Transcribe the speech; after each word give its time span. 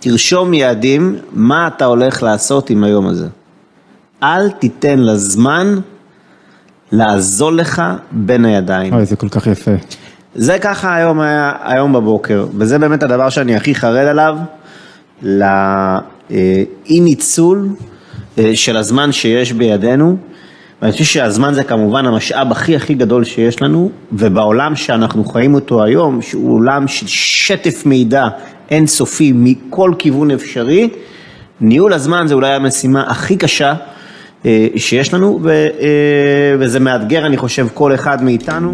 תרשום 0.00 0.54
יעדים, 0.54 1.16
מה 1.32 1.66
אתה 1.66 1.84
הולך 1.84 2.22
לעשות 2.22 2.70
עם 2.70 2.84
היום 2.84 3.06
הזה. 3.06 3.26
אל 4.22 4.50
תיתן 4.50 4.98
לזמן 4.98 5.78
לעזול 6.92 7.58
לך 7.58 7.82
בין 8.12 8.44
הידיים. 8.44 8.94
אוי, 8.94 9.06
זה 9.06 9.16
כל 9.16 9.28
כך 9.28 9.46
יפה. 9.46 9.70
זה 10.34 10.58
ככה 10.58 10.94
היום 10.94 11.20
היה, 11.20 11.52
היום 11.62 11.92
בבוקר, 11.92 12.46
וזה 12.58 12.78
באמת 12.78 13.02
הדבר 13.02 13.28
שאני 13.28 13.56
הכי 13.56 13.74
חרד 13.74 14.06
עליו, 14.06 14.38
לאי 15.22 17.00
ניצול 17.00 17.68
אה, 18.38 18.56
של 18.56 18.76
הזמן 18.76 19.12
שיש 19.12 19.52
בידינו. 19.52 20.16
ואני 20.82 20.92
חושב 20.92 21.04
שהזמן 21.04 21.54
זה 21.54 21.64
כמובן 21.64 22.06
המשאב 22.06 22.52
הכי 22.52 22.76
הכי 22.76 22.94
גדול 22.94 23.24
שיש 23.24 23.62
לנו, 23.62 23.90
ובעולם 24.12 24.76
שאנחנו 24.76 25.24
חיים 25.24 25.54
אותו 25.54 25.84
היום, 25.84 26.22
שהוא 26.22 26.54
עולם 26.54 26.88
של 26.88 27.06
שטף 27.06 27.86
מידע 27.86 28.28
אינסופי 28.70 29.32
מכל 29.34 29.92
כיוון 29.98 30.30
אפשרי, 30.30 30.88
ניהול 31.60 31.92
הזמן 31.92 32.26
זה 32.26 32.34
אולי 32.34 32.52
המשימה 32.52 33.04
הכי 33.06 33.36
קשה 33.36 33.74
אה, 34.46 34.66
שיש 34.76 35.14
לנו, 35.14 35.40
אה, 35.48 36.54
וזה 36.58 36.80
מאתגר 36.80 37.26
אני 37.26 37.36
חושב 37.36 37.66
כל 37.74 37.94
אחד 37.94 38.24
מאיתנו. 38.24 38.70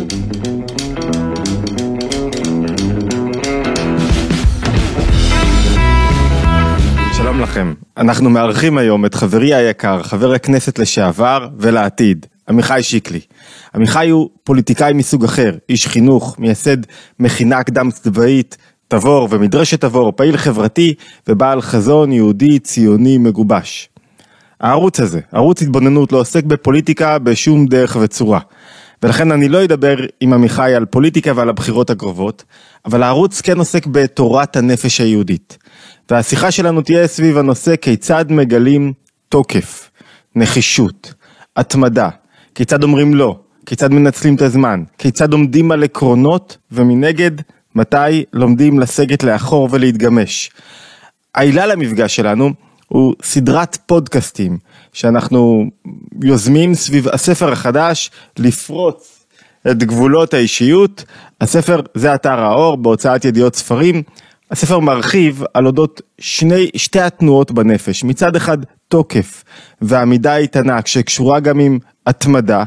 לכם, 7.53 7.75
אנחנו 7.97 8.31
מארחים 8.31 8.79
היום 8.79 9.07
את 9.07 9.15
חברי 9.15 9.55
היקר, 9.55 10.03
חבר 10.03 10.33
הכנסת 10.33 10.79
לשעבר 10.79 11.49
ולעתיד, 11.59 12.27
עמיחי 12.49 12.83
שיקלי. 12.83 13.21
עמיחי 13.75 14.09
הוא 14.09 14.31
פוליטיקאי 14.45 14.93
מסוג 14.93 15.25
אחר, 15.25 15.55
איש 15.69 15.87
חינוך, 15.87 16.39
מייסד 16.39 16.77
מכינה 17.21 17.63
קדם 17.63 17.91
צבאית, 17.91 18.57
תבור 18.89 19.29
ומדרשת 19.31 19.81
תבור, 19.81 20.13
פעיל 20.13 20.37
חברתי 20.37 20.95
ובעל 21.29 21.63
חזון 21.63 22.13
יהודי 22.13 22.59
ציוני 22.59 23.19
מגובש. 23.19 23.89
הערוץ 24.61 25.01
הזה, 25.01 25.21
ערוץ 25.33 25.63
התבוננות, 25.63 26.13
לא 26.13 26.19
עוסק 26.19 26.45
בפוליטיקה 26.45 27.19
בשום 27.19 27.67
דרך 27.67 27.97
וצורה. 28.01 28.41
ולכן 29.03 29.33
אני 29.33 29.49
לא 29.49 29.65
אדבר 29.65 29.97
עם 30.21 30.33
עמיחי 30.33 30.75
על 30.75 30.85
פוליטיקה 30.85 31.33
ועל 31.37 31.49
הבחירות 31.49 31.91
הקרובות, 31.91 32.45
אבל 32.85 33.03
הערוץ 33.03 33.41
כן 33.41 33.59
עוסק 33.59 33.87
בתורת 33.87 34.57
הנפש 34.57 35.01
היהודית. 35.01 35.59
והשיחה 36.11 36.51
שלנו 36.51 36.83
תהיה 36.83 37.07
סביב 37.07 37.39
הנושא 37.39 37.77
כיצד 37.77 38.25
מגלים 38.29 38.93
תוקף, 39.29 39.91
נחישות, 40.37 41.15
התמדה, 41.57 42.09
כיצד 42.55 42.83
אומרים 42.83 43.15
לא, 43.15 43.39
כיצד 43.67 43.93
מנצלים 43.93 44.35
את 44.35 44.43
הזמן, 44.43 44.83
כיצד 44.99 45.33
עומדים 45.33 45.73
על 45.73 45.85
עקרונות, 45.85 46.57
ומנגד, 46.73 47.31
מתי 47.75 48.25
לומדים 48.33 48.81
לסגת 48.81 49.23
לאחור 49.23 49.69
ולהתגמש. 49.71 50.51
העילה 51.35 51.67
למפגש 51.67 52.17
שלנו 52.17 52.51
הוא 52.89 53.15
סדרת 53.23 53.79
פודקאסטים 53.87 54.59
שאנחנו 54.93 55.65
יוזמים 56.25 56.75
סביב 56.75 57.09
הספר 57.09 57.53
החדש 57.53 58.11
לפרוץ 58.39 59.27
את 59.71 59.85
גבולות 59.85 60.35
האישיות. 60.35 61.05
הספר 61.41 61.81
זה 61.95 62.15
אתר 62.15 62.41
האור 62.41 62.77
בהוצאת 62.77 63.25
ידיעות 63.25 63.55
ספרים. 63.55 64.03
הספר 64.51 64.79
מרחיב 64.79 65.45
על 65.55 65.67
אודות 65.67 66.01
שני, 66.19 66.71
שתי 66.77 67.01
התנועות 67.01 67.53
בנפש, 67.53 68.05
מצד 68.05 68.37
אחד 68.37 68.59
תוקף 68.89 69.45
ועמידה 69.83 70.37
איתנה 70.37 70.81
שקשורה 70.85 71.41
גם 71.41 71.61
עם 71.61 71.79
התמדה 72.07 72.65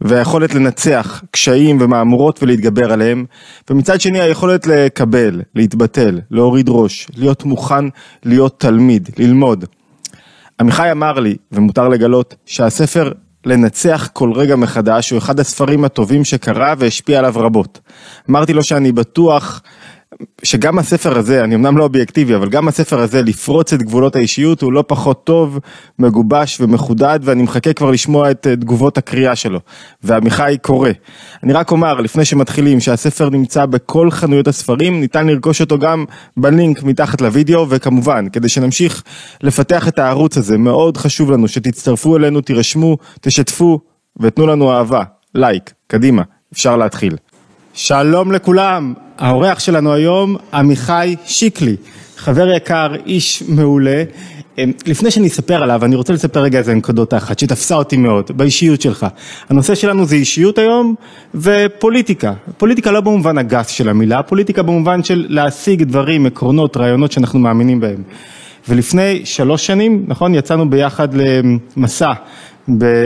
והיכולת 0.00 0.54
לנצח 0.54 1.22
קשיים 1.30 1.78
ומהמורות 1.80 2.42
ולהתגבר 2.42 2.92
עליהם, 2.92 3.24
ומצד 3.70 4.00
שני 4.00 4.20
היכולת 4.20 4.66
לקבל, 4.66 5.42
להתבטל, 5.54 6.20
להוריד 6.30 6.66
ראש, 6.68 7.08
להיות 7.16 7.44
מוכן 7.44 7.84
להיות 8.24 8.60
תלמיד, 8.60 9.10
ללמוד. 9.18 9.64
עמיחי 10.60 10.90
אמר 10.92 11.20
לי, 11.20 11.36
ומותר 11.52 11.88
לגלות, 11.88 12.34
שהספר 12.46 13.12
לנצח 13.46 14.08
כל 14.12 14.32
רגע 14.32 14.56
מחדש 14.56 15.10
הוא 15.10 15.18
אחד 15.18 15.40
הספרים 15.40 15.84
הטובים 15.84 16.24
שקרה 16.24 16.74
והשפיע 16.78 17.18
עליו 17.18 17.32
רבות. 17.36 17.80
אמרתי 18.30 18.52
לו 18.52 18.62
שאני 18.62 18.92
בטוח 18.92 19.62
שגם 20.42 20.78
הספר 20.78 21.18
הזה, 21.18 21.44
אני 21.44 21.54
אמנם 21.54 21.78
לא 21.78 21.84
אובייקטיבי, 21.84 22.34
אבל 22.34 22.48
גם 22.48 22.68
הספר 22.68 23.00
הזה, 23.00 23.22
לפרוץ 23.22 23.72
את 23.72 23.82
גבולות 23.82 24.16
האישיות, 24.16 24.62
הוא 24.62 24.72
לא 24.72 24.84
פחות 24.86 25.24
טוב, 25.24 25.58
מגובש 25.98 26.60
ומחודד, 26.60 27.20
ואני 27.22 27.42
מחכה 27.42 27.72
כבר 27.72 27.90
לשמוע 27.90 28.30
את 28.30 28.46
תגובות 28.46 28.98
הקריאה 28.98 29.36
שלו. 29.36 29.60
ועמיחי 30.02 30.56
קורא. 30.62 30.90
אני 31.42 31.52
רק 31.52 31.70
אומר, 31.70 32.00
לפני 32.00 32.24
שמתחילים, 32.24 32.80
שהספר 32.80 33.30
נמצא 33.30 33.66
בכל 33.66 34.10
חנויות 34.10 34.48
הספרים, 34.48 35.00
ניתן 35.00 35.26
לרכוש 35.26 35.60
אותו 35.60 35.78
גם 35.78 36.04
בלינק 36.36 36.82
מתחת 36.82 37.20
לוידאו, 37.20 37.66
וכמובן, 37.68 38.28
כדי 38.32 38.48
שנמשיך 38.48 39.02
לפתח 39.42 39.88
את 39.88 39.98
הערוץ 39.98 40.36
הזה, 40.36 40.58
מאוד 40.58 40.96
חשוב 40.96 41.30
לנו 41.30 41.48
שתצטרפו 41.48 42.16
אלינו, 42.16 42.40
תירשמו, 42.40 42.96
תשתפו, 43.20 43.80
ותנו 44.20 44.46
לנו 44.46 44.72
אהבה. 44.72 45.02
לייק, 45.34 45.72
קדימה, 45.86 46.22
אפשר 46.52 46.76
להתחיל. 46.76 47.16
שלום 47.74 48.32
לכולם, 48.32 48.94
האורח 49.18 49.58
שלנו 49.58 49.92
היום 49.92 50.36
עמיחי 50.54 51.16
שיקלי, 51.26 51.76
חבר 52.16 52.48
יקר, 52.48 52.94
איש 53.06 53.42
מעולה. 53.48 54.02
אמ, 54.58 54.72
לפני 54.86 55.10
שאני 55.10 55.26
אספר 55.28 55.62
עליו, 55.62 55.84
אני 55.84 55.96
רוצה 55.96 56.12
לספר 56.12 56.40
רגע 56.40 56.58
איזה 56.58 56.74
נקודות 56.74 57.14
אחת 57.14 57.38
שתפסה 57.38 57.74
אותי 57.74 57.96
מאוד, 57.96 58.30
באישיות 58.36 58.80
שלך. 58.80 59.06
הנושא 59.48 59.74
שלנו 59.74 60.06
זה 60.06 60.16
אישיות 60.16 60.58
היום 60.58 60.94
ופוליטיקה. 61.34 62.32
פוליטיקה 62.58 62.90
לא 62.90 63.00
במובן 63.00 63.38
הגס 63.38 63.68
של 63.68 63.88
המילה, 63.88 64.22
פוליטיקה 64.22 64.62
במובן 64.62 65.02
של 65.02 65.26
להשיג 65.28 65.82
דברים, 65.82 66.26
עקרונות, 66.26 66.76
רעיונות 66.76 67.12
שאנחנו 67.12 67.38
מאמינים 67.38 67.80
בהם. 67.80 68.02
ולפני 68.68 69.20
שלוש 69.24 69.66
שנים, 69.66 70.04
נכון, 70.06 70.34
יצאנו 70.34 70.70
ביחד 70.70 71.08
למסע 71.14 72.12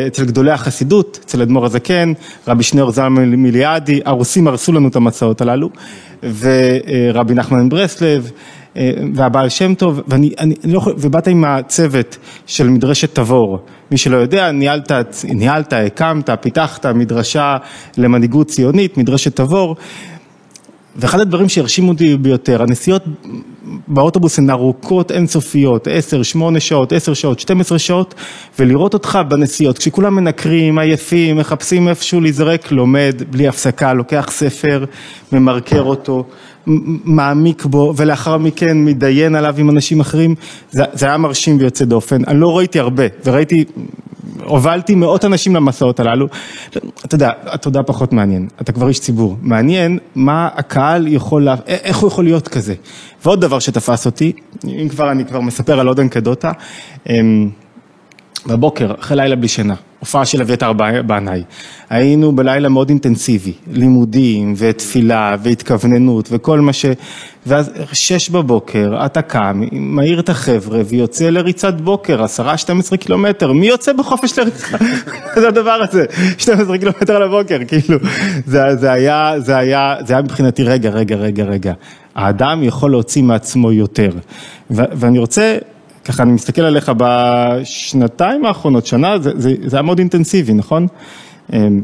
אצל 0.06 0.24
גדולי 0.24 0.50
החסידות, 0.50 1.18
אצל 1.24 1.42
אדמו"ר 1.42 1.66
הזקן, 1.66 2.12
רבי 2.48 2.62
שניאור 2.62 2.90
זלמן 2.90 3.30
מיליאדי, 3.34 4.00
הרוסים 4.04 4.48
הרסו 4.48 4.72
לנו 4.72 4.88
את 4.88 4.96
המסעות 4.96 5.40
הללו, 5.40 5.70
ורבי 6.22 7.34
נחמן 7.34 7.68
ברסלב, 7.68 8.30
והבעל 9.14 9.48
שם 9.48 9.74
טוב, 9.74 10.00
ואני, 10.08 10.30
אני, 10.38 10.54
אני 10.64 10.72
לא 10.72 10.78
יכול, 10.78 10.94
ובאת 10.98 11.26
עם 11.26 11.44
הצוות 11.44 12.18
של 12.46 12.68
מדרשת 12.68 13.14
תבור, 13.14 13.58
מי 13.90 13.96
שלא 13.96 14.16
יודע, 14.16 14.50
ניהלת, 14.50 14.92
ניהלת, 15.24 15.72
הקמת, 15.72 16.30
פיתחת 16.40 16.86
מדרשה 16.86 17.56
למנהיגות 17.96 18.46
ציונית, 18.46 18.98
מדרשת 18.98 19.36
תבור, 19.36 19.76
ואחד 20.96 21.20
הדברים 21.20 21.48
שהרשימו 21.48 21.92
אותי 21.92 22.16
ביותר, 22.16 22.62
הנסיעות 22.62 23.02
באוטובוס 23.88 24.38
הן 24.38 24.50
ארוכות 24.50 25.10
אינסופיות, 25.12 25.88
10, 25.90 26.22
8 26.22 26.60
שעות, 26.60 26.92
10 26.92 27.14
שעות, 27.14 27.40
12 27.40 27.78
שעות, 27.78 28.14
ולראות 28.58 28.94
אותך 28.94 29.18
בנסיעות, 29.28 29.78
כשכולם 29.78 30.14
מנקרים, 30.14 30.78
עייפים, 30.78 31.36
מחפשים 31.36 31.88
איפשהו 31.88 32.20
להיזרק, 32.20 32.72
לומד 32.72 33.22
בלי 33.30 33.48
הפסקה, 33.48 33.92
לוקח 33.92 34.26
ספר, 34.30 34.84
ממרקר 35.32 35.82
אותו, 35.82 36.24
מעמיק 36.66 37.64
בו, 37.64 37.94
ולאחר 37.96 38.38
מכן 38.38 38.78
מתדיין 38.78 39.34
עליו 39.34 39.54
עם 39.58 39.70
אנשים 39.70 40.00
אחרים, 40.00 40.34
זה, 40.70 40.84
זה 40.92 41.06
היה 41.06 41.16
מרשים 41.16 41.56
ויוצא 41.60 41.84
דופן, 41.84 42.24
אני 42.26 42.40
לא 42.40 42.58
ראיתי 42.58 42.78
הרבה, 42.78 43.04
וראיתי 43.24 43.64
הובלתי 44.44 44.94
מאות 44.94 45.24
אנשים 45.24 45.56
למסעות 45.56 46.00
הללו, 46.00 46.26
אתה 47.04 47.14
יודע, 47.14 47.30
התודה 47.46 47.82
פחות 47.82 48.12
מעניין, 48.12 48.48
אתה 48.60 48.72
כבר 48.72 48.88
איש 48.88 49.00
ציבור, 49.00 49.36
מעניין 49.42 49.98
מה 50.14 50.48
הקהל 50.54 51.08
יכול, 51.08 51.48
איך 51.66 51.96
הוא 51.96 52.08
יכול 52.08 52.24
להיות 52.24 52.48
כזה. 52.48 52.74
ועוד 53.24 53.40
דבר 53.40 53.58
שתפס 53.58 54.06
אותי, 54.06 54.32
אם 54.64 54.88
כבר 54.88 55.10
אני 55.10 55.24
כבר 55.24 55.40
מספר 55.40 55.80
על 55.80 55.88
עוד 55.88 56.00
אנקדוטה, 56.00 56.52
אמ, 57.08 57.50
בבוקר, 58.46 58.94
אחרי 59.00 59.16
לילה 59.16 59.36
בלי 59.36 59.48
שינה, 59.48 59.74
הופעה 59.98 60.24
של 60.24 60.40
אביתר 60.40 60.72
בנאי, 61.06 61.42
היינו 61.90 62.32
בלילה 62.32 62.68
מאוד 62.68 62.88
אינטנסיבי, 62.88 63.52
לימודים 63.72 64.54
ותפילה 64.56 65.36
והתכווננות 65.42 66.28
וכל 66.32 66.60
מה 66.60 66.72
ש... 66.72 66.86
ואז 67.46 67.70
שש 67.92 68.30
בבוקר 68.30 69.06
אתה 69.06 69.22
קם, 69.22 69.62
מעיר 69.72 70.20
את 70.20 70.28
החבר'ה 70.28 70.80
ויוצא 70.86 71.30
לריצת 71.30 71.74
בוקר, 71.74 72.22
עשרה, 72.22 72.58
12 72.58 72.98
קילומטר, 72.98 73.52
מי 73.52 73.66
יוצא 73.66 73.92
בחופש 73.92 74.38
לריצה? 74.38 74.76
זה 75.40 75.48
הדבר 75.48 75.78
הזה, 75.90 76.04
12 76.38 76.78
קילומטר 76.78 77.18
לבוקר, 77.18 77.58
כאילו, 77.68 77.98
זה, 78.46 78.76
זה 78.76 78.92
היה, 78.92 79.34
זה 79.38 79.56
היה, 79.56 79.96
זה 80.06 80.12
היה 80.12 80.22
מבחינתי, 80.22 80.64
רגע, 80.64 80.90
רגע, 80.90 81.16
רגע, 81.16 81.44
רגע, 81.44 81.72
האדם 82.14 82.62
יכול 82.62 82.90
להוציא 82.90 83.22
מעצמו 83.22 83.72
יותר, 83.72 84.10
ואני 84.70 85.18
רוצה 85.18 85.58
ככה 86.04 86.22
אני 86.22 86.32
מסתכל 86.32 86.62
עליך 86.62 86.92
בשנתיים 86.96 88.44
האחרונות, 88.44 88.86
שנה, 88.86 89.18
זה, 89.18 89.30
זה, 89.36 89.54
זה 89.64 89.76
היה 89.76 89.82
מאוד 89.82 89.98
אינטנסיבי, 89.98 90.54
נכון? 90.54 90.86
אמ, 91.52 91.82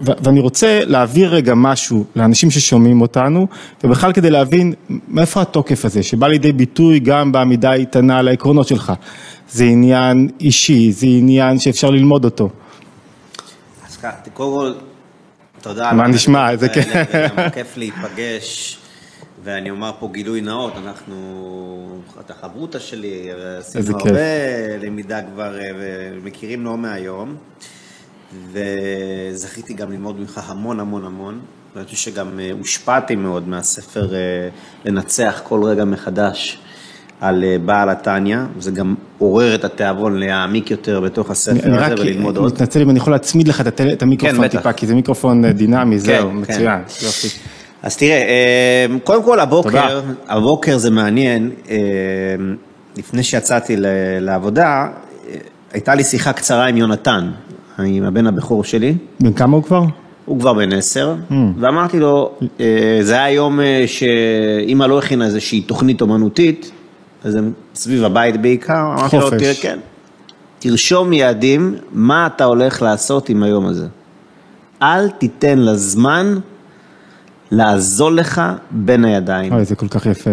ואני 0.00 0.40
רוצה 0.40 0.80
להעביר 0.84 1.34
רגע 1.34 1.54
משהו 1.56 2.04
לאנשים 2.16 2.50
ששומעים 2.50 3.00
אותנו, 3.00 3.46
ובכלל 3.84 4.12
כדי 4.12 4.30
להבין 4.30 4.72
מאיפה 5.08 5.42
התוקף 5.42 5.84
הזה, 5.84 6.02
שבא 6.02 6.28
לידי 6.28 6.52
ביטוי 6.52 7.00
גם 7.00 7.32
בעמידה 7.32 7.72
איתנה 7.72 8.18
על 8.18 8.28
העקרונות 8.28 8.68
שלך. 8.68 8.92
זה 9.50 9.64
עניין 9.64 10.28
אישי, 10.40 10.92
זה 10.92 11.06
עניין 11.06 11.58
שאפשר 11.58 11.90
ללמוד 11.90 12.24
אותו. 12.24 12.48
אז 13.88 13.96
ככה, 13.96 14.10
קודם 14.34 14.50
כל, 14.52 14.72
תודה. 15.62 15.92
מה 15.92 16.06
נשמע, 16.06 16.56
זה 16.56 16.68
כן. 16.68 17.04
כיף 17.54 17.76
להיפגש. 17.76 18.79
ואני 19.44 19.70
אומר 19.70 19.92
פה 19.98 20.08
גילוי 20.12 20.40
נאות, 20.40 20.72
אנחנו, 20.76 22.00
את 22.20 22.30
החברותא 22.30 22.78
שלי, 22.78 23.28
עשינו 23.58 23.84
כיף. 23.84 24.06
הרבה 24.06 24.20
למידה 24.82 25.22
כבר, 25.22 25.60
אה, 25.60 25.70
ומכירים 25.78 26.64
לא 26.64 26.76
מהיום, 26.76 27.36
וזכיתי 28.52 29.74
גם 29.74 29.92
ללמוד 29.92 30.20
ממך 30.20 30.40
המון 30.46 30.80
המון 30.80 31.04
המון, 31.04 31.40
ואני 31.74 31.84
חושב 31.84 31.96
שגם 31.96 32.40
אה, 32.40 32.50
הושפעתי 32.58 33.16
מאוד 33.16 33.48
מהספר 33.48 34.14
אה, 34.14 34.48
לנצח 34.84 35.40
כל 35.44 35.64
רגע 35.64 35.84
מחדש. 35.84 36.58
על 37.20 37.44
בעל 37.64 37.90
התניא, 37.90 38.38
זה 38.58 38.70
גם 38.70 38.94
עורר 39.18 39.54
את 39.54 39.64
התיאבון 39.64 40.18
להעמיק 40.18 40.70
יותר 40.70 41.00
בתוך 41.00 41.30
הספר 41.30 41.66
אני 41.66 41.84
הזה 41.84 41.94
וללמוד 41.98 42.36
עוד. 42.36 42.52
מתנצל 42.52 42.82
אם 42.82 42.90
אני 42.90 42.98
יכול 42.98 43.12
להצמיד 43.12 43.48
לך 43.48 43.60
את 43.92 44.02
המיקרופון 44.02 44.42
כן. 44.42 44.48
טיפה, 44.48 44.72
כי 44.72 44.86
זה 44.86 44.94
מיקרופון 44.94 45.46
דינמי, 45.52 45.98
זהו, 45.98 46.30
כן. 46.30 46.36
מצוין. 46.36 46.82
אז 47.82 47.96
תראה, 47.96 48.16
אה, 48.16 48.86
קודם 49.04 49.22
כל 49.22 49.40
הבוקר, 49.40 49.70
תודה. 50.00 50.00
הבוקר 50.28 50.78
זה 50.78 50.90
מעניין, 50.90 51.50
אה, 51.70 51.76
לפני 52.96 53.22
שיצאתי 53.22 53.76
לעבודה, 54.20 54.66
אה, 55.28 55.34
הייתה 55.72 55.94
לי 55.94 56.04
שיחה 56.04 56.32
קצרה 56.32 56.66
עם 56.66 56.76
יונתן, 56.76 57.30
עם 57.84 58.04
הבן 58.04 58.26
הבכור 58.26 58.64
שלי, 58.64 58.94
בן 59.20 59.32
כמה 59.32 59.56
הוא 59.56 59.62
כבר? 59.64 59.82
הוא 60.24 60.40
כבר 60.40 60.52
בן 60.52 60.72
עשר, 60.72 61.14
Hmm. 61.30 61.34
ואמרתי 61.60 61.98
לו, 62.00 62.30
זה 63.00 63.14
היה 63.14 63.30
יום 63.30 63.60
שאימא 63.86 64.84
לא 64.84 64.98
הכינה 64.98 65.24
איזושהי 65.24 65.60
תוכנית 65.60 66.00
אומנותית, 66.00 66.70
אז 67.24 67.34
הם 67.34 67.52
סביב 67.74 68.04
הבית 68.04 68.42
בעיקר, 68.42 68.94
אמרתי 68.98 69.16
לו. 69.16 69.30
תראה, 69.30 69.54
כן, 69.60 69.78
תרשום 70.58 71.12
יעדים, 71.12 71.74
מה 71.92 72.26
אתה 72.26 72.44
הולך 72.44 72.82
לעשות 72.82 73.28
עם 73.28 73.42
היום 73.42 73.66
הזה. 73.66 73.86
אל 74.82 75.08
תיתן 75.10 75.58
לזמן 75.58 76.38
לעזול 77.50 78.16
לך 78.16 78.42
בין 78.70 79.04
הידיים. 79.04 79.52
אוי, 79.52 79.64
זה 79.64 79.76
כל 79.76 79.88
כך 79.88 80.06
יפה. 80.06 80.30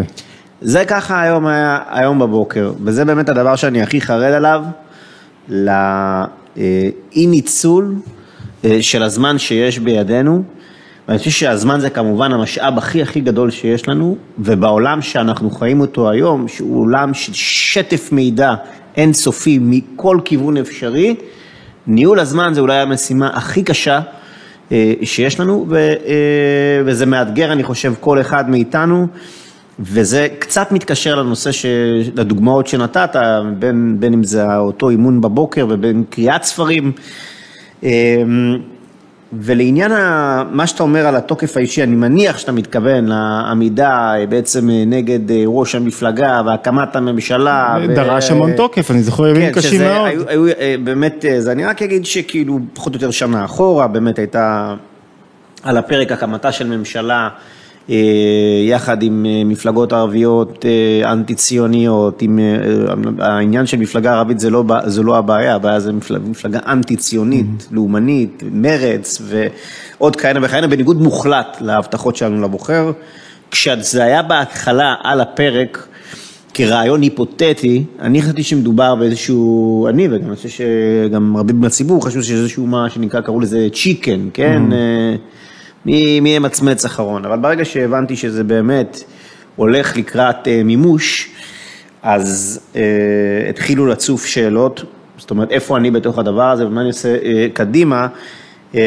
זה 0.61 0.85
ככה 0.85 1.21
היום, 1.21 1.47
היה, 1.47 1.79
היום 1.89 2.19
בבוקר, 2.19 2.71
וזה 2.83 3.05
באמת 3.05 3.29
הדבר 3.29 3.55
שאני 3.55 3.81
הכי 3.81 4.01
חרד 4.01 4.33
עליו, 4.33 4.63
לאי 5.49 7.25
ניצול 7.27 7.95
אה, 8.65 8.77
של 8.81 9.03
הזמן 9.03 9.37
שיש 9.37 9.79
בידינו. 9.79 10.43
ואני 11.07 11.19
חושב 11.19 11.31
שהזמן 11.31 11.79
זה 11.79 11.89
כמובן 11.89 12.31
המשאב 12.31 12.77
הכי 12.77 13.01
הכי 13.01 13.21
גדול 13.21 13.51
שיש 13.51 13.87
לנו, 13.87 14.17
ובעולם 14.39 15.01
שאנחנו 15.01 15.49
חיים 15.49 15.81
אותו 15.81 16.09
היום, 16.09 16.47
שהוא 16.47 16.81
עולם 16.81 17.13
של 17.13 17.33
שטף 17.33 18.11
מידע 18.11 18.53
אינסופי 18.97 19.59
מכל 19.61 20.19
כיוון 20.25 20.57
אפשרי, 20.57 21.15
ניהול 21.87 22.19
הזמן 22.19 22.53
זה 22.53 22.61
אולי 22.61 22.77
המשימה 22.77 23.29
הכי 23.33 23.63
קשה 23.63 23.95
אה, 23.95 24.01
שיש 25.03 25.39
לנו, 25.39 25.65
אה, 25.75 25.77
וזה 26.85 27.05
מאתגר, 27.05 27.51
אני 27.51 27.63
חושב, 27.63 27.93
כל 27.99 28.21
אחד 28.21 28.49
מאיתנו, 28.49 29.07
וזה 29.79 30.27
קצת 30.39 30.71
מתקשר 30.71 31.15
לנושא, 31.15 31.51
ש... 31.51 31.65
לדוגמאות 32.15 32.67
שנתת, 32.67 33.15
בין, 33.59 33.95
בין 33.99 34.13
אם 34.13 34.23
זה 34.23 34.57
אותו 34.57 34.89
אימון 34.89 35.21
בבוקר 35.21 35.67
ובין 35.69 36.03
קריאת 36.09 36.43
ספרים. 36.43 36.91
ולעניין 39.33 39.91
ה- 39.91 40.43
מה 40.51 40.67
שאתה 40.67 40.83
אומר 40.83 41.07
על 41.07 41.15
התוקף 41.15 41.57
האישי, 41.57 41.83
אני 41.83 41.95
מניח 41.95 42.37
שאתה 42.37 42.51
מתכוון 42.51 43.05
לעמידה 43.05 44.13
אה, 44.15 44.25
בעצם 44.25 44.69
אה, 44.69 44.83
נגד 44.87 45.31
אה, 45.31 45.43
ראש 45.45 45.75
המפלגה 45.75 46.41
והקמת 46.45 46.95
הממשלה. 46.95 47.77
ו- 47.89 47.95
דרש 47.95 48.31
המון 48.31 48.53
תוקף, 48.55 48.91
אני 48.91 49.03
זוכר 49.03 49.27
ימים 49.27 49.41
כן, 49.49 49.51
קשים 49.51 49.81
מאוד. 49.81 50.07
היו, 50.27 50.45
היו 50.45 50.79
באמת, 50.83 51.25
זה 51.39 51.51
אני 51.51 51.65
רק 51.65 51.81
אגיד 51.81 52.05
שכאילו 52.05 52.59
פחות 52.73 52.93
או 52.93 52.97
יותר 52.97 53.11
שנה 53.11 53.45
אחורה, 53.45 53.87
באמת 53.87 54.19
הייתה 54.19 54.73
על 55.63 55.77
הפרק 55.77 56.11
הקמתה 56.11 56.51
של 56.51 56.67
ממשלה 56.77 57.29
יחד 58.67 59.03
עם 59.03 59.25
אה, 59.25 59.43
מפלגות 59.45 59.93
ערביות 59.93 60.65
אה, 60.65 61.11
אנטי 61.11 61.35
ציוניות, 61.35 62.21
עם, 62.21 62.39
אה, 62.39 63.25
העניין 63.27 63.65
של 63.65 63.77
מפלגה 63.77 64.13
ערבית 64.13 64.39
זה 64.39 64.49
לא, 64.49 64.63
זה 64.85 65.03
לא 65.03 65.17
הבעיה, 65.17 65.55
הבעיה 65.55 65.79
זה 65.79 65.93
מפלגה, 65.93 66.25
מפלגה 66.29 66.59
אנטי 66.67 66.95
ציונית, 66.95 67.67
לאומנית, 67.71 68.43
מרץ 68.51 69.21
ועוד 69.21 70.15
כהנה 70.15 70.39
וכהנה, 70.43 70.67
בניגוד 70.67 71.01
מוחלט 71.01 71.57
להבטחות 71.61 72.15
שלנו 72.15 72.41
לבוחר. 72.41 72.91
כשזה 73.51 74.03
היה 74.03 74.21
בהתחלה 74.21 74.95
על 75.03 75.21
הפרק, 75.21 75.87
כרעיון 76.53 77.01
היפותטי, 77.01 77.83
אני 77.99 78.21
חשבתי 78.21 78.43
שמדובר 78.43 78.95
באיזשהו, 78.95 79.87
אני 79.89 80.07
וגם 80.11 80.27
אני 80.27 80.35
חושב 80.35 80.49
שגם 80.49 81.37
רבים 81.37 81.61
בציבור 81.61 82.05
חשבו 82.05 82.23
שזה 82.23 82.33
איזשהו 82.33 82.67
מה 82.67 82.89
שנקרא, 82.89 83.21
קראו 83.21 83.39
לזה 83.39 83.67
צ'יקן, 83.73 84.29
כן? 84.33 84.71
אה, 84.71 85.15
מי 85.87 86.19
מי 86.19 86.29
ימצמץ 86.29 86.85
אחרון, 86.85 87.25
אבל 87.25 87.37
ברגע 87.37 87.65
שהבנתי 87.65 88.15
שזה 88.15 88.43
באמת 88.43 89.03
הולך 89.55 89.97
לקראת 89.97 90.47
אה, 90.47 90.61
מימוש, 90.63 91.29
אז 92.03 92.59
אה, 92.75 92.81
התחילו 93.49 93.85
לצוף 93.87 94.25
שאלות, 94.25 94.83
זאת 95.17 95.31
אומרת, 95.31 95.51
איפה 95.51 95.77
אני 95.77 95.91
בתוך 95.91 96.19
הדבר 96.19 96.43
הזה 96.51 96.67
ומה 96.67 96.81
אני 96.81 96.87
עושה 96.89 97.15
אה, 97.23 97.47
קדימה, 97.53 98.07
אה, 98.75 98.81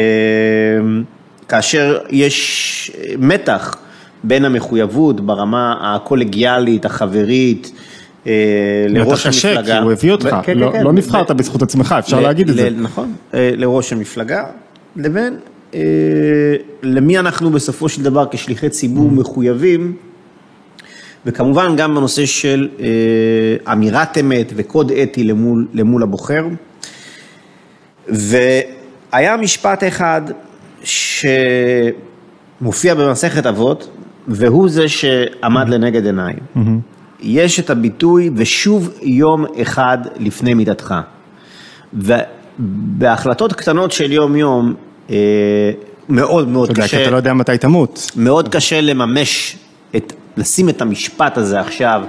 כאשר 1.47 1.99
יש 2.09 2.91
מתח 3.17 3.75
בין 4.23 4.45
המחויבות 4.45 5.21
ברמה 5.21 5.75
הקולגיאלית, 5.81 6.85
החברית, 6.85 7.71
אה, 8.27 8.31
לראש 8.89 9.21
אתה 9.21 9.29
קשה, 9.29 9.49
המפלגה. 9.51 9.77
כי 9.77 9.83
הוא 9.83 9.91
הביא 9.91 10.11
אותך, 10.11 10.29
כן, 10.29 10.41
כן, 10.43 10.57
לא- 10.57 10.69
כן. 10.71 10.83
לא 10.83 10.93
נבחרת 10.93 11.31
בזכות 11.31 11.61
עצמך, 11.61 11.95
אפשר 11.99 12.19
ל- 12.19 12.23
להגיד 12.23 12.49
את 12.49 12.55
זה. 12.55 12.69
נכון, 12.69 13.13
אה, 13.33 13.51
לראש 13.57 13.93
המפלגה, 13.93 14.43
לבין 14.95 15.33
אה, 15.33 15.50
למי 16.83 17.19
אנחנו 17.19 17.49
בסופו 17.49 17.89
של 17.89 18.03
דבר 18.03 18.25
כשליחי 18.31 18.69
ציבור 18.69 19.11
מחויבים, 19.11 19.95
וכמובן 21.25 21.75
גם 21.75 21.95
בנושא 21.95 22.25
של 22.25 22.69
אה, 22.79 23.73
אמירת 23.73 24.17
אמת 24.17 24.53
וקוד 24.55 24.91
אתי 24.91 25.23
למול, 25.23 25.67
למול 25.73 26.03
הבוחר. 26.03 26.45
והיה 28.07 29.37
משפט 29.37 29.83
אחד 29.83 30.21
שמופיע 30.83 31.95
במסכת 32.95 33.45
אבות, 33.45 33.89
והוא 34.27 34.69
זה 34.69 34.89
שעמד 34.89 35.69
לנגד 35.69 36.05
עיניי. 36.05 36.33
יש 37.19 37.59
את 37.59 37.69
הביטוי, 37.69 38.29
ושוב 38.35 38.89
יום 39.01 39.45
אחד 39.61 39.97
לפני 40.19 40.53
מיתתך. 40.53 40.95
ובהחלטות 41.93 43.53
קטנות 43.53 43.91
של 43.91 44.11
יום-יום, 44.11 44.69
אה, 44.69 44.90
מאוד 46.09 46.47
מאוד 46.47 46.69
אתה 46.69 46.79
יודע, 46.79 46.87
כי 46.87 46.95
קשה, 46.95 47.01
אתה 47.01 47.11
לא 47.11 47.17
יודע 47.17 47.33
מתי 47.33 47.57
תמות. 47.57 48.11
מאוד 48.15 48.49
קשה 48.49 48.81
לממש, 48.81 49.57
את, 49.95 50.13
לשים 50.37 50.69
את 50.69 50.81
המשפט 50.81 51.37
הזה 51.37 51.59
עכשיו 51.59 52.01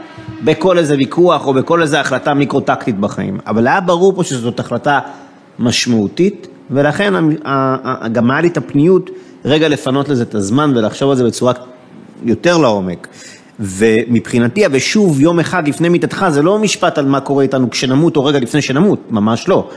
בכל 0.44 0.78
איזה 0.78 0.94
ויכוח 0.96 1.46
או 1.46 1.54
בכל 1.54 1.82
איזה 1.82 2.00
החלטה 2.00 2.34
מיקרו-טקטית 2.34 2.99
בחיים. 2.99 3.38
אבל 3.47 3.66
היה 3.66 3.80
ברור 3.80 4.12
פה 4.12 4.25
שזאת 4.25 4.61
החלטה 4.61 5.00
משמעותית, 5.59 6.47
ולכן 6.71 7.14
גם 8.12 8.30
היה 8.30 8.40
לי 8.40 8.49
את 8.49 8.56
הפניות 8.56 9.11
רגע 9.44 9.68
לפנות 9.68 10.09
לזה 10.09 10.23
את 10.23 10.35
הזמן 10.35 10.73
ולחשוב 10.76 11.11
על 11.11 11.16
זה 11.16 11.25
בצורה 11.25 11.52
יותר 12.25 12.59
לעומק. 12.59 13.09
ומבחינתי, 13.61 14.64
ושוב, 14.71 15.21
יום 15.21 15.40
אחד 15.40 15.68
לפני 15.68 15.88
מיתתך, 15.88 16.26
זה 16.30 16.42
לא 16.42 16.59
משפט 16.59 16.99
על 16.99 17.06
מה 17.06 17.21
קורה 17.21 17.42
איתנו 17.42 17.71
כשנמות 17.71 18.16
או 18.16 18.25
רגע 18.25 18.38
לפני 18.38 18.62
שנמות, 18.62 18.99
ממש 19.11 19.49
לא. 19.49 19.68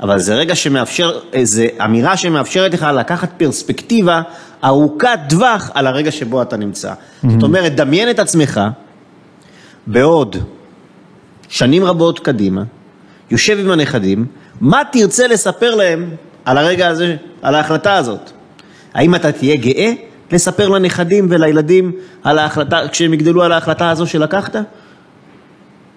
אבל 0.00 0.18
זה 0.18 0.34
רגע 0.34 0.54
שמאפשר, 0.54 1.18
זו 1.42 1.62
אמירה 1.84 2.16
שמאפשרת 2.16 2.74
לך 2.74 2.86
לקחת 2.94 3.30
פרספקטיבה 3.36 4.22
ארוכת 4.64 5.18
טווח 5.28 5.70
על 5.74 5.86
הרגע 5.86 6.10
שבו 6.10 6.42
אתה 6.42 6.56
נמצא. 6.56 6.92
זאת 7.22 7.42
אומרת, 7.42 7.74
דמיין 7.74 8.10
את 8.10 8.18
עצמך 8.18 8.60
בעוד 9.86 10.36
שנים 11.48 11.84
רבות 11.84 12.18
קדימה, 12.18 12.62
יושב 13.30 13.58
עם 13.58 13.70
הנכדים, 13.70 14.26
מה 14.60 14.82
תרצה 14.92 15.26
לספר 15.26 15.74
להם 15.74 16.10
על 16.44 16.58
הרגע 16.58 16.88
הזה, 16.88 17.16
על 17.42 17.54
ההחלטה 17.54 17.94
הזאת? 17.94 18.30
האם 18.94 19.14
אתה 19.14 19.32
תהיה 19.32 19.56
גאה 19.56 19.92
לספר 20.32 20.68
לנכדים 20.68 21.26
ולילדים 21.30 21.92
על 22.22 22.38
ההחלטה, 22.38 22.80
כשהם 22.92 23.14
יגדלו 23.14 23.42
על 23.42 23.52
ההחלטה 23.52 23.90
הזו 23.90 24.06
שלקחת? 24.06 24.56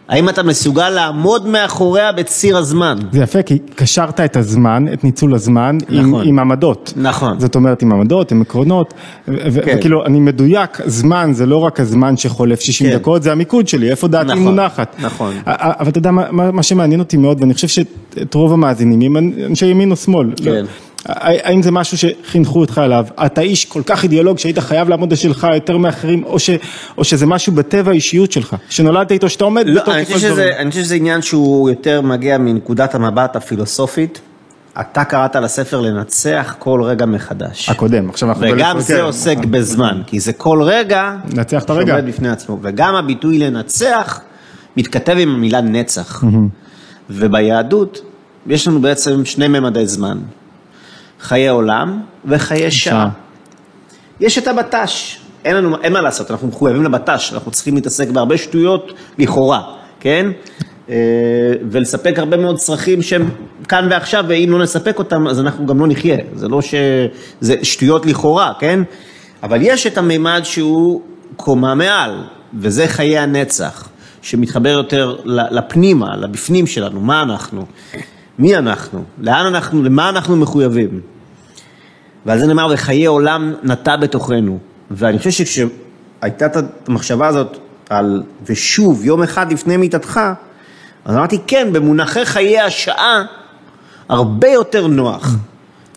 האם 0.09 0.29
אתה 0.29 0.43
מסוגל 0.43 0.89
לעמוד 0.89 1.47
מאחוריה 1.47 2.11
בציר 2.11 2.57
הזמן? 2.57 2.97
זה 3.11 3.19
יפה, 3.23 3.41
כי 3.43 3.57
קשרת 3.75 4.19
את 4.19 4.35
הזמן, 4.35 4.85
את 4.93 5.03
ניצול 5.03 5.33
הזמן, 5.33 5.77
עם, 5.89 6.09
נכון. 6.09 6.27
עם 6.27 6.39
עמדות. 6.39 6.93
נכון. 6.95 7.39
זאת 7.39 7.55
אומרת, 7.55 7.81
עם 7.81 7.91
עמדות, 7.91 8.31
עם 8.31 8.41
עקרונות, 8.41 8.93
ו- 9.27 9.35
ו- 9.51 9.61
כן. 9.65 9.75
וכאילו, 9.77 10.05
אני 10.05 10.19
מדויק, 10.19 10.77
זמן 10.85 11.29
זה 11.33 11.45
לא 11.45 11.57
רק 11.57 11.79
הזמן 11.79 12.17
שחולף 12.17 12.59
60 12.59 12.89
כן. 12.89 12.95
דקות, 12.97 13.23
זה 13.23 13.31
המיקוד 13.31 13.67
שלי, 13.67 13.91
איפה 13.91 14.07
דעתי 14.07 14.25
נכון, 14.31 14.43
מונחת. 14.43 14.95
נכון. 14.99 15.33
אבל 15.45 15.89
אתה 15.89 15.97
יודע, 15.99 16.11
מה, 16.11 16.31
מה- 16.31 16.51
מה 16.51 16.63
שמעניין 16.63 16.99
אותי 16.99 17.17
מאוד, 17.17 17.41
ואני 17.41 17.53
חושב 17.53 17.67
שאת 17.67 18.33
רוב 18.33 18.53
המאזינים, 18.53 19.15
הם 19.17 19.31
אנשי 19.49 19.65
ימין 19.65 19.91
או 19.91 19.95
שמאל. 19.95 20.27
כן. 20.43 20.51
לא- 20.51 20.61
האם 21.05 21.63
זה 21.63 21.71
משהו 21.71 21.97
שחינכו 21.97 22.59
אותך 22.59 22.81
אליו? 22.83 23.05
אתה 23.25 23.41
איש 23.41 23.65
כל 23.65 23.81
כך 23.85 24.03
אידיאולוג 24.03 24.37
שהיית 24.39 24.59
חייב 24.59 24.89
לעמוד 24.89 25.11
לשלך 25.11 25.47
יותר 25.53 25.77
מאחרים, 25.77 26.23
או, 26.23 26.39
ש, 26.39 26.49
או 26.97 27.03
שזה 27.03 27.25
משהו 27.25 27.53
בטבע 27.53 27.91
האישיות 27.91 28.31
שלך, 28.31 28.55
שנולדת 28.69 29.11
איתו, 29.11 29.29
שאתה 29.29 29.43
עומד 29.43 29.67
לא, 29.67 29.81
בתוקף 29.81 29.95
אני 29.95 30.05
חושב, 30.05 30.19
שזה, 30.19 30.51
אני 30.57 30.71
חושב 30.71 30.83
שזה 30.83 30.95
עניין 30.95 31.21
שהוא 31.21 31.69
יותר 31.69 32.01
מגיע 32.01 32.37
מנקודת 32.37 32.95
המבט 32.95 33.35
הפילוסופית, 33.35 34.21
אתה 34.79 35.03
קראת 35.03 35.35
לספר 35.35 35.81
לנצח 35.81 36.55
כל 36.59 36.81
רגע 36.83 37.05
מחדש. 37.05 37.69
הקודם, 37.69 38.09
עכשיו 38.09 38.29
אנחנו... 38.29 38.45
וגם 38.51 38.79
זה 38.79 39.01
עוסק 39.01 39.37
בזמן, 39.37 40.01
כי 40.07 40.19
זה 40.19 40.33
כל 40.33 40.61
רגע 40.61 41.15
לנצח 41.33 41.63
את 41.63 41.69
הרגע. 41.69 41.93
שעומד 41.93 42.07
בפני 42.07 42.29
עצמו. 42.29 42.57
וגם 42.61 42.95
הביטוי 42.95 43.39
לנצח 43.39 44.21
מתכתב 44.77 45.15
עם 45.19 45.29
המילה 45.29 45.61
נצח. 45.61 46.23
וביהדות 47.09 48.01
יש 48.47 48.67
לנו 48.67 48.81
בעצם 48.81 49.25
שני 49.25 49.47
ממדי 49.47 49.87
זמן, 49.87 50.17
חיי 51.21 51.47
עולם 51.47 52.01
וחיי 52.25 52.71
שעה. 52.71 52.93
שעה. 52.93 53.09
יש 54.19 54.37
את 54.37 54.47
הבט"ש, 54.47 55.17
אין 55.45 55.55
לנו, 55.55 55.77
אין 55.81 55.93
מה 55.93 56.01
לעשות, 56.01 56.31
אנחנו 56.31 56.47
מחויבים 56.47 56.83
לבט"ש, 56.83 57.33
אנחנו 57.33 57.51
צריכים 57.51 57.75
להתעסק 57.75 58.09
בהרבה 58.09 58.37
שטויות 58.37 58.93
לכאורה, 59.17 59.61
כן? 59.99 60.25
אה, 60.89 60.95
ולספק 61.71 62.19
הרבה 62.19 62.37
מאוד 62.37 62.57
צרכים 62.57 63.01
שהם 63.01 63.29
כאן 63.67 63.87
ועכשיו, 63.91 64.25
ואם 64.27 64.49
לא 64.51 64.59
נספק 64.59 64.99
אותם, 64.99 65.27
אז 65.27 65.39
אנחנו 65.39 65.65
גם 65.65 65.79
לא 65.79 65.87
נחיה. 65.87 66.17
זה 66.35 66.47
לא 66.47 66.61
ש... 66.61 66.75
זה 67.39 67.55
שטויות 67.63 68.05
לכאורה, 68.05 68.53
כן? 68.59 68.79
אבל 69.43 69.59
יש 69.61 69.87
את 69.87 69.97
המימד 69.97 70.41
שהוא 70.43 71.01
קומה 71.35 71.75
מעל, 71.75 72.23
וזה 72.59 72.87
חיי 72.87 73.17
הנצח, 73.17 73.89
שמתחבר 74.21 74.69
יותר 74.69 75.15
לפנימה, 75.25 76.15
לבפנים 76.17 76.67
שלנו, 76.67 77.01
מה 77.01 77.21
אנחנו, 77.21 77.65
מי 78.39 78.57
אנחנו, 78.57 79.03
לאן 79.19 79.45
אנחנו, 79.45 79.83
למה 79.83 80.09
אנחנו 80.09 80.35
מחויבים. 80.35 81.01
ועל 82.25 82.39
זה 82.39 82.47
נאמר, 82.47 82.67
וחיי 82.73 83.05
עולם 83.05 83.53
נטע 83.63 83.95
בתוכנו. 83.95 84.59
ואני 84.91 85.17
חושב 85.17 85.31
שכשהייתה 85.31 86.45
את 86.45 86.57
המחשבה 86.87 87.27
הזאת 87.27 87.57
על, 87.89 88.23
ושוב, 88.45 89.05
יום 89.05 89.23
אחד 89.23 89.51
לפני 89.51 89.77
מיתתך, 89.77 90.19
אז 91.05 91.15
אמרתי, 91.15 91.37
כן, 91.47 91.67
במונחי 91.73 92.25
חיי 92.25 92.59
השעה, 92.59 93.23
הרבה 94.09 94.47
יותר 94.47 94.87
נוח. 94.87 95.35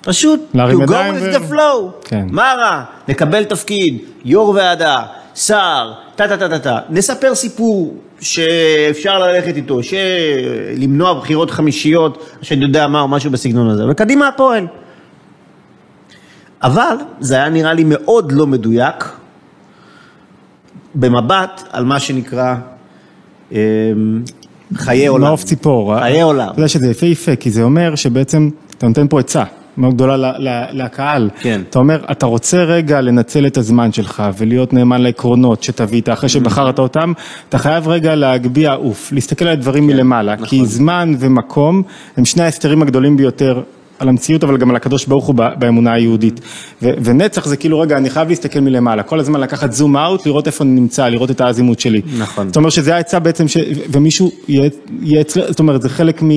פשוט, 0.02 0.40
to 0.54 0.56
go 0.56 0.90
with 0.90 1.36
the 1.36 1.52
flow. 1.52 2.04
כן. 2.04 2.26
מה 2.30 2.54
רע? 2.58 2.82
לקבל 3.08 3.44
תפקיד, 3.44 3.98
יו"ר 4.24 4.48
ועדה, 4.48 5.02
שר, 5.34 5.92
טה 6.16 6.28
טה 6.28 6.36
טה 6.36 6.48
טה 6.48 6.58
טה. 6.58 6.78
נספר 6.90 7.34
סיפור 7.34 7.96
שאפשר 8.20 9.18
ללכת 9.18 9.56
איתו, 9.56 9.80
שלמנוע 9.82 11.14
בחירות 11.14 11.50
חמישיות, 11.50 12.24
שאני 12.42 12.64
יודע 12.64 12.86
מה, 12.86 13.00
או 13.00 13.08
משהו 13.08 13.30
בסגנון 13.30 13.70
הזה, 13.70 13.82
וקדימה 13.88 14.28
הפועל. 14.28 14.66
אבל 16.64 16.96
זה 17.20 17.34
היה 17.34 17.48
נראה 17.48 17.72
לי 17.72 17.84
מאוד 17.86 18.32
לא 18.32 18.46
מדויק 18.46 19.04
במבט 20.94 21.62
על 21.70 21.84
מה 21.84 22.00
שנקרא 22.00 22.54
אמ, 23.52 23.56
חיי 24.74 25.06
עולם. 25.06 25.24
מעוף 25.24 25.44
ציפור. 25.44 25.98
חיי 25.98 26.20
עולם. 26.22 26.48
אתה 26.48 26.58
יודע 26.58 26.68
שזה 26.68 26.90
יפהפה, 26.90 27.36
כי 27.36 27.50
זה 27.50 27.62
אומר 27.62 27.94
שבעצם 27.94 28.50
אתה 28.78 28.88
נותן 28.88 29.08
פה 29.08 29.20
עצה 29.20 29.44
מאוד 29.76 29.94
גדולה 29.94 30.32
לקהל. 30.72 31.30
כן. 31.40 31.60
אתה 31.70 31.78
אומר, 31.78 32.04
אתה 32.10 32.26
רוצה 32.26 32.64
רגע 32.64 33.00
לנצל 33.00 33.46
את 33.46 33.56
הזמן 33.56 33.92
שלך 33.92 34.22
ולהיות 34.38 34.72
נאמן 34.72 35.02
לעקרונות 35.02 35.62
שתבית 35.62 36.08
אחרי 36.08 36.28
שבחרת 36.28 36.78
אותם, 36.78 37.12
אתה 37.48 37.58
חייב 37.58 37.88
רגע 37.88 38.14
להגביה 38.14 38.72
עוף, 38.72 39.12
להסתכל 39.12 39.44
על 39.44 39.52
הדברים 39.52 39.86
מלמעלה, 39.86 40.36
כי 40.36 40.56
נכון. 40.56 40.66
זמן 40.66 41.14
ומקום 41.18 41.82
הם 42.16 42.24
שני 42.24 42.42
ההסתרים 42.42 42.82
הגדולים 42.82 43.16
ביותר. 43.16 43.62
על 43.98 44.08
המציאות 44.08 44.44
אבל 44.44 44.56
גם 44.56 44.70
על 44.70 44.76
הקדוש 44.76 45.06
ברוך 45.06 45.26
הוא 45.26 45.34
באמונה 45.58 45.92
היהודית. 45.92 46.40
ו- 46.82 46.90
ונצח 47.04 47.46
זה 47.46 47.56
כאילו 47.56 47.80
רגע 47.80 47.96
אני 47.96 48.10
חייב 48.10 48.28
להסתכל 48.28 48.60
מלמעלה, 48.60 49.02
כל 49.02 49.20
הזמן 49.20 49.40
לקחת 49.40 49.72
זום 49.72 49.96
אאוט, 49.96 50.26
לראות 50.26 50.46
איפה 50.46 50.64
אני 50.64 50.72
נמצא, 50.72 51.08
לראות 51.08 51.30
את 51.30 51.40
האזימות 51.40 51.80
שלי. 51.80 52.02
נכון. 52.18 52.46
זאת 52.46 52.56
אומרת 52.56 52.72
שזה 52.72 52.94
העצה 52.94 53.18
בעצם, 53.18 53.48
ש... 53.48 53.56
ומישהו 53.92 54.30
יהיה, 54.48 55.20
אצלו, 55.20 55.42
זאת 55.48 55.58
אומרת 55.58 55.82
זה 55.82 55.88
חלק 55.88 56.22
מ... 56.22 56.28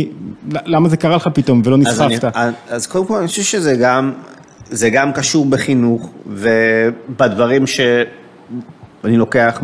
למה 0.66 0.90
זה 0.90 0.98
קרה 0.98 1.16
לך 1.16 1.30
פתאום 1.34 1.62
ולא 1.66 1.78
אז, 1.88 2.02
אני, 2.02 2.16
נסחפת? 2.16 2.38
אז 2.70 2.88
קודם 2.88 3.06
כל 3.06 3.18
אני 3.18 3.28
חושב 3.28 3.44
שזה 3.44 3.76
גם, 3.76 4.12
זה 4.70 4.90
גם 4.90 5.12
קשור 5.14 5.46
בחינוך 5.46 6.10
ובדברים 6.28 7.68
שאני 7.68 9.18
לוקח 9.18 9.62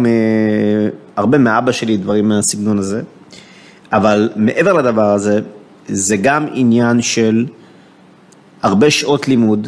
הרבה 1.16 1.38
מאבא 1.38 1.72
שלי, 1.72 1.98
דברים 1.98 2.28
מהסגנון 2.28 2.78
הזה, 2.78 3.02
אבל 3.94 4.30
מעבר 4.36 4.74
לדבר 4.74 5.14
הזה, 5.14 5.40
זה 5.88 6.18
גם 6.18 6.46
עניין 6.54 7.02
של 7.02 7.46
הרבה 8.64 8.92
שעות 8.92 9.28
לימוד. 9.28 9.68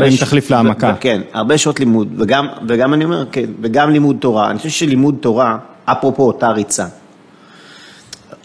אין 0.00 0.10
ש- 0.10 0.20
תחליף 0.20 0.50
להעמקה. 0.50 0.94
כן, 1.00 1.20
הרבה 1.32 1.58
שעות 1.58 1.80
לימוד, 1.80 2.08
וגם, 2.18 2.46
וגם 2.68 2.94
אני 2.94 3.04
אומר, 3.04 3.24
כן, 3.32 3.44
וגם 3.60 3.90
לימוד 3.90 4.16
תורה. 4.20 4.50
אני 4.50 4.58
חושב 4.58 4.70
שלימוד 4.70 5.16
תורה, 5.20 5.58
אפרופו 5.84 6.26
אותה 6.26 6.48
ריצה, 6.48 6.86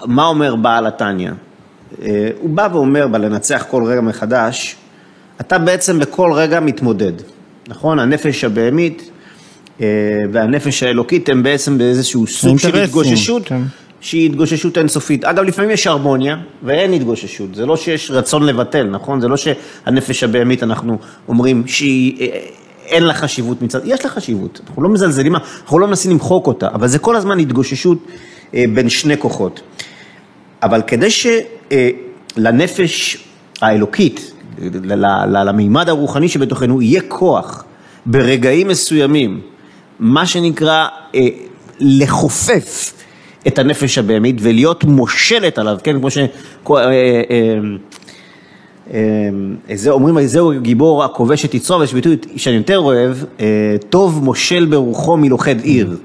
מה 0.06 0.26
אומר 0.26 0.56
בעל 0.56 0.88
התניא? 0.88 1.32
אה, 2.02 2.30
הוא 2.40 2.50
בא 2.50 2.68
ואומר 2.74 3.08
בלנצח 3.08 3.66
כל 3.70 3.84
רגע 3.86 4.02
מחדש, 4.02 4.76
אתה 5.42 5.58
בעצם 5.58 6.00
בכל 6.00 6.32
רגע 6.34 6.60
מתמודד, 6.60 7.12
נכון? 7.68 8.00
הנפש 8.00 8.44
הבהמית 8.44 9.10
אה, 9.82 9.88
והנפש 10.32 10.84
האלוקית 10.84 11.30
הם 11.30 11.44
בעצם 11.44 11.78
באיזשהו 11.78 12.28
סוג 12.28 12.60
של 12.60 12.78
התגוששות, 12.78 13.46
כן. 13.46 13.62
שהיא 14.04 14.26
התגוששות 14.26 14.78
אינסופית. 14.78 15.26
אגב, 15.26 15.44
לפעמים 15.44 15.72
יש 15.72 15.88
הרמוניה 15.88 16.38
ואין 16.64 16.94
התגוששות, 16.94 17.56
זה 17.56 17.66
לא 17.66 17.78
שיש 17.78 18.12
רצון 18.12 18.44
לבטל, 18.44 18.84
נכון? 18.84 19.22
זה 19.22 19.28
לא 19.28 19.36
שהנפש 19.38 20.24
הבהמית, 20.24 20.64
אנחנו 20.64 20.98
אומרים 21.28 21.68
שהיא... 21.68 22.22
אה, 22.22 22.40
אין 22.86 23.04
לה 23.04 23.14
חשיבות 23.14 23.62
מצד, 23.62 23.80
יש 23.86 24.06
לה 24.06 24.12
חשיבות, 24.12 24.62
אנחנו 24.68 24.84
לא 24.84 24.90
מזלזלים, 24.90 25.36
אנחנו 25.36 25.80
לא 25.80 25.88
מנסים 25.88 26.12
למחוק 26.12 26.48
אותה, 26.48 26.68
אבל 26.68 26.88
זה 26.88 27.00
כל 27.00 27.16
הזמן 27.16 27.40
התגוששות 27.40 27.98
אה, 28.54 28.66
בין 28.74 28.90
שני 28.90 29.18
כוחות. 29.18 29.62
אבל 30.64 30.82
כדי 30.88 31.10
שלנפש 32.38 33.18
האלוקית, 33.62 34.32
למימד 35.28 35.90
הרוחני 35.90 36.30
שבתוכנו, 36.30 36.82
יהיה 36.82 37.02
כוח 37.08 37.64
ברגעים 38.06 38.68
מסוימים, 38.68 39.42
מה 40.00 40.26
שנקרא 40.26 40.88
אה, 41.16 41.28
לכופף 41.80 42.94
את 43.48 43.60
הנפש 43.60 43.98
הבהמית 43.98 44.36
ולהיות 44.40 44.84
מושלת 44.84 45.58
עליו, 45.58 45.78
כן, 45.84 46.00
כמו 46.00 46.12
ש... 46.12 46.18
אה, 46.18 46.28
אה, 46.70 47.60
אה, 48.94 49.76
זה 49.76 49.92
אומרים, 49.92 50.28
זהו 50.28 50.52
גיבור 50.62 51.04
הכובש 51.04 51.46
את 51.46 51.54
יצרו, 51.54 51.80
ויש 51.80 51.94
ביטוי 51.94 52.18
שאני 52.36 52.56
יותר 52.56 52.80
אוהב, 52.80 53.18
אה, 53.40 53.76
טוב 53.90 54.24
מושל 54.24 54.66
ברוחו 54.66 55.18
מלוכד 55.18 55.60
עיר, 55.60 55.98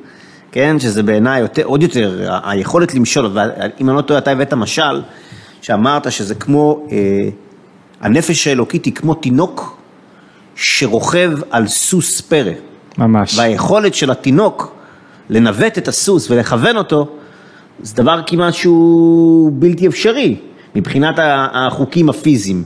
כן, 0.52 0.78
שזה 0.78 1.02
בעיניי 1.02 1.42
עוד 1.64 1.82
יותר, 1.82 2.30
היכולת 2.44 2.94
למשול, 2.94 3.30
ואם 3.34 3.88
אני 3.88 3.96
לא 3.96 4.02
טועה, 4.02 4.18
אתה 4.18 4.30
הבאת 4.30 4.54
משל, 4.54 5.02
שאמרת 5.62 6.12
שזה 6.12 6.34
כמו, 6.34 6.86
אה, 6.92 7.28
הנפש 8.00 8.46
האלוקית 8.46 8.84
היא 8.84 8.94
כמו 8.94 9.14
תינוק 9.14 9.76
שרוכב 10.54 11.38
על 11.50 11.66
סוס 11.66 12.20
פרא. 12.20 12.52
ממש. 12.98 13.38
והיכולת 13.38 13.94
של 13.94 14.10
התינוק 14.10 14.74
לנווט 15.30 15.78
את 15.78 15.88
הסוס 15.88 16.30
ולכוון 16.30 16.76
אותו, 16.76 17.08
זה 17.82 17.94
דבר 17.96 18.20
כמעט 18.26 18.54
שהוא 18.54 19.52
בלתי 19.54 19.86
אפשרי 19.86 20.36
מבחינת 20.74 21.14
החוקים 21.52 22.08
הפיזיים. 22.08 22.64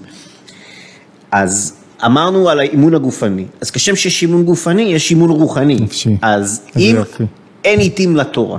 אז 1.31 1.77
אמרנו 2.05 2.49
על 2.49 2.61
האימון 2.61 2.95
הגופני, 2.95 3.45
אז 3.61 3.71
כשם 3.71 3.97
שיש 3.97 4.23
אימון 4.23 4.45
גופני, 4.45 4.83
יש 4.83 5.11
אימון 5.11 5.31
רוחני. 5.31 5.77
נפשי. 5.81 6.17
אז 6.23 6.63
אם 6.77 6.95
יופי. 6.97 7.25
אין 7.65 7.81
עיתים 7.81 8.17
לתורה 8.17 8.59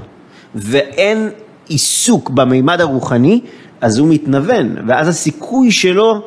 ואין 0.55 1.29
עיסוק 1.67 2.29
במימד 2.29 2.81
הרוחני, 2.81 3.41
אז 3.81 3.98
הוא 3.98 4.07
מתנוון, 4.07 4.75
ואז 4.88 5.07
הסיכוי 5.07 5.72
שלו 5.72 6.22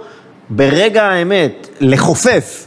ברגע 0.51 1.05
האמת 1.05 1.69
לכופף 1.81 2.67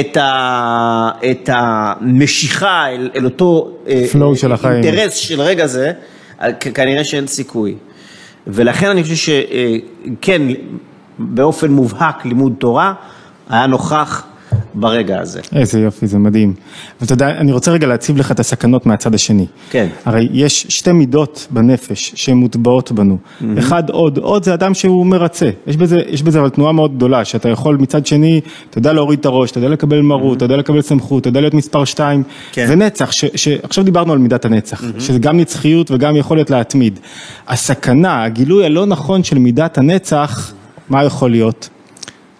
את, 0.00 0.16
ה, 0.16 1.10
את 1.30 1.50
המשיכה 1.52 2.88
אל, 2.88 3.10
אל 3.16 3.24
אותו 3.24 3.70
אה, 3.88 4.06
Flow 4.12 4.36
של 4.36 4.52
החיים. 4.52 4.84
אינטרס 4.84 5.14
של 5.14 5.40
רגע 5.40 5.66
זה, 5.66 5.86
אה, 5.86 5.92
כנראה 6.74 7.04
שאין 7.04 7.26
סיכוי. 7.26 7.74
ולכן 8.46 8.90
אני 8.90 9.02
חושב 9.02 9.14
שכן, 9.14 10.42
באופן 11.18 11.70
מובהק 11.70 12.24
לימוד 12.24 12.54
תורה 12.58 12.94
היה 13.48 13.66
נוכח 13.66 14.26
ברגע 14.80 15.20
הזה. 15.20 15.40
איזה 15.54 15.80
יופי, 15.80 16.06
זה 16.06 16.18
מדהים. 16.18 16.54
ואתה 17.00 17.12
יודע, 17.12 17.30
אני 17.30 17.52
רוצה 17.52 17.70
רגע 17.70 17.86
להציב 17.86 18.16
לך 18.16 18.30
את 18.30 18.40
הסכנות 18.40 18.86
מהצד 18.86 19.14
השני. 19.14 19.46
כן. 19.70 19.86
הרי 20.04 20.28
יש 20.32 20.66
שתי 20.68 20.92
מידות 20.92 21.46
בנפש 21.50 22.12
שהן 22.14 22.36
מוטבעות 22.36 22.92
בנו. 22.92 23.18
אחד 23.58 23.90
עוד, 23.90 24.18
עוד 24.18 24.44
זה 24.44 24.54
אדם 24.54 24.74
שהוא 24.74 25.06
מרצה. 25.06 25.50
יש 25.66 25.76
בזה, 25.76 26.02
יש 26.08 26.22
בזה 26.22 26.40
אבל 26.40 26.48
תנועה 26.48 26.72
מאוד 26.72 26.96
גדולה, 26.96 27.24
שאתה 27.24 27.48
יכול 27.48 27.76
מצד 27.76 28.06
שני, 28.06 28.40
אתה 28.70 28.78
יודע 28.78 28.92
להוריד 28.92 29.18
את 29.18 29.26
הראש, 29.26 29.50
אתה 29.50 29.58
יודע 29.58 29.68
לקבל 29.68 30.00
מרות, 30.00 30.36
אתה 30.36 30.44
יודע 30.44 30.56
לקבל 30.56 30.80
סמכות, 30.80 31.20
אתה 31.20 31.28
יודע 31.28 31.40
להיות 31.40 31.54
מספר 31.54 31.84
שתיים. 31.84 32.22
כן. 32.52 32.66
ונצח, 32.68 33.12
ש, 33.12 33.24
שעכשיו 33.34 33.84
דיברנו 33.84 34.12
על 34.12 34.18
מידת 34.18 34.44
הנצח, 34.44 34.82
שזה 34.98 35.18
גם 35.18 35.36
נצחיות 35.36 35.90
וגם 35.90 36.16
יכולת 36.16 36.50
להתמיד. 36.50 37.00
הסכנה, 37.48 38.24
הגילוי 38.24 38.64
הלא 38.64 38.86
נכון 38.86 39.24
של 39.24 39.38
מידת 39.38 39.78
הנצח, 39.78 40.52
מה 40.88 41.04
יכול 41.04 41.30
להיות? 41.30 41.68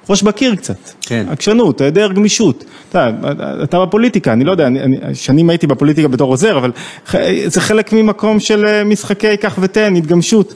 ראש 0.08 0.22
בקיר 0.22 0.54
קצת, 0.54 0.90
כן. 1.00 1.26
עקשנות, 1.30 1.80
היעדר 1.80 2.12
גמישות, 2.12 2.64
אתה, 2.90 3.10
אתה 3.62 3.80
בפוליטיקה, 3.86 4.32
אני 4.32 4.44
לא 4.44 4.50
יודע, 4.50 4.66
אני, 4.66 4.80
אני, 4.82 5.14
שנים 5.14 5.50
הייתי 5.50 5.66
בפוליטיקה 5.66 6.08
בתור 6.08 6.30
עוזר, 6.30 6.58
אבל 6.58 6.72
זה 7.46 7.60
חלק 7.60 7.92
ממקום 7.92 8.40
של 8.40 8.66
אה, 8.66 8.84
משחקי 8.84 9.36
קח 9.36 9.58
ותן, 9.60 9.96
התגמשות. 9.96 10.54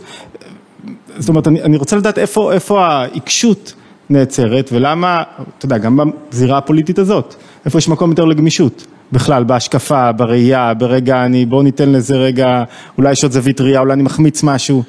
זאת 1.19 1.29
אומרת, 1.29 1.47
אני, 1.47 1.63
אני 1.63 1.77
רוצה 1.77 1.97
לדעת 1.97 2.19
איפה, 2.19 2.53
איפה 2.53 2.87
העיקשות 2.87 3.75
נעצרת 4.11 4.71
ולמה, 4.73 5.23
אתה 5.59 5.67
יודע, 5.67 5.79
גם 5.79 5.99
בזירה 6.31 6.59
הפוליטית 6.59 6.99
הזאת, 6.99 7.35
איפה 7.65 7.79
יש 7.79 7.89
מקום 7.89 8.11
יותר 8.11 8.25
לגמישות, 8.25 8.87
בכלל, 9.13 9.45
בהשקפה, 9.45 10.13
בראייה, 10.13 10.75
ברגע 10.75 11.25
אני, 11.25 11.47
בואו 11.47 11.63
ניתן 11.63 11.93
לזה 11.93 12.17
רגע, 12.17 12.65
אולי 12.99 13.13
יש 13.13 13.23
עוד 13.23 13.33
זווית 13.33 13.61
ראייה, 13.61 13.81
אולי 13.81 13.93
אני 13.93 14.03
מחמיץ 14.03 14.43
משהו. 14.43 14.83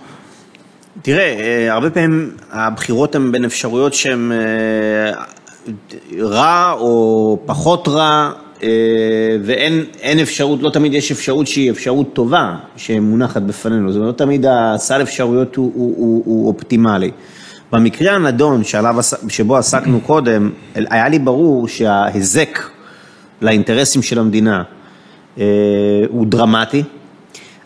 תראה, 1.03 1.23
אה, 1.23 1.73
הרבה 1.73 1.89
פעמים 1.89 2.31
הבחירות 2.51 3.15
הן 3.15 3.31
בין 3.31 3.45
אפשרויות 3.45 3.93
שהן 3.93 4.31
אה, 4.31 5.11
רע 6.19 6.71
או 6.71 7.39
פחות 7.45 7.87
רע, 7.87 8.31
אה, 8.63 8.69
ואין 9.43 10.19
אפשרות, 10.21 10.61
לא 10.61 10.69
תמיד 10.69 10.93
יש 10.93 11.11
אפשרות 11.11 11.47
שהיא 11.47 11.71
אפשרות 11.71 12.13
טובה 12.13 12.55
שמונחת 12.75 13.41
בפנינו, 13.41 13.91
זאת 13.91 13.99
אומרת, 13.99 14.21
לא 14.21 14.25
תמיד 14.25 14.45
הסל 14.49 15.01
אפשרויות 15.01 15.55
הוא, 15.55 15.71
הוא, 15.75 15.93
הוא, 15.97 16.23
הוא 16.25 16.47
אופטימלי. 16.47 17.11
במקרה 17.71 18.15
הנדון 18.15 18.63
שעליו, 18.63 18.95
שבו 19.29 19.57
עסקנו 19.57 20.01
קודם, 20.01 20.49
היה 20.75 21.09
לי 21.09 21.19
ברור 21.19 21.67
שההיזק 21.67 22.59
לאינטרסים 23.41 24.01
של 24.01 24.19
המדינה 24.19 24.63
הוא 26.09 26.25
דרמטי. 26.25 26.83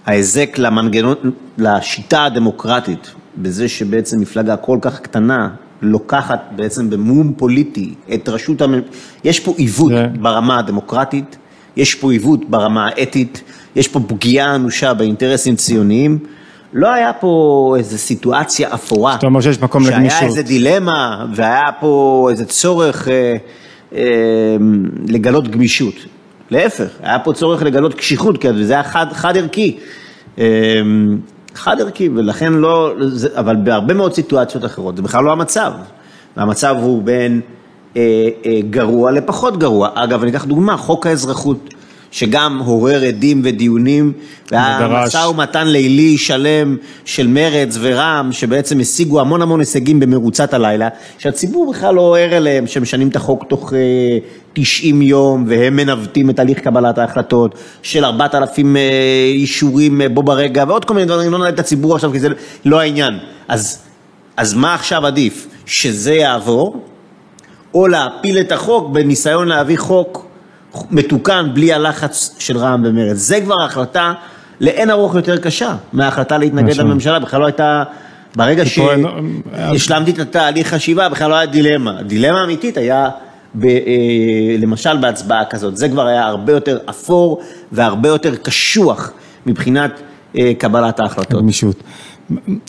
ההיזק 0.07 0.57
למנגנון, 0.57 1.15
לשיטה 1.57 2.25
הדמוקרטית, 2.25 3.11
בזה 3.37 3.67
שבעצם 3.69 4.19
מפלגה 4.19 4.57
כל 4.57 4.77
כך 4.81 4.99
קטנה 4.99 5.49
לוקחת 5.81 6.49
בעצם 6.55 6.89
במום 6.89 7.33
פוליטי 7.37 7.93
את 8.13 8.29
רשות 8.29 8.61
הממשלה, 8.61 8.91
יש 9.23 9.39
פה 9.39 9.53
עיוות 9.57 9.91
yeah. 9.91 10.19
ברמה 10.19 10.59
הדמוקרטית, 10.59 11.37
יש 11.75 11.95
פה 11.95 12.11
עיוות 12.11 12.49
ברמה 12.49 12.87
האתית, 12.87 13.43
יש 13.75 13.87
פה 13.87 13.99
פגיעה 14.07 14.55
אנושה 14.55 14.93
באינטרסים 14.93 15.55
ציוניים. 15.55 16.19
לא 16.73 16.93
היה 16.93 17.13
פה 17.13 17.75
איזו 17.77 17.97
סיטואציה 17.97 18.73
אפורה, 18.73 19.13
זאת 19.13 19.23
אומרת 19.23 19.43
שיש 19.43 19.61
מקום 19.61 19.83
לגמישות, 19.83 20.19
שהיה 20.19 20.29
איזה 20.29 20.43
דילמה 20.43 21.25
והיה 21.33 21.71
פה 21.79 22.27
איזה 22.31 22.45
צורך 22.45 23.07
אה, 23.07 23.35
אה, 23.95 24.57
לגלות 25.07 25.47
גמישות. 25.47 25.93
להפך, 26.49 26.89
היה 27.03 27.19
פה 27.19 27.33
צורך 27.33 27.61
לגלות 27.61 27.93
קשיחות, 27.93 28.37
כי 28.37 28.47
זה 28.61 28.73
היה 28.73 28.83
חד, 28.83 29.05
חד 29.13 29.37
ערכי. 29.37 29.77
אה, 30.39 30.45
חד 31.57 31.81
ערכי, 31.81 32.09
ולכן 32.15 32.53
לא, 32.53 32.93
זה, 32.99 33.29
אבל 33.39 33.55
בהרבה 33.55 33.93
מאוד 33.93 34.13
סיטואציות 34.13 34.65
אחרות 34.65 34.97
זה 34.97 35.01
בכלל 35.01 35.23
לא 35.23 35.31
המצב. 35.31 35.71
המצב 36.35 36.75
הוא 36.81 37.03
בין 37.03 37.41
אה, 37.97 38.01
אה, 38.45 38.59
גרוע 38.69 39.11
לפחות 39.11 39.57
גרוע. 39.57 39.89
אגב, 39.93 40.21
אני 40.21 40.31
אקח 40.31 40.45
דוגמה, 40.45 40.77
חוק 40.77 41.07
האזרחות, 41.07 41.73
שגם 42.11 42.61
עורר 42.65 43.03
עדים 43.03 43.41
ודיונים, 43.43 44.13
והיה 44.51 44.87
משא 45.05 45.17
ומתן 45.17 45.67
לילי 45.67 46.17
שלם 46.17 46.77
של 47.05 47.27
מרץ 47.27 47.77
ורע"מ, 47.79 48.31
שבעצם 48.31 48.79
השיגו 48.79 49.21
המון 49.21 49.41
המון 49.41 49.59
הישגים 49.59 49.99
במרוצת 49.99 50.53
הלילה, 50.53 50.87
שהציבור 51.17 51.73
בכלל 51.73 51.95
לא 51.95 52.17
ער 52.17 52.37
אליהם, 52.37 52.67
שמשנים 52.67 53.07
את 53.07 53.15
החוק 53.15 53.43
תוך 53.49 53.73
אה, 53.73 53.79
90 54.53 55.01
יום, 55.01 55.45
והם 55.47 55.75
מנווטים 55.75 56.29
את 56.29 56.39
הליך 56.39 56.59
קבלת 56.59 56.97
ההחלטות, 56.97 57.55
של 57.81 58.05
4,000 58.05 58.77
אה, 58.77 58.81
אישורים 59.33 60.01
אה, 60.01 60.09
בו 60.09 60.23
ברגע, 60.23 60.63
ועוד 60.67 60.85
כל 60.85 60.93
מיני 60.93 61.05
דברים, 61.05 61.31
לא 61.31 61.37
נעלה 61.37 61.49
את 61.49 61.59
הציבור 61.59 61.95
עכשיו, 61.95 62.11
כי 62.11 62.19
זה 62.19 62.27
לא 62.65 62.79
העניין. 62.79 63.13
אז, 63.47 63.79
אז 64.37 64.53
מה 64.53 64.73
עכשיו 64.73 65.05
עדיף? 65.05 65.47
שזה 65.65 66.13
יעבור, 66.13 66.83
או 67.73 67.87
להפיל 67.87 68.39
את 68.39 68.51
החוק 68.51 68.89
בניסיון 68.89 69.47
להביא 69.47 69.77
חוק 69.77 70.26
מתוקן 70.91 71.49
בלי 71.53 71.73
הלחץ 71.73 72.35
של 72.39 72.57
רע"מ 72.57 72.83
ומרצ. 72.85 73.17
זה 73.17 73.41
כבר 73.41 73.63
החלטה 73.63 74.13
לאין 74.61 74.89
ארוך 74.89 75.15
יותר 75.15 75.37
קשה 75.37 75.75
מההחלטה 75.93 76.37
להתנגד 76.37 76.77
לממשלה, 76.77 77.19
בכלל 77.19 77.39
לא 77.39 77.45
הייתה, 77.45 77.83
ברגע 78.35 78.63
שהשלמתי 78.65 80.11
את 80.11 80.19
התהליך 80.19 80.67
חשיבה, 80.67 81.09
בכלל 81.09 81.29
לא 81.29 81.35
היה 81.35 81.45
דילמה. 81.45 82.01
דילמה 82.03 82.43
אמיתית 82.43 82.77
היה... 82.77 83.09
ב, 83.55 83.65
אה, 83.65 84.55
למשל 84.59 84.97
בהצבעה 84.97 85.45
כזאת, 85.45 85.77
זה 85.77 85.89
כבר 85.89 86.07
היה 86.07 86.25
הרבה 86.25 86.53
יותר 86.53 86.77
אפור 86.89 87.41
והרבה 87.71 88.09
יותר 88.09 88.35
קשוח 88.35 89.11
מבחינת 89.45 90.01
אה, 90.37 90.51
קבלת 90.57 90.99
ההחלטות. 90.99 91.41
גמישות. 91.41 91.75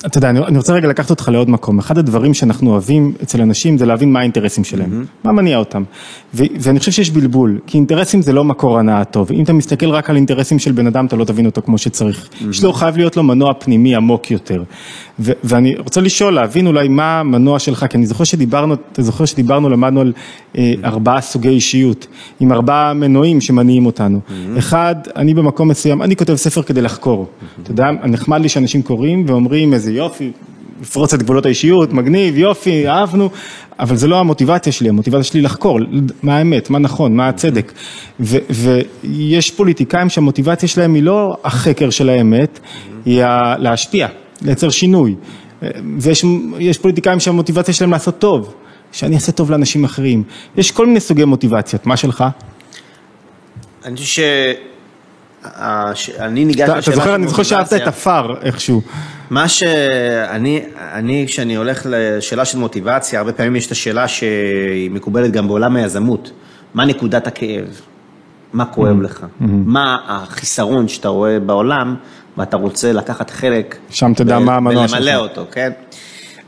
אתה 0.07 0.19
יודע, 0.19 0.31
אני 0.31 0.59
רוצה 0.59 0.73
רגע 0.73 0.89
לקחת 0.89 1.11
אותך 1.11 1.29
לעוד 1.33 1.51
מקום. 1.51 1.79
אחד 1.79 1.99
הדברים 1.99 2.35
שאנחנו 2.35 2.71
אוהבים 2.71 3.13
אצל 3.23 3.43
אנשים 3.43 3.79
זה 3.79 3.87
להבין 3.87 4.13
מה 4.13 4.21
האינטרסים 4.21 4.65
שלהם, 4.65 5.03
mm-hmm. 5.03 5.25
מה 5.25 5.33
מניע 5.33 5.59
אותם. 5.59 5.83
ואני 6.35 6.79
חושב 6.79 6.93
שיש 6.93 7.11
בלבול, 7.11 7.59
כי 7.67 7.79
אינטרסים 7.79 8.23
זה 8.23 8.33
לא 8.33 8.45
מקור 8.45 8.79
הנאה 8.79 9.05
טוב. 9.05 9.33
אם 9.33 9.43
אתה 9.43 9.53
מסתכל 9.53 9.91
רק 9.91 10.11
על 10.11 10.17
אינטרסים 10.17 10.59
של 10.59 10.73
בן 10.73 10.87
אדם, 10.87 11.07
אתה 11.07 11.17
לא 11.17 11.25
תבין 11.25 11.47
אותו 11.47 11.63
כמו 11.63 11.79
שצריך. 11.79 12.29
Mm-hmm. 12.29 12.45
יש 12.51 12.65
לו, 12.65 12.73
חייב 12.73 12.97
להיות 12.97 13.17
לו 13.17 13.23
מנוע 13.23 13.55
פנימי 13.55 13.97
עמוק 13.97 14.31
יותר. 14.31 14.63
ו- 15.21 15.33
ואני 15.45 15.77
רוצה 15.79 16.01
לשאול, 16.01 16.35
להבין 16.35 16.67
אולי 16.67 16.89
מה 16.89 17.21
המנוע 17.21 17.59
שלך, 17.59 17.87
כי 17.91 17.97
אני 17.97 18.07
זוכר 18.07 18.25
שדיברנו, 18.25 18.75
אתה 18.93 19.03
זוכר 19.03 19.25
שדיברנו, 19.25 19.69
למדנו 19.69 20.01
על 20.01 20.13
אה, 20.59 20.75
ארבעה 20.85 21.21
סוגי 21.21 21.49
אישיות, 21.49 22.07
עם 22.41 22.53
ארבעה 22.53 22.95
מנועים 22.95 23.41
שמניעים 23.41 23.87
אותנו. 23.87 24.21
Mm-hmm. 24.29 24.59
אחד, 24.59 24.95
אני 25.17 25.35
במקום 25.35 25.69
מסוים, 25.69 26.03
אני 26.03 26.17
כותב 26.17 26.35
ספר 26.35 26.63
כדי 26.63 26.83
לחקור. 26.83 27.27
Mm-hmm. 27.27 27.63
אתה 27.63 27.71
יודע, 27.71 27.91
נחמד 28.05 28.41
לי 28.41 28.49
שאנשים 28.49 28.83
קוראים 28.83 29.25
ואומרים 29.29 29.75
איזה 29.75 29.93
יופי, 29.93 30.31
לפרוץ 30.83 31.15
את 31.15 31.23
גבולות 31.23 31.47
האישיות, 31.47 31.93
מגניב, 31.93 32.39
יופי, 32.39 32.89
אהבנו, 32.89 33.31
אבל 33.81 33.97
זה 33.97 34.09
לא 34.09 34.21
המוטיבציה 34.21 34.73
שלי, 34.73 34.89
המוטיבציה 34.89 35.25
שלי 35.25 35.41
לחקור, 35.41 35.81
מה 36.23 36.37
האמת, 36.37 36.71
מה 36.71 36.79
נכון, 36.79 37.17
מה 37.17 37.29
הצדק. 37.29 37.73
ו- 38.21 38.39
ויש 38.51 39.51
פוליטיקאים 39.51 40.09
שהמוטיבציה 40.09 40.69
שלהם 40.69 40.95
היא 40.95 41.03
לא 41.03 41.37
החקר 41.45 41.91
של 41.91 42.09
האמת, 42.09 42.61
היא 43.07 43.23
להשפיע. 43.59 44.09
לייצר 44.43 44.71
שינוי. 44.71 45.15
ויש 45.99 46.79
פוליטיקאים 46.81 47.21
שהמוטיבציה 47.21 47.75
שלהם 47.75 47.91
לעשות 47.91 48.19
טוב, 48.19 48.55
שאני 48.93 49.15
אעשה 49.15 49.33
טוב 49.33 49.51
לאנשים 49.51 49.85
אחרים. 49.85 50.23
יש 50.57 50.71
כל 50.71 50.87
מיני 50.87 51.01
סוגי 51.01 51.25
מוטיבציות, 51.25 51.87
מה 51.87 51.97
שלך? 51.97 52.25
אני 53.85 53.97
חושב 53.97 54.23
שאני 55.95 56.45
ניגש 56.45 56.69
לשאלה 56.69 56.83
של 56.83 56.91
מוטיבציה. 56.91 57.15
אני 57.15 57.29
זוכר 57.29 57.43
שאהבת 57.43 57.73
את 57.73 57.87
עפר 57.87 58.35
איכשהו. 58.43 58.83
מה 59.31 59.49
שאני, 59.49 60.63
אני, 60.93 61.25
כשאני 61.27 61.57
הולך 61.57 61.87
לשאלה 61.91 62.45
של 62.45 62.59
מוטיבציה, 62.59 63.19
הרבה 63.19 63.33
פעמים 63.33 63.57
יש 63.57 63.67
את 63.67 63.73
השאלה 63.73 64.09
שהיא 64.09 64.91
מקובלת 64.91 65.33
גם 65.33 65.49
בעולם 65.49 65.77
היזמות. 65.77 66.31
מה 66.75 66.85
נקודת 66.85 67.27
הכאב? 67.27 67.81
מה 68.53 68.65
כואב 68.65 69.01
mm-hmm. 69.01 69.05
לך? 69.05 69.21
Mm-hmm. 69.21 69.45
מה 69.49 69.97
החיסרון 70.07 70.89
שאתה 70.89 71.09
רואה 71.09 71.41
בעולם? 71.41 71.97
ואתה 72.39 72.57
רוצה 72.57 72.93
לקחת 72.93 73.31
חלק, 73.31 73.77
שם 73.91 74.13
תדע 74.17 74.39
מה 74.39 74.57
המנוע 74.57 74.89
שלך, 74.89 74.99
ולמלא 75.01 75.17
אותו, 75.17 75.45
כן? 75.53 75.71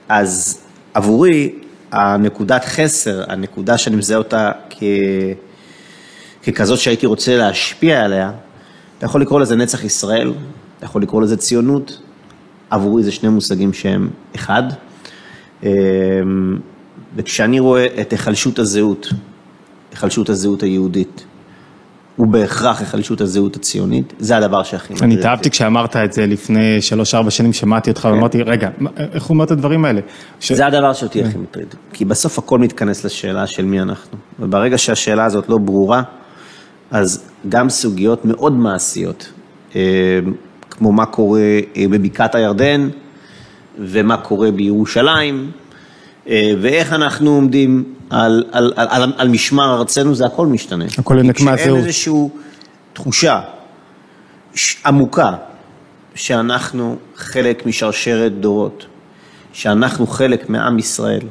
אז 0.09 0.61
עבורי, 0.95 1.53
הנקודת 1.93 2.65
חסר, 2.65 3.25
הנקודה 3.33 3.79
שאני 3.79 3.97
מזהה 3.97 4.19
אותה 4.19 4.53
כ... 4.71 4.83
ככזאת 6.47 6.79
שהייתי 6.79 7.07
רוצה 7.07 7.37
להשפיע 7.37 8.05
עליה, 8.05 8.33
אתה 8.99 9.07
יכול 9.07 9.21
לקרוא 9.21 9.41
לזה 9.41 9.57
נצח 9.57 9.85
ישראל, 9.85 10.33
אתה 10.79 10.85
יכול 10.85 11.03
לקרוא 11.03 11.23
לזה 11.23 11.37
ציונות, 11.37 12.01
עבורי 12.71 13.03
זה 13.03 13.13
שני 13.13 13.29
מושגים 13.29 13.73
שהם 13.73 14.11
אחד. 14.35 14.63
אמ, 15.63 15.69
וכשאני 17.17 17.61
רואה 17.61 17.87
את 18.01 18.13
היחלשות 18.13 18.59
הזהות, 18.59 19.13
היחלשות 19.91 20.29
הזהות 20.29 20.63
היהודית, 20.63 21.25
הוא 22.21 22.29
בהכרח 22.29 22.81
היחלשות 22.81 23.21
הזהות 23.21 23.57
הציונית, 23.57 24.13
זה 24.19 24.37
הדבר 24.37 24.63
שהכי 24.63 24.95
מטריד. 24.95 25.11
אני 25.11 25.21
התאהבתי 25.21 25.51
כשאמרת 25.51 25.97
את 25.97 26.13
זה 26.13 26.27
לפני 26.27 26.83
שלוש-ארבע 26.83 27.31
שנים, 27.31 27.53
שמעתי 27.53 27.91
אותך 27.91 28.09
ואמרתי, 28.13 28.39
כן. 28.45 28.51
רגע, 28.51 28.71
איך 29.13 29.25
הוא 29.25 29.35
אומר 29.35 29.45
את 29.45 29.51
הדברים 29.51 29.85
האלה? 29.85 30.01
זה 30.41 30.67
הדבר 30.67 30.93
שאותי 30.93 31.25
הכי 31.25 31.39
מטריד, 31.39 31.75
כי 31.93 32.05
בסוף 32.05 32.39
הכל 32.39 32.59
מתכנס 32.59 33.05
לשאלה 33.05 33.47
של 33.47 33.65
מי 33.65 33.81
אנחנו, 33.81 34.19
וברגע 34.41 34.79
שהשאלה 34.79 35.25
הזאת 35.25 35.49
לא 35.49 35.59
ברורה, 35.59 36.03
אז 36.91 37.25
גם 37.49 37.69
סוגיות 37.69 38.25
מאוד 38.25 38.53
מעשיות, 38.53 39.33
אה, 39.77 39.81
כמו 40.71 40.93
מה 40.93 41.07
קורה 41.07 41.41
אה, 41.77 41.85
בבקעת 41.91 42.35
הירדן, 42.35 42.89
ומה 43.79 44.17
קורה 44.17 44.51
בירושלים, 44.51 45.51
ואיך 46.27 46.93
אנחנו 46.93 47.31
עומדים 47.31 47.95
על, 48.11 48.45
על, 48.53 48.73
על, 48.77 48.89
על, 48.91 49.13
על 49.17 49.29
משמר 49.29 49.79
ארצנו, 49.79 50.15
זה 50.15 50.27
הכל 50.27 50.47
משתנה. 50.47 50.85
הכל 50.99 51.15
נקמת 51.23 51.47
זהות. 51.47 51.59
כשאין 51.59 51.77
איזושהי 51.77 52.13
תחושה 52.93 53.41
עמוקה 54.87 55.33
שאנחנו 56.15 56.97
חלק 57.17 57.67
משרשרת 57.67 58.41
דורות, 58.41 58.87
שאנחנו 59.53 60.07
חלק 60.07 60.49
מעם 60.49 60.79
ישראל, 60.79 61.27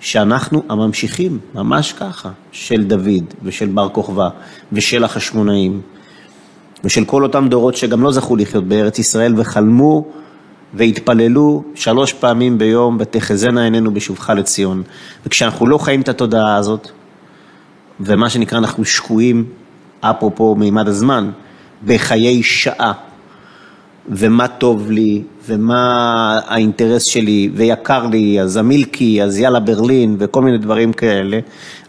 שאנחנו 0.00 0.62
הממשיכים, 0.68 1.38
ממש 1.54 1.92
ככה, 1.92 2.30
של 2.52 2.84
דוד 2.84 3.24
ושל 3.42 3.66
בר 3.66 3.88
כוכבא 3.88 4.28
ושל 4.72 5.04
החשמונאים 5.04 5.80
ושל 6.84 7.04
כל 7.04 7.22
אותם 7.22 7.48
דורות 7.48 7.76
שגם 7.76 8.02
לא 8.02 8.12
זכו 8.12 8.36
לחיות 8.36 8.64
בארץ 8.64 8.98
ישראל 8.98 9.34
וחלמו 9.36 10.06
והתפללו 10.74 11.64
שלוש 11.74 12.12
פעמים 12.12 12.58
ביום, 12.58 12.96
ותחזינה 13.00 13.64
עינינו 13.64 13.94
בשובך 13.94 14.30
לציון. 14.30 14.82
וכשאנחנו 15.26 15.66
לא 15.66 15.78
חיים 15.78 16.00
את 16.00 16.08
התודעה 16.08 16.56
הזאת, 16.56 16.88
ומה 18.00 18.30
שנקרא 18.30 18.58
אנחנו 18.58 18.84
שקועים, 18.84 19.44
אפרופו 20.00 20.54
מימד 20.54 20.88
הזמן, 20.88 21.30
בחיי 21.86 22.42
שעה, 22.42 22.92
ומה 24.08 24.48
טוב 24.48 24.90
לי, 24.90 25.22
ומה 25.46 26.40
האינטרס 26.46 27.04
שלי, 27.04 27.50
ויקר 27.54 28.06
לי, 28.06 28.40
אז 28.40 28.56
המילקי, 28.56 29.22
אז 29.22 29.38
יאללה 29.38 29.60
ברלין, 29.60 30.16
וכל 30.18 30.42
מיני 30.42 30.58
דברים 30.58 30.92
כאלה. 30.92 31.38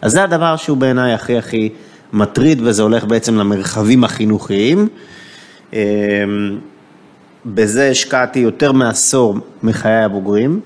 אז 0.02 0.12
זה 0.12 0.24
הדבר 0.24 0.56
שהוא 0.56 0.76
בעיניי 0.76 1.12
הכי 1.12 1.38
הכי 1.38 1.68
מטריד, 2.12 2.60
וזה 2.64 2.82
הולך 2.82 3.04
בעצם 3.04 3.36
למרחבים 3.36 4.04
החינוכיים. 4.04 4.88
בזה 7.54 7.88
השקעתי 7.88 8.38
יותר 8.38 8.72
מעשור 8.72 9.36
מחיי 9.62 10.02
הבוגרים, 10.04 10.60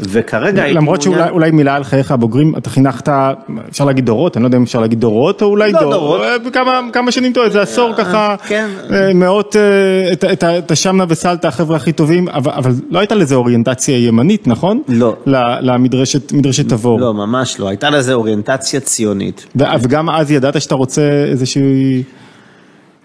וכרגע 0.00 0.62
הייתי 0.62 0.76
למרות 0.76 1.02
שאולי 1.02 1.30
אולי 1.30 1.50
מילה 1.50 1.74
על 1.74 1.84
חייך 1.84 2.10
הבוגרים, 2.10 2.56
אתה 2.56 2.70
חינכת, 2.70 3.08
אפשר 3.70 3.84
להגיד 3.84 4.06
דורות, 4.06 4.36
אני 4.36 4.42
לא 4.42 4.48
יודע 4.48 4.58
אם 4.58 4.62
אפשר 4.62 4.80
להגיד 4.80 5.00
דורות 5.00 5.42
או 5.42 5.46
אולי 5.46 5.72
לא 5.72 5.80
דור, 5.80 5.92
דורות. 5.92 6.20
אה, 6.20 6.50
כמה, 6.52 6.80
כמה 6.92 7.12
שנים 7.12 7.32
טוב, 7.32 7.44
איזה 7.44 7.62
עשור 7.62 7.94
ככה, 7.96 8.34
כן. 8.46 8.68
אה, 8.92 9.14
מאות, 9.14 9.56
אה, 9.56 10.12
את, 10.12 10.24
את, 10.24 10.44
את 10.44 10.70
השמנה 10.70 11.04
וסלטה, 11.08 11.48
החבר'ה 11.48 11.76
הכי 11.76 11.92
טובים, 11.92 12.28
אבל, 12.28 12.52
אבל 12.52 12.72
לא 12.90 12.98
הייתה 12.98 13.14
לזה 13.14 13.34
אוריינטציה 13.34 14.06
ימנית, 14.06 14.46
נכון? 14.46 14.82
לא. 14.88 15.16
למדרשת 15.60 16.32
מדרשת 16.32 16.68
תבור. 16.68 17.00
לא, 17.00 17.14
ממש 17.14 17.60
לא, 17.60 17.68
הייתה 17.68 17.90
לזה 17.90 18.14
אוריינטציה 18.14 18.80
ציונית. 18.80 19.46
וגם 19.56 20.10
אז 20.10 20.30
ידעת 20.30 20.60
שאתה 20.60 20.74
רוצה 20.74 21.02
איזושהי... 21.30 22.02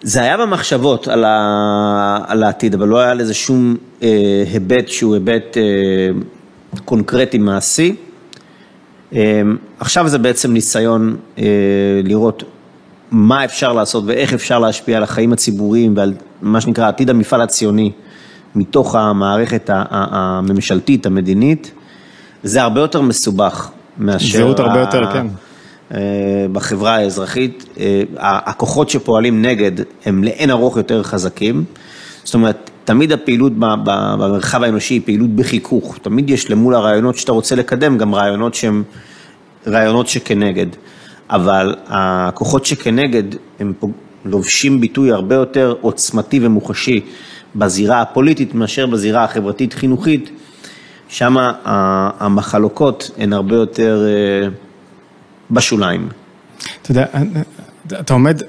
זה 0.02 0.22
היה 0.22 0.38
במחשבות 0.38 1.08
על, 1.08 1.24
ה... 1.24 2.20
על 2.28 2.44
העתיד, 2.44 2.74
אבל 2.74 2.88
לא 2.88 3.00
היה 3.00 3.14
לזה 3.14 3.34
שום 3.34 3.76
אה, 4.04 4.44
היבט 4.54 4.88
שהוא 4.88 5.14
היבט 5.14 5.58
אה, 5.58 5.62
קונקרטי 6.86 7.38
מעשי. 7.38 7.96
אה, 9.14 9.42
עכשיו 9.80 10.08
זה 10.08 10.18
בעצם 10.18 10.54
ניסיון 10.54 11.16
אה, 11.38 11.44
לראות 12.04 12.44
מה 13.12 13.46
אפשר 13.46 13.74
לעשות 13.74 14.04
ואיך 14.08 14.34
אפשר 14.34 14.60
להשפיע 14.60 14.98
על 14.98 15.04
החיים 15.04 15.34
הציבוריים 15.34 15.94
ועל 15.98 16.14
מה 16.42 16.62
שנקרא 16.62 16.88
עתיד 16.88 17.10
המפעל 17.10 17.42
הציוני 17.42 17.92
מתוך 18.56 18.96
המערכת 18.96 19.70
הממשלתית, 19.92 21.06
המדינית. 21.06 21.72
זה 22.44 22.62
הרבה 22.62 22.82
יותר 22.82 23.02
מסובך 23.02 23.70
מאשר... 23.98 24.38
זהות 24.38 24.60
הרבה 24.60 24.74
ה- 24.76 24.80
יותר, 24.80 25.12
כן. 25.14 25.28
אה, 25.94 26.00
בחברה 26.52 26.96
האזרחית, 26.96 27.66
אה, 27.80 28.04
הכוחות 28.18 28.90
שפועלים 28.90 29.42
נגד 29.42 29.72
הם 30.06 30.24
לאין 30.24 30.50
ארוך 30.50 30.78
יותר 30.78 31.04
חזקים. 31.04 31.64
זאת 32.24 32.34
אומרת, 32.34 32.70
תמיד 32.86 33.12
הפעילות 33.12 33.54
במרחב 33.58 34.64
האנושי 34.64 34.94
היא 34.94 35.02
פעילות 35.06 35.30
בחיכוך. 35.30 35.98
תמיד 36.02 36.30
יש 36.30 36.52
למול 36.52 36.76
הרעיונות 36.76 37.18
שאתה 37.18 37.32
רוצה 37.32 37.56
לקדם 37.56 37.98
גם 37.98 38.16
רעיונות 38.16 38.54
שהם 38.56 38.84
רעיונות 39.68 40.08
שכנגד. 40.08 40.66
אבל 41.30 41.76
הכוחות 41.88 42.66
שכנגד 42.66 43.24
הם 43.60 43.74
לובשים 44.26 44.82
ביטוי 44.82 45.12
הרבה 45.12 45.36
יותר 45.36 45.76
עוצמתי 45.82 46.40
ומוחשי 46.42 47.02
בזירה 47.56 48.02
הפוליטית 48.02 48.56
מאשר 48.56 48.86
בזירה 48.86 49.24
החברתית-חינוכית. 49.24 50.30
שם 51.10 51.36
המחלוקות 52.20 53.12
הן 53.18 53.34
הרבה 53.34 53.56
יותר 53.56 54.06
אה, 54.08 54.50
בשוליים. 55.52 56.10
אתה 56.82 56.92
יודע, 56.92 57.06
אתה 58.00 58.14
עומד, 58.14 58.42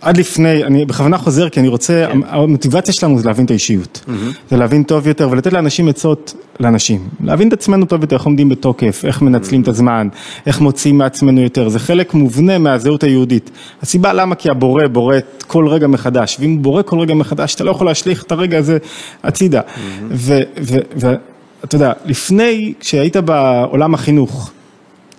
עד 0.00 0.16
לפני, 0.16 0.64
אני 0.64 0.84
בכוונה 0.84 1.18
חוזר 1.18 1.48
כי 1.48 1.60
אני 1.60 1.68
רוצה, 1.68 2.06
כן. 2.12 2.18
המוטיבציה 2.28 2.94
שלנו 2.94 3.18
זה 3.18 3.26
להבין 3.26 3.44
את 3.44 3.50
האישיות, 3.50 4.04
זה 4.50 4.56
להבין 4.56 4.82
טוב 4.82 5.06
יותר 5.06 5.28
ולתת 5.30 5.52
לאנשים 5.52 5.88
עצות 5.88 6.34
לאנשים, 6.60 7.08
להבין 7.20 7.48
את 7.48 7.52
עצמנו 7.52 7.86
טוב 7.86 8.00
יותר, 8.00 8.16
איך 8.16 8.24
עומדים 8.24 8.48
בתוקף, 8.48 9.02
איך 9.04 9.22
מנצלים 9.22 9.62
את 9.62 9.68
הזמן, 9.68 10.08
איך 10.46 10.60
מוציאים 10.60 10.98
מעצמנו 10.98 11.40
יותר, 11.40 11.68
זה 11.68 11.78
חלק 11.78 12.14
מובנה 12.14 12.58
מהזהות 12.58 13.02
היהודית. 13.02 13.50
הסיבה 13.82 14.12
למה 14.12 14.34
כי 14.34 14.50
הבורא 14.50 14.86
בורא 14.86 15.16
כל 15.46 15.68
רגע 15.68 15.86
מחדש, 15.86 16.36
ואם 16.40 16.50
הוא 16.50 16.60
בורא 16.60 16.82
כל 16.82 17.00
רגע 17.00 17.14
מחדש, 17.14 17.54
אתה 17.54 17.64
לא 17.64 17.70
יכול 17.70 17.86
להשליך 17.86 18.22
את 18.22 18.32
הרגע 18.32 18.58
הזה 18.58 18.78
הצידה. 19.22 19.60
ואתה 20.10 21.74
יודע, 21.74 21.92
לפני, 22.04 22.72
כשהיית 22.80 23.16
בעולם 23.16 23.94
החינוך, 23.94 24.52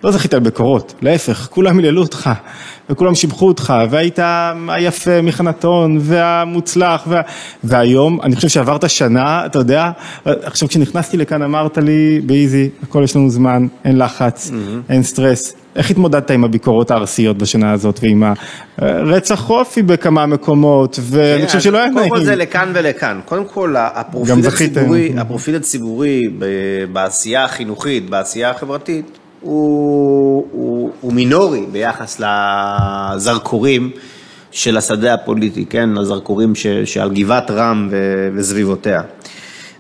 לא 0.04 0.12
זכית 0.12 0.34
על 0.34 0.40
ביקורות, 0.40 0.94
להפך, 1.02 1.48
כולם 1.52 1.78
היללו 1.78 2.02
אותך, 2.02 2.30
וכולם 2.90 3.16
שיבחו 3.16 3.48
אותך, 3.48 3.74
והיית 3.90 4.20
היפה 4.68 5.22
מחנתון, 5.22 5.98
והמוצלח, 6.02 7.04
וה... 7.08 7.22
והיום, 7.64 8.22
אני 8.24 8.36
חושב 8.36 8.48
שעברת 8.48 8.90
שנה, 8.90 9.46
אתה 9.46 9.60
יודע, 9.60 9.92
עכשיו 10.26 10.70
כשנכנסתי 10.70 11.18
לכאן 11.18 11.42
אמרת 11.42 11.78
לי, 11.78 12.22
באיזי, 12.26 12.70
הכל 12.84 13.02
יש 13.04 13.16
לנו 13.16 13.30
זמן, 13.30 13.68
אין 13.86 13.98
לחץ, 13.98 14.52
אין 14.90 15.04
סטרס. 15.04 15.54
איך 15.76 15.92
התמודדת 15.92 16.32
עם 16.32 16.44
הביקורות 16.44 16.92
הארסיות 16.92 17.38
בשנה 17.38 17.72
הזאת 17.72 18.00
ועם 18.04 18.24
הרצח 18.78 19.50
אופי 19.50 19.82
בכמה 19.82 20.26
מקומות, 20.26 21.00
ואני 21.02 21.48
חושב 21.48 21.60
שלא 21.60 21.78
היה 21.78 21.90
נעים. 21.90 22.10
קודם 22.10 22.22
כל 22.22 22.26
זה 22.26 22.36
לכאן 22.36 22.72
ולכאן. 22.74 23.20
קודם 23.26 23.46
כל, 23.46 23.76
הפרופיל. 23.78 24.48
הציבורי, 24.48 25.14
הפרופיל 25.18 25.56
הציבורי 25.56 26.30
בעשייה 26.92 27.44
החינוכית, 27.44 28.10
בעשייה 28.10 28.50
החברתית, 28.50 29.18
הוא, 29.42 30.46
הוא, 30.52 30.92
הוא 31.02 31.14
מינורי 31.14 31.66
ביחס 31.72 32.22
לזרקורים 33.16 33.92
של 34.52 34.78
השדה 34.78 35.14
הפוליטי, 35.14 35.66
כן? 35.66 35.98
הזרקורים 35.98 36.56
ש, 36.56 36.68
שעל 36.68 37.12
גבעת 37.14 37.52
רם 37.52 37.88
ו, 37.92 38.30
וסביבותיה. 38.36 39.02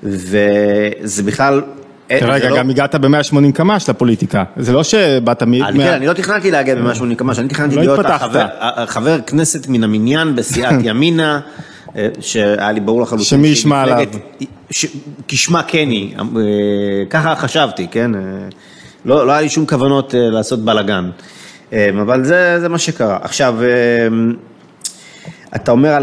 וזה 0.04 1.24
בכלל... 1.24 1.62
זה 2.10 2.26
רגע, 2.26 2.50
לא- 2.50 2.58
גם 2.58 2.69
הגעת 2.69 2.95
ב-180 2.95 3.52
קמ"ש 3.54 3.89
לפוליטיקה, 3.89 4.43
זה 4.58 4.74
לא 4.74 4.84
שבאת 4.84 5.43
מ... 5.43 5.54
אני, 5.54 5.80
כן, 5.80 5.93
אני 5.93 6.08
לא 6.08 6.13
תכננתי 6.13 6.52
להגיע 6.52 6.76
במשהו 6.76 7.06
נקמה, 7.06 7.34
אני 7.38 7.48
תכננתי 7.48 7.76
לא 7.76 7.82
להיות. 7.82 8.06
החבר, 8.06 8.45
החבר 8.60 9.22
כנסת 9.22 9.67
מן 9.67 9.84
המניין 9.84 10.36
בסיעת 10.36 10.76
ימינה, 10.84 11.39
אה, 11.95 12.08
שהיה 12.19 12.72
לי 12.72 12.80
ברור 12.80 13.02
לחלוטין. 13.02 13.26
שמי 13.26 13.48
ישמע 13.48 13.82
עליו. 13.82 14.08
כשמה 15.28 15.63
כן 15.63 15.89
היא, 15.89 16.15
אה, 16.17 16.24
ככה 17.10 17.36
חשבתי, 17.36 17.88
כן? 17.91 18.12
לא, 19.10 19.28
לא 19.28 19.32
היה 19.32 19.41
לי 19.41 19.50
שום 19.50 19.65
כוונות 19.65 20.15
אה, 20.15 20.30
לעשות 20.30 20.60
בלאגן, 20.60 21.10
אה, 21.74 21.89
אבל 22.02 22.24
זה, 22.24 22.60
זה 22.60 22.69
מה 22.69 22.78
שקרה. 22.78 23.17
עכשיו, 23.22 23.56
אה, 23.63 23.67
אתה 25.56 25.72
אומר 25.72 25.93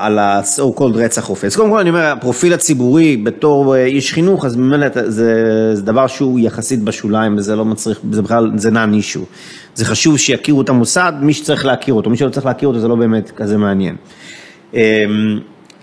על 0.00 0.18
ה-so 0.18 0.78
called 0.78 0.94
רצח 0.94 1.30
אופי. 1.30 1.46
אז 1.46 1.56
קודם 1.56 1.70
כל 1.70 1.78
אני 1.78 1.90
אומר, 1.90 2.12
הפרופיל 2.12 2.52
הציבורי 2.52 3.16
בתור 3.16 3.76
איש 3.76 4.12
חינוך, 4.12 4.44
אז 4.44 4.56
ממילא 4.56 4.86
זה, 4.94 5.70
זה 5.74 5.82
דבר 5.82 6.06
שהוא 6.06 6.40
יחסית 6.40 6.82
בשוליים, 6.82 7.36
וזה 7.36 7.56
לא 7.56 7.64
מצריך, 7.64 8.00
זה 8.10 8.22
בכלל, 8.22 8.50
זה 8.56 8.70
נע 8.70 8.86
אישו. 8.92 9.24
זה 9.74 9.84
חשוב 9.84 10.18
שיכירו 10.18 10.62
את 10.62 10.68
המוסד, 10.68 11.12
מי 11.20 11.32
שצריך 11.32 11.66
להכיר 11.66 11.94
אותו, 11.94 12.10
מי 12.10 12.16
שלא 12.16 12.28
צריך 12.28 12.46
להכיר 12.46 12.68
אותו 12.68 12.80
זה 12.80 12.88
לא 12.88 12.94
באמת 12.94 13.30
כזה 13.30 13.58
מעניין. 13.58 13.96
אה, 14.74 15.04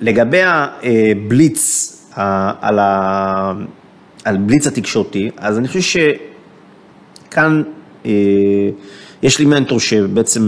לגבי 0.02 0.42
הבליץ, 0.44 1.88
על, 2.62 2.80
ה, 2.80 3.54
על 4.26 4.38
בליץ 4.38 4.68
התקשורתי, 4.68 5.30
אז 5.38 5.58
אני 5.58 5.68
חושב 5.68 5.82
שכאן 7.32 7.62
אה, 8.06 8.12
יש 9.24 9.40
לי 9.40 9.46
מנטור 9.46 9.80
שבעצם 9.80 10.42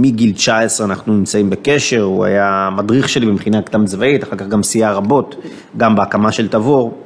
מגיל 0.00 0.32
19 0.32 0.86
אנחנו 0.86 1.14
נמצאים 1.14 1.50
בקשר, 1.50 2.02
הוא 2.02 2.24
היה 2.24 2.68
מדריך 2.76 3.08
שלי 3.08 3.26
במכינה 3.26 3.62
קדם 3.62 3.84
צבאית, 3.86 4.24
אחר 4.24 4.36
כך 4.36 4.46
גם 4.46 4.62
סייע 4.62 4.92
רבות, 4.92 5.34
גם 5.76 5.96
בהקמה 5.96 6.32
של 6.32 6.48
תבור. 6.48 6.98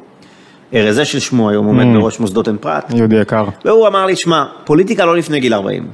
ארז 0.75 1.01
אשל 1.01 1.19
שמו 1.19 1.51
היום 1.51 1.67
עומד 1.67 1.85
בראש 2.01 2.21
מוסדות 2.21 2.49
עין 2.49 2.57
פרת, 2.61 2.95
יהודי 2.95 3.17
יקר. 3.21 3.45
והוא 3.65 3.87
אמר 3.89 4.07
לי, 4.07 4.17
שמע, 4.17 4.45
פוליטיקה 4.65 5.05
לא 5.05 5.17
לפני 5.17 5.41
גיל 5.41 5.55
40. 5.55 5.87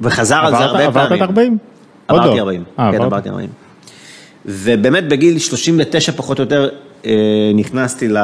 וחזר 0.00 0.36
על 0.36 0.50
זה 0.50 0.56
עברת- 0.56 0.70
הרבה 0.70 0.84
עברת 0.84 1.08
פעמים. 1.08 1.22
את 1.24 1.28
40? 1.28 1.58
עוד 2.08 2.20
עברתי 2.20 2.36
לא. 2.36 2.42
40, 2.42 2.62
אה, 2.78 2.90
כן, 2.90 2.96
עברת. 2.96 3.12
עברתי 3.12 3.28
40. 3.28 3.48
ובאמת 4.46 5.08
בגיל 5.08 5.38
39 5.38 6.12
פחות 6.12 6.38
או 6.38 6.44
יותר 6.44 6.68
אה, 7.06 7.10
נכנסתי 7.54 8.08
ל... 8.08 8.16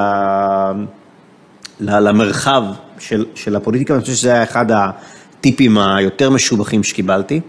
ל- 1.80 1.98
למרחב 2.08 2.62
של, 2.98 3.24
של 3.34 3.56
הפוליטיקה, 3.56 3.92
ואני 3.92 4.02
חושב 4.02 4.14
שזה 4.14 4.32
היה 4.32 4.42
אחד 4.42 4.66
הטיפים 4.70 5.78
היותר 5.78 6.30
משובחים 6.30 6.82
שקיבלתי, 6.84 7.40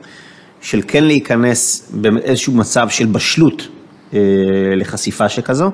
של 0.61 0.81
כן 0.87 1.03
להיכנס 1.03 1.89
באיזשהו 1.93 2.53
מצב 2.53 2.89
של 2.89 3.05
בשלות 3.05 3.67
אה, 4.13 4.19
לחשיפה 4.75 5.29
שכזו, 5.29 5.71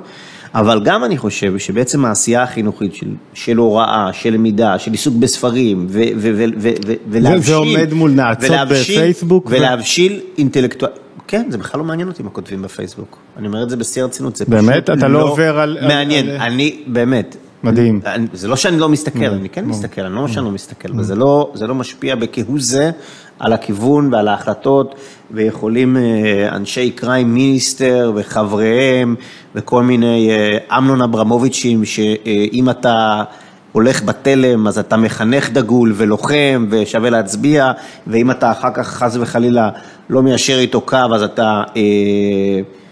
אבל 0.55 0.81
גם 0.83 1.03
אני 1.03 1.17
חושב 1.17 1.57
שבעצם 1.57 2.05
העשייה 2.05 2.43
החינוכית 2.43 2.95
של, 2.95 3.07
של 3.33 3.57
הוראה, 3.57 4.09
של 4.13 4.33
למידה, 4.33 4.79
של 4.79 4.91
עיסוק 4.91 5.15
בספרים, 5.15 5.87
ו, 5.89 6.01
ו, 6.17 6.31
ו, 6.35 6.45
ו, 6.57 6.69
ו, 6.87 6.93
ולהבשיל, 7.09 7.41
זה 7.41 7.55
עומד 7.55 7.93
מול 7.93 8.11
נאצות 8.11 8.49
ולהבשיל- 8.49 8.95
בפייסבוק 8.99 9.45
ו- 9.45 9.49
ולהבשיל 9.49 10.19
אינטלקטואל, 10.37 10.91
כן, 11.27 11.45
זה 11.49 11.57
בכלל 11.57 11.79
לא 11.79 11.85
מעניין 11.85 12.07
אותי 12.07 12.23
מה 12.23 12.29
כותבים 12.29 12.61
בפייסבוק, 12.61 13.17
אני 13.37 13.47
אומר 13.47 13.63
את 13.63 13.69
זה 13.69 13.77
בשיא 13.77 14.01
הרצינות, 14.03 14.35
זה 14.35 14.45
באמת? 14.47 14.83
פשוט 14.83 14.97
אתה 14.97 15.07
לא 15.07 15.21
עובר 15.23 15.59
על- 15.59 15.77
על- 15.81 15.87
מעניין, 15.87 16.29
על- 16.29 16.37
אני 16.37 16.75
באמת. 16.87 17.35
מדהים. 17.63 17.99
אני, 18.05 18.27
זה 18.33 18.47
לא 18.47 18.55
שאני 18.55 18.79
לא 18.79 18.89
מסתכל, 18.89 19.25
אני 19.25 19.49
כן 19.49 19.65
מסתכל, 19.65 20.01
אני 20.01 20.13
לא 20.13 20.19
אומר 20.19 20.31
שאני 20.31 20.45
לא 20.45 20.51
מסתכל, 20.51 20.99
וזה 20.99 21.15
לא, 21.15 21.51
זה 21.53 21.67
לא 21.67 21.75
משפיע 21.75 22.15
בכהוא 22.15 22.57
זה 22.59 22.91
על 23.39 23.53
הכיוון 23.53 24.13
ועל 24.13 24.27
ההחלטות, 24.27 24.95
ויכולים 25.31 25.97
אה, 25.97 26.55
אנשי 26.55 26.91
קריים 26.91 27.33
מיניסטר 27.33 28.11
וחבריהם, 28.15 29.15
וכל 29.55 29.83
מיני 29.83 30.29
אה, 30.31 30.77
אמנון 30.77 31.01
אברמוביצ'ים, 31.01 31.85
שאם 31.85 32.69
אתה 32.69 33.23
הולך 33.71 34.03
בתלם, 34.03 34.67
אז 34.67 34.79
אתה 34.79 34.97
מחנך 34.97 35.49
דגול 35.49 35.93
ולוחם 35.95 36.67
ושווה 36.69 37.09
להצביע, 37.09 37.71
ואם 38.07 38.31
אתה 38.31 38.51
אחר 38.51 38.69
כך 38.73 38.87
חס 38.87 39.17
וחלילה 39.19 39.69
לא 40.09 40.23
מיישר 40.23 40.59
איתו 40.59 40.81
קו, 40.81 40.97
אז 41.13 41.23
אתה... 41.23 41.63
אה, 41.77 42.82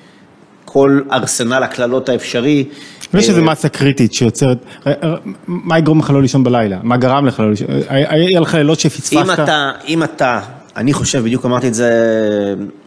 כל 0.74 1.02
ארסנל 1.12 1.64
הקללות 1.64 2.10
האפשרי. 2.10 2.66
יש 3.14 3.30
איזה 3.30 3.40
אה, 3.40 3.46
מסה 3.46 3.70
קריטית 3.70 4.14
שיוצרת, 4.14 4.58
אה, 4.88 4.94
אה, 5.04 5.14
מה 5.48 5.78
יגרום 5.78 6.00
לך 6.00 6.10
לא 6.10 6.22
לישון 6.22 6.44
בלילה? 6.44 6.78
מה 6.84 6.98
גרם 6.98 7.26
לך 7.26 7.40
לא 7.40 7.50
לישון? 7.50 7.68
היה 7.88 8.40
לך 8.40 8.54
לילות 8.54 8.80
שפספסת? 8.80 9.14
אם 9.14 9.32
אתה, 9.32 9.72
אם 9.88 10.04
אתה, 10.04 10.40
אני 10.76 10.94
חושב, 10.94 11.24
בדיוק 11.24 11.46
אמרתי 11.46 11.68
את 11.68 11.74
זה, 11.74 11.90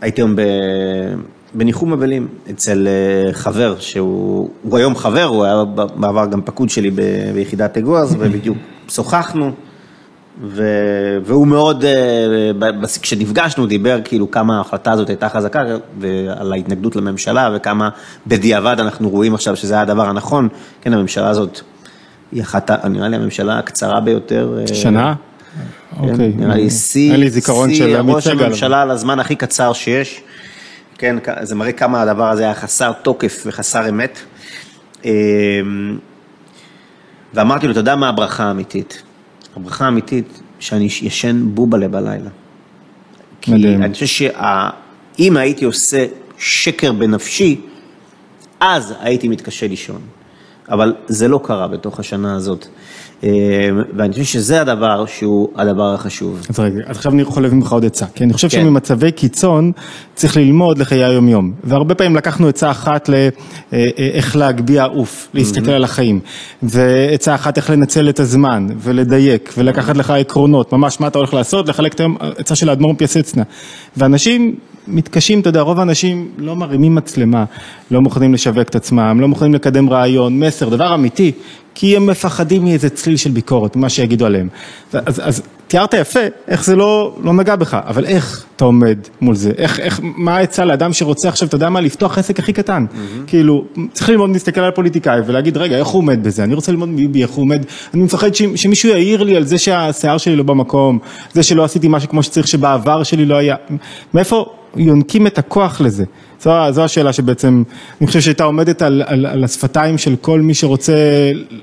הייתי 0.01 0.21
היום 0.21 0.37
בניחום 1.55 1.93
אבלים 1.93 2.29
אצל 2.51 2.89
חבר, 3.33 3.77
שהוא 3.79 4.51
הוא 4.63 4.79
היום 4.79 4.97
חבר, 4.97 5.25
הוא 5.25 5.45
היה 5.45 5.65
בעבר 5.75 6.27
גם 6.27 6.43
פקוד 6.43 6.71
שלי 6.71 6.91
ביחידת 7.35 7.77
אגוז, 7.77 8.17
ובדיוק 8.19 8.59
שוחחנו, 8.95 9.53
ו, 10.43 10.63
והוא 11.25 11.47
מאוד, 11.47 11.85
אה, 11.85 12.71
כשנפגשנו, 13.03 13.67
דיבר 13.67 14.01
כאילו 14.05 14.31
כמה 14.31 14.59
ההחלטה 14.59 14.93
הזאת 14.93 15.09
הייתה 15.09 15.29
חזקה, 15.29 15.63
ועל 15.99 16.53
ההתנגדות 16.53 16.97
לממשלה, 16.97 17.51
וכמה 17.55 17.89
בדיעבד 18.27 18.81
אנחנו 18.81 19.11
רואים 19.11 19.35
עכשיו 19.35 19.57
שזה 19.57 19.75
היה 19.75 19.83
הדבר 19.83 20.09
הנכון, 20.09 20.49
כן, 20.81 20.93
הממשלה 20.93 21.29
הזאת 21.29 21.61
היא 22.33 22.43
אחת, 22.43 22.71
נראה 22.71 23.09
לי 23.09 23.17
הממשלה 23.17 23.59
הקצרה 23.59 24.01
ביותר. 24.01 24.59
אה, 24.61 24.75
שנה? 24.75 25.15
כן, 25.15 26.09
אוקיי. 26.09 26.33
נראה 26.37 26.55
לי 26.55 26.71
שיא, 26.71 27.31
שיא 27.75 27.97
ראש. 27.97 28.27
הממשלה 28.27 28.83
על 28.83 28.91
הזמן 28.91 29.21
הכי 29.21 29.37
קצר 29.37 29.73
שיש. 29.73 30.21
כן, 30.99 31.17
זה 31.43 31.55
מראה 31.55 31.73
כמה 31.73 32.03
הדבר 32.03 32.31
הזה 32.31 32.43
היה 32.43 32.55
חסר 32.55 32.93
תוקף 32.93 33.43
וחסר 33.47 33.89
אמת. 33.89 34.19
אמ, 35.05 35.11
ואמרתי 37.35 37.67
לו, 37.67 37.73
אתה 37.73 37.81
יודע 37.81 37.97
מה 37.97 38.09
הברכה 38.09 38.45
האמיתית? 38.45 39.03
הברכה 39.57 39.85
האמיתית, 39.85 40.41
שאני 40.59 40.85
ישן 40.85 41.49
בובלה 41.55 41.89
בלילה. 41.89 42.31
כי 43.41 43.51
מדהים. 43.55 43.83
אני 43.83 43.95
חושב 43.95 44.07
שאם 44.07 45.37
הייתי 45.37 45.65
עושה 45.65 46.07
שקר 46.39 46.93
בנפשי, 46.93 47.61
אז 48.61 48.95
הייתי 49.01 49.29
מתקשה 49.29 49.69
לישון. 49.69 50.01
אבל 50.69 50.95
זה 51.07 51.29
לא 51.29 51.41
קרה 51.45 51.69
בתוך 51.69 52.01
השנה 52.01 52.37
הזאת. 52.37 52.67
אמ, 53.23 53.29
ואני 53.97 54.13
חושב 54.13 54.25
שזה 54.25 54.61
הדבר 54.61 55.07
שהוא 55.07 55.49
הדבר 55.57 55.95
החשוב. 55.95 56.47
אז 56.49 56.59
רגע, 56.59 56.81
אז 56.87 56.97
עכשיו 56.97 57.13
אני 57.13 57.23
להביא 57.43 57.57
ממך 57.57 57.73
עוד 57.73 57.85
עצה, 57.85 58.07
כי 58.15 58.25
אני 58.25 58.33
חושב 58.33 58.49
כן. 58.49 58.61
שממצבי 58.61 59.13
קיצון 59.13 59.73
צריך 60.15 60.37
ללמוד 60.37 60.79
לחיי 60.79 61.05
היום-יום, 61.05 61.53
והרבה 61.65 61.95
פעמים 61.95 62.17
לקחנו 62.17 62.49
עצה 62.49 62.71
אחת 62.71 63.09
לאיך 63.09 64.37
להגביה 64.37 64.85
עוף, 64.85 65.29
להסתכל 65.35 65.71
על 65.71 65.85
החיים, 65.85 66.21
ועצה 66.63 67.35
אחת 67.35 67.57
איך 67.57 67.71
לנצל 67.71 68.09
את 68.09 68.21
הזמן, 68.21 68.67
ולדייק, 68.79 69.55
ולקחת 69.59 69.97
לך 69.97 70.11
עקרונות, 70.11 70.73
ממש 70.73 71.01
מה 71.01 71.07
אתה 71.07 71.19
הולך 71.19 71.35
לעשות, 71.35 71.69
לחלק 71.69 71.95
את 71.95 72.01
היום, 72.01 72.17
עצה 72.39 72.55
של 72.55 72.69
האדמו"ר 72.69 72.95
פיאסצנה, 72.95 73.43
ואנשים 73.97 74.57
מתקשים, 74.89 75.41
אתה 75.41 75.49
יודע, 75.49 75.61
רוב 75.61 75.79
האנשים 75.79 76.29
לא 76.39 76.57
מרימים 76.57 76.95
מצלמה, 76.95 77.45
לא 77.91 78.01
מוכנים 78.01 78.35
לשווק 78.35 78.69
את 78.69 78.75
עצמם, 78.75 79.19
לא 79.21 79.29
מוכנים 79.29 79.55
לקדם 79.55 79.91
רעיון, 79.91 80.41
מסר, 80.41 80.69
דבר 80.69 80.95
אמיתי, 80.95 81.33
כי 81.75 81.97
הם 81.97 82.07
מפחדים 82.07 82.65
מאיזה 82.65 82.91
צליל 82.91 83.17
של 83.17 83.31
ביקורת, 83.31 83.77
ממה 83.77 83.89
שיגידו 83.89 84.27
עליהם. 84.27 84.49
אז, 84.93 85.21
אז 85.25 85.43
תיארת 85.69 85.95
יפה, 85.95 86.21
איך 86.49 86.65
זה 86.65 86.77
לא, 86.77 87.17
לא 87.23 87.33
נגע 87.33 87.57
בך, 87.57 87.79
אבל 87.87 88.05
איך 88.05 88.45
אתה 88.57 88.65
עומד 88.65 88.99
מול 89.21 89.35
זה? 89.35 89.53
איך, 89.59 89.81
איך, 89.81 90.01
מה 90.03 90.37
העצה 90.37 90.65
לאדם 90.65 90.93
שרוצה 90.93 91.29
עכשיו, 91.29 91.49
אתה 91.49 91.57
יודע 91.57 91.71
מה, 91.71 91.81
לפתוח 91.81 92.19
עסק 92.19 92.39
הכי 92.39 92.53
קטן? 92.53 92.87
Mm-hmm. 92.91 93.27
כאילו, 93.27 93.65
צריך 93.93 94.09
ללמוד 94.09 94.31
להסתכל 94.31 94.61
על 94.61 94.71
פוליטיקאי 94.71 95.21
ולהגיד, 95.27 95.57
רגע, 95.57 95.77
איך 95.77 95.87
הוא 95.87 95.99
עומד 95.99 96.25
בזה? 96.25 96.45
אני 96.45 96.55
רוצה 96.55 96.73
ללמוד 96.73 96.89
מביבי, 96.89 97.23
איך 97.23 97.31
הוא 97.31 97.43
עומד, 97.43 97.65
אני 97.95 98.03
מפחד 98.03 98.35
ש, 98.35 98.43
שמישהו 98.55 98.89
יעיר 98.89 99.23
לי 99.23 99.37
על 99.37 99.45
זה 99.45 99.59
שהשיער 99.59 100.19
שלי 100.19 100.37
לא 100.37 100.43
במקום, 100.43 100.99
זה 101.33 101.43
שלא 101.43 101.65
עשיתי 101.65 101.89
משהו 101.89 102.09
כמו 102.09 102.23
שצריך, 102.23 102.49
שבעבר 102.49 103.03
שלי 103.03 103.27
לא 103.27 103.35
היה. 103.35 103.57
מאיפה 104.15 104.47
יונקים 104.77 105.27
את 105.27 105.39
הכוח 105.39 105.81
לזה? 105.81 106.05
זו, 106.41 106.51
זו 106.71 106.85
השאלה 106.85 107.13
שבעצם, 107.13 107.63
אני 108.01 108.07
חושב 108.07 108.21
שהייתה 108.21 108.45
עומדת 108.45 108.83
על, 108.83 109.03
על, 109.07 109.27
על 109.27 109.45
השפתיים 109.45 109.99
של 109.99 110.17
כל 110.21 110.41
מי 110.41 110.55
שרוצה 110.55 110.93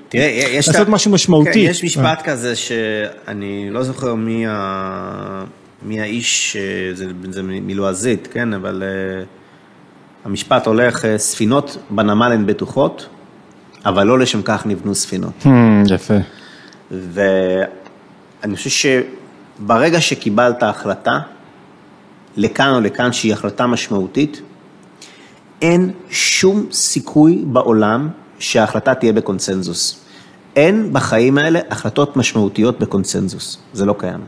תראה, 0.09 0.25
יש... 0.25 0.67
לעשות 0.67 0.87
ה- 0.87 0.91
משהו 0.91 1.11
משמעותי. 1.11 1.51
כן, 1.51 1.59
יש 1.59 1.83
משפט 1.83 2.21
כזה 2.23 2.55
שאני 2.55 3.69
לא 3.71 3.83
זוכר 3.83 4.15
מי, 4.15 4.45
ה... 4.47 5.43
מי 5.83 6.01
האיש, 6.01 6.55
אה, 6.59 6.95
זה, 6.95 7.05
זה 7.29 7.41
מלועזית, 7.43 8.27
כן, 8.31 8.53
אבל 8.53 8.83
uh, 8.83 9.25
המשפט 10.25 10.67
הולך, 10.67 11.05
אה, 11.05 11.17
ספינות 11.17 11.77
בנמל 11.89 12.31
הן 12.31 12.45
בטוחות, 12.45 13.07
אבל 13.85 14.07
לא 14.07 14.19
לשם 14.19 14.41
כך 14.41 14.65
נבנו 14.65 14.95
ספינות. 14.95 15.33
Hmm, 15.43 15.93
יפה. 15.93 16.13
ואני 16.91 18.55
חושב 18.55 18.89
שברגע 19.59 20.01
שקיבלת 20.01 20.63
החלטה, 20.63 21.19
לכאן 22.37 22.73
או 22.73 22.81
לכאן, 22.81 23.13
שהיא 23.13 23.33
החלטה 23.33 23.67
משמעותית, 23.67 24.41
אין 25.61 25.91
שום 26.09 26.65
סיכוי 26.71 27.43
בעולם 27.45 28.09
שההחלטה 28.39 28.95
תהיה 28.95 29.13
בקונצנזוס. 29.13 30.01
אין 30.55 30.93
בחיים 30.93 31.37
האלה 31.37 31.59
החלטות 31.69 32.17
משמעותיות 32.17 32.79
בקונצנזוס, 32.79 33.57
זה 33.73 33.85
לא 33.85 33.95
קיים. 33.97 34.19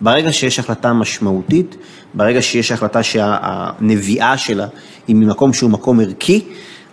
ברגע 0.00 0.32
שיש 0.32 0.58
החלטה 0.58 0.92
משמעותית, 0.92 1.76
ברגע 2.14 2.42
שיש 2.42 2.72
החלטה 2.72 3.02
שהנביאה 3.02 4.38
שלה 4.38 4.66
היא 5.08 5.16
ממקום 5.16 5.52
שהוא 5.52 5.70
מקום 5.70 6.00
ערכי, 6.00 6.44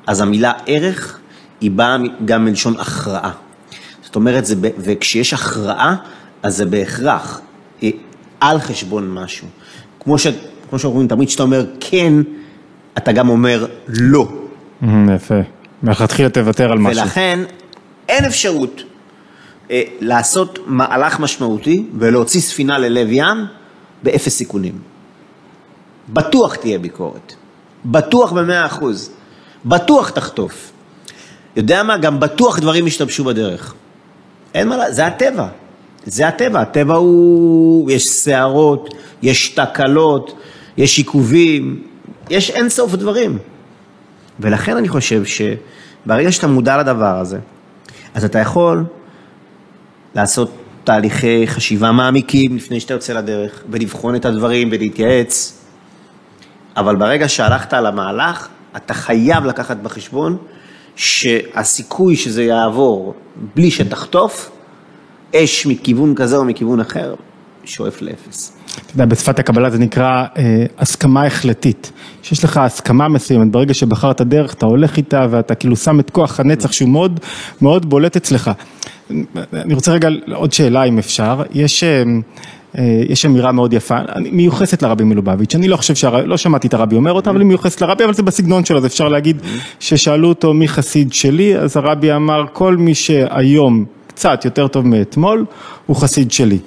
אז 0.08 0.22
המילה 0.22 0.52
ערך 0.66 1.20
היא 1.62 1.72
באה 1.72 1.98
גם 2.26 2.46
מלשון 2.46 2.76
הכרעה. 2.80 3.32
זאת 4.04 4.16
אומרת, 4.16 4.46
זה, 4.46 4.56
וכשיש 4.78 5.34
הכרעה, 5.34 5.96
אז 6.44 6.58
זה 6.58 6.66
בהכרח 6.66 7.42
אה, 7.84 7.90
על 8.40 8.60
חשבון 8.60 9.14
משהו. 9.14 9.48
כמו, 10.04 10.18
ש, 10.20 10.28
כמו 10.70 10.80
שאומרים 10.80 11.08
תמיד, 11.08 11.28
כשאתה 11.28 11.44
אומר 11.44 11.66
כן, 11.80 12.14
אתה 12.98 13.12
גם 13.12 13.30
אומר 13.30 13.66
לא. 13.88 14.28
Hmm, 14.82 14.86
יפה. 15.16 15.36
מלכתחילה 15.84 16.30
תוותר 16.30 16.72
על 16.72 16.80
משהו. 16.80 17.02
ולכן 17.04 17.40
אין 18.10 18.26
אפשרות 18.26 18.82
אה, 19.72 19.82
לעשות 20.00 20.60
מהלך 20.68 21.20
משמעותי 21.20 21.86
ולהוציא 22.00 22.42
ספינה 22.42 22.78
ללב 22.78 23.08
ים 23.12 23.38
באפס 24.04 24.38
סיכונים. 24.38 24.74
בטוח 26.10 26.56
תהיה 26.56 26.80
ביקורת, 26.80 27.34
בטוח 27.86 28.32
במאה 28.32 28.66
אחוז, 28.66 29.10
בטוח 29.66 30.10
תחטוף. 30.10 30.72
יודע 31.56 31.84
מה? 31.84 31.98
גם 31.98 32.20
בטוח 32.20 32.60
דברים 32.60 32.88
ישתבשו 32.88 33.24
בדרך. 33.24 33.74
אין 34.54 34.68
מה, 34.68 34.78
לה- 34.78 34.92
זה 34.92 35.08
הטבע, 35.08 35.48
זה 36.06 36.28
הטבע, 36.28 36.62
הטבע 36.62 36.94
הוא, 36.94 37.92
יש 37.92 38.10
סערות, 38.10 38.90
יש 39.22 39.50
תקלות, 39.50 40.34
יש 40.78 40.98
עיכובים, 40.98 41.84
יש 42.30 42.50
אין 42.50 42.70
סוף 42.70 42.96
דברים. 42.96 43.38
ולכן 44.40 44.78
אני 44.78 44.88
חושב 44.88 45.24
שברגע 45.26 46.32
שאתה 46.32 46.48
מודע 46.48 46.78
לדבר 46.78 47.20
הזה, 47.20 47.40
אז 48.14 48.26
אתה 48.26 48.40
יכול 48.40 48.84
לעשות 50.16 50.52
תהליכי 50.84 51.48
חשיבה 51.48 51.92
מעמיקים 51.92 52.56
לפני 52.56 52.80
שאתה 52.80 52.94
יוצא 52.94 53.14
לדרך, 53.14 53.64
ולבחון 53.70 54.16
את 54.16 54.26
הדברים 54.26 54.70
ולהתייעץ, 54.72 55.60
אבל 56.78 56.96
ברגע 56.96 57.30
שהלכת 57.30 57.74
על 57.74 57.86
המהלך, 57.86 58.48
אתה 58.76 58.94
חייב 58.94 59.46
לקחת 59.46 59.78
בחשבון 59.78 60.38
שהסיכוי 60.96 62.16
שזה 62.16 62.44
יעבור 62.44 63.14
בלי 63.56 63.72
שתחטוף 63.72 64.52
אש 65.36 65.66
מכיוון 65.66 66.16
כזה 66.16 66.38
או 66.38 66.46
מכיוון 66.46 66.80
אחר, 66.80 67.16
שואף 67.66 68.02
לאפס. 68.02 68.58
אתה 68.76 68.94
יודע, 68.94 69.06
בשפת 69.06 69.40
הקבלה 69.40 69.70
זה 69.70 69.80
נקרא 69.80 70.26
אה, 70.38 70.66
הסכמה 70.78 71.26
החלטית. 71.26 71.92
שיש 72.24 72.44
לך 72.44 72.58
הסכמה 72.58 73.08
מסוימת, 73.08 73.52
ברגע 73.52 73.74
שבחרת 73.74 74.22
דרך, 74.22 74.54
אתה 74.54 74.66
הולך 74.66 74.98
איתה 74.98 75.28
ואתה 75.30 75.56
כאילו 75.56 75.76
שם 75.76 76.00
את 76.00 76.10
כוח 76.10 76.40
הנצח 76.40 76.72
שהוא 76.72 76.90
מאוד 76.90 77.20
מאוד 77.62 77.90
בולט 77.90 78.16
אצלך. 78.16 78.52
אני 79.54 79.74
רוצה 79.74 79.92
רגע 79.92 80.10
עוד 80.34 80.54
שאלה 80.54 80.84
אם 80.84 81.00
אפשר. 81.00 81.42
יש... 81.54 81.84
אה, 81.84 82.04
אה, 82.78 83.02
יש 83.10 83.26
אמירה 83.26 83.52
מאוד 83.52 83.74
יפה, 83.74 83.98
מיוחסת 84.32 84.84
לרבי 84.84 85.04
מלובביץ', 85.04 85.56
אני 85.56 85.68
לא 85.68 85.78
חושב, 85.78 85.96
שהר... 85.96 86.26
לא 86.26 86.38
שמעתי 86.38 86.68
את 86.68 86.74
הרבי 86.74 86.96
אומר 86.96 87.12
אותה, 87.12 87.30
אבל 87.30 87.40
היא 87.40 87.48
מיוחסת 87.48 87.82
לרבי, 87.82 88.04
אבל 88.04 88.14
זה 88.14 88.24
בסגנון 88.24 88.66
שלו, 88.66 88.78
אז 88.78 88.86
אפשר 88.86 89.10
להגיד 89.10 89.42
ששאלו 89.80 90.30
אותו 90.30 90.54
מי 90.54 90.68
חסיד 90.68 91.14
שלי, 91.14 91.58
אז 91.58 91.78
הרבי 91.78 92.14
אמר, 92.14 92.46
כל 92.54 92.78
מי 92.78 92.96
שהיום 92.96 93.86
קצת 94.16 94.46
יותר 94.46 94.68
טוב 94.68 94.88
מאתמול, 94.88 95.46
הוא 95.86 95.96
חסיד 95.96 96.32
שלי. 96.32 96.60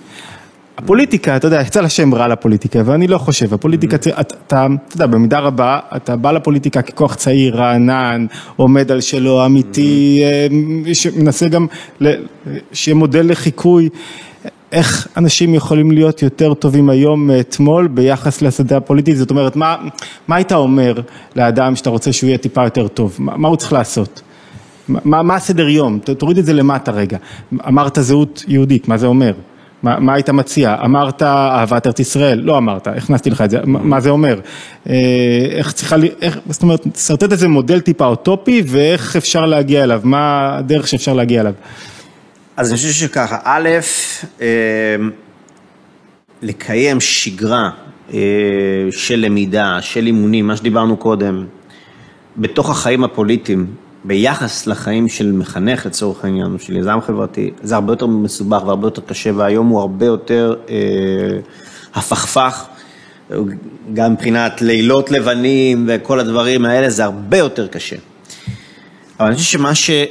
הפוליטיקה, 0.78 1.36
אתה 1.36 1.46
יודע, 1.46 1.60
יצא 1.60 1.80
לה 1.80 1.88
שם 1.88 2.14
רע 2.14 2.28
לפוליטיקה, 2.28 2.82
ואני 2.84 3.06
לא 3.06 3.18
חושב, 3.18 3.54
הפוליטיקה, 3.54 3.96
אתה, 3.96 4.10
אתה, 4.20 4.26
אתה 4.46 4.66
יודע, 4.94 5.06
במידה 5.06 5.38
רבה, 5.38 5.78
אתה 5.96 6.16
בא 6.16 6.32
לפוליטיקה 6.32 6.82
ככוח 6.82 7.14
צעיר, 7.14 7.56
רענן, 7.56 8.26
עומד 8.56 8.92
על 8.92 9.00
שלו, 9.00 9.46
אמיתי, 9.46 10.22
אה, 10.24 10.94
שמנסה 10.94 11.48
גם, 11.48 11.66
שיהיה 12.72 12.94
מודל 12.94 13.30
לחיקוי. 13.30 13.88
איך 14.72 15.08
אנשים 15.16 15.54
יכולים 15.54 15.90
להיות 15.90 16.22
יותר 16.22 16.54
טובים 16.54 16.90
היום 16.90 17.26
מאתמול 17.26 17.88
ביחס 17.88 18.42
לשדה 18.42 18.76
הפוליטי? 18.76 19.16
זאת 19.16 19.30
אומרת, 19.30 19.56
מה, 19.56 19.76
מה 20.28 20.36
היית 20.36 20.52
אומר 20.52 21.00
לאדם 21.36 21.76
שאתה 21.76 21.90
רוצה 21.90 22.12
שהוא 22.12 22.28
יהיה 22.28 22.38
טיפה 22.38 22.64
יותר 22.64 22.88
טוב? 22.88 23.16
מה, 23.18 23.36
מה 23.36 23.48
הוא 23.48 23.56
צריך 23.56 23.72
לעשות? 23.72 24.22
מה, 24.88 25.22
מה 25.22 25.34
הסדר 25.34 25.68
יום? 25.68 25.98
תוריד 25.98 26.38
את 26.38 26.46
זה 26.46 26.52
למטה 26.52 26.92
רגע. 26.92 27.18
אמרת 27.68 27.98
זהות 28.00 28.44
יהודית, 28.48 28.88
מה 28.88 28.96
זה 28.96 29.06
אומר? 29.06 29.32
מה, 29.82 30.00
מה 30.00 30.14
היית 30.14 30.30
מציע? 30.30 30.76
אמרת 30.84 31.22
אהבת 31.22 31.86
ארץ 31.86 32.00
ישראל, 32.00 32.38
לא 32.38 32.58
אמרת, 32.58 32.86
הכנסתי 32.86 33.30
לך 33.30 33.40
את 33.40 33.50
זה, 33.50 33.58
מה, 33.64 34.00
זה 34.00 34.10
אומר? 34.10 34.40
אה, 34.88 34.94
איך 35.50 35.72
צריכה, 35.72 35.96
איך, 36.20 36.38
זאת 36.48 36.62
אומרת, 36.62 36.86
שרטט 36.96 37.32
איזה 37.32 37.48
מודל 37.48 37.80
טיפה 37.80 38.06
אוטופי 38.06 38.62
ואיך 38.66 39.16
אפשר 39.16 39.46
להגיע 39.46 39.84
אליו, 39.84 40.00
מה 40.04 40.56
הדרך 40.58 40.88
שאפשר 40.88 41.14
להגיע 41.14 41.40
אליו? 41.40 41.52
אז 42.56 42.70
אני 42.70 42.76
חושב 42.76 42.90
שככה, 42.90 43.38
א', 43.44 43.68
אה, 44.40 44.46
לקיים 46.42 47.00
שגרה 47.00 47.70
אה, 48.14 48.18
של 48.90 49.16
למידה, 49.16 49.78
של 49.80 50.06
אימונים, 50.06 50.46
מה 50.46 50.56
שדיברנו 50.56 50.96
קודם, 50.96 51.46
בתוך 52.36 52.70
החיים 52.70 53.04
הפוליטיים, 53.04 53.66
ביחס 54.06 54.66
לחיים 54.66 55.08
של 55.08 55.32
מחנך 55.32 55.86
לצורך 55.86 56.24
העניין, 56.24 56.52
או 56.52 56.58
של 56.58 56.76
יזם 56.76 56.98
חברתי, 57.06 57.50
זה 57.62 57.74
הרבה 57.74 57.92
יותר 57.92 58.06
מסובך 58.06 58.62
והרבה 58.66 58.86
יותר 58.86 59.02
קשה, 59.06 59.30
והיום 59.34 59.68
הוא 59.68 59.80
הרבה 59.80 60.06
יותר 60.06 60.54
אה, 60.68 60.74
הפכפך, 61.94 62.66
גם 63.94 64.12
מבחינת 64.12 64.62
לילות 64.62 65.10
לבנים 65.10 65.84
וכל 65.88 66.20
הדברים 66.20 66.64
האלה, 66.64 66.90
זה 66.90 67.04
הרבה 67.04 67.38
יותר 67.38 67.66
קשה. 67.66 67.96
אבל 69.20 69.28
אני 69.28 69.36
חושב 69.36 69.58
שמה 69.58 69.74
ש... 69.74 69.90
אה, 69.90 70.06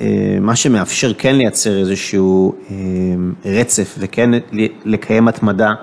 אה, 0.00 0.38
מה 0.40 0.56
שמאפשר 0.56 1.12
כן 1.18 1.36
לייצר 1.36 1.78
איזשהו 1.78 2.54
אה, 2.70 2.76
רצף 3.44 3.94
וכן 3.98 4.30
לקיים 4.84 5.28
התמדה, 5.28 5.74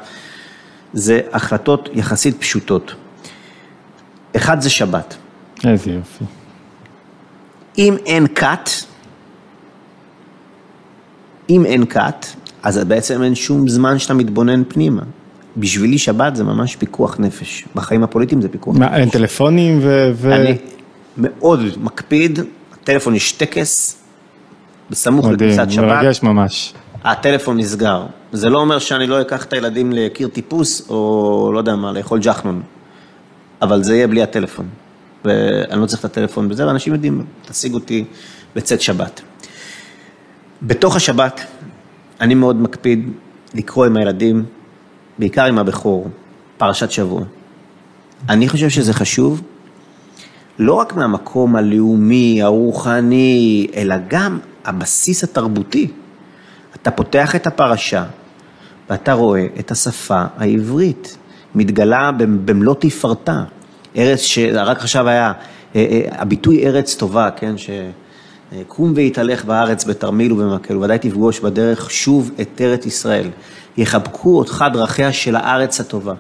זה 0.94 1.22
החלטות 1.32 1.90
יחסית 1.94 2.38
פשוטות. 2.40 2.94
אחד 4.36 4.62
זה 4.62 4.70
שבת. 4.70 5.18
איזה 5.68 5.92
יופי. 5.92 6.24
אם 7.78 7.96
אין 8.06 8.28
כת, 8.28 8.70
אם 11.50 11.66
אין 11.66 11.86
כת, 11.86 12.26
אז 12.64 12.78
בעצם 12.78 13.24
אין 13.24 13.36
שום 13.36 13.68
זמן 13.68 14.00
שאתה 14.00 14.14
מתבונן 14.14 14.64
פנימה. 14.68 15.02
בשבילי 15.58 15.98
שבת 15.98 16.36
זה 16.36 16.44
ממש 16.44 16.76
פיקוח 16.76 17.20
נפש. 17.20 17.66
בחיים 17.76 18.04
הפוליטיים 18.04 18.42
זה 18.42 18.50
פיקוח 18.50 18.78
מה, 18.78 18.98
אין 18.98 19.10
טלפונים 19.10 19.80
ו... 19.82 20.12
ו... 20.16 20.34
אני 20.36 20.58
מאוד 21.18 21.60
מקפיד, 21.82 22.40
הטלפון 22.74 23.16
יש 23.16 23.32
טקס, 23.32 23.98
בסמוך 24.90 25.26
מדהים, 25.26 25.50
לכניסת 25.50 25.72
שבת, 25.72 25.86
מרגש 25.86 26.24
ממש. 26.24 26.74
הטלפון 27.04 27.58
נסגר. 27.58 28.06
זה 28.32 28.50
לא 28.50 28.60
אומר 28.60 28.80
שאני 28.80 29.08
לא 29.08 29.22
אקח 29.22 29.46
את 29.46 29.54
הילדים 29.54 29.92
לקיר 29.92 30.28
טיפוס, 30.28 30.90
או 30.90 31.52
לא 31.54 31.58
יודע 31.58 31.76
מה, 31.76 31.92
לאכול 31.92 32.20
ג'חנון, 32.20 32.62
אבל 33.62 33.84
זה 33.84 33.96
יהיה 33.96 34.08
בלי 34.08 34.24
הטלפון. 34.24 34.66
ואני 35.26 35.82
לא 35.82 35.86
צריך 35.86 36.00
את 36.00 36.06
הטלפון 36.06 36.50
בזה, 36.50 36.68
ואנשים 36.68 36.94
יודעים, 36.94 37.26
תשיג 37.46 37.74
אותי 37.74 38.06
בצאת 38.56 38.82
שבת. 38.82 39.22
בתוך 40.62 40.96
השבת, 40.96 41.42
אני 42.22 42.36
מאוד 42.36 42.62
מקפיד 42.62 43.10
לקרוא 43.54 43.86
עם 43.86 43.98
הילדים, 43.98 44.46
בעיקר 45.20 45.46
עם 45.46 45.60
הבכור, 45.60 46.10
פרשת 46.58 46.92
שבוע. 46.92 47.22
אני 48.30 48.50
חושב 48.50 48.70
שזה 48.70 48.94
חשוב, 48.94 49.42
לא 50.60 50.74
רק 50.74 50.96
מהמקום 50.96 51.56
הלאומי, 51.56 52.42
הרוחני, 52.44 53.68
אלא 53.76 53.96
גם 54.08 54.40
הבסיס 54.66 55.24
התרבותי. 55.24 55.88
אתה 56.76 56.92
פותח 56.92 57.36
את 57.36 57.48
הפרשה 57.48 58.06
ואתה 58.90 59.14
רואה 59.14 59.48
את 59.60 59.72
השפה 59.72 60.24
העברית 60.38 61.18
מתגלה 61.56 62.12
במלוא 62.18 62.76
תפארתה. 62.80 63.44
ארץ 63.98 64.20
שרק 64.20 64.78
עכשיו 64.78 65.08
היה, 65.08 65.34
אה, 65.76 65.86
אה, 65.92 66.22
הביטוי 66.22 66.68
ארץ 66.68 66.96
טובה, 66.96 67.30
כן, 67.32 67.56
שקום 67.58 68.94
והתהלך 68.96 69.46
בארץ 69.46 69.86
בתרמיל 69.86 70.34
ובמקל, 70.34 70.78
וודאי 70.78 71.00
תפגוש 71.00 71.40
בדרך 71.40 71.92
שוב 71.92 72.32
את 72.42 72.62
ארץ 72.62 72.86
ישראל. 72.86 73.30
יחבקו 73.78 74.38
אותך 74.38 74.66
דרכיה 74.74 75.14
של 75.14 75.36
הארץ 75.36 75.80
הטובה. 75.80 76.14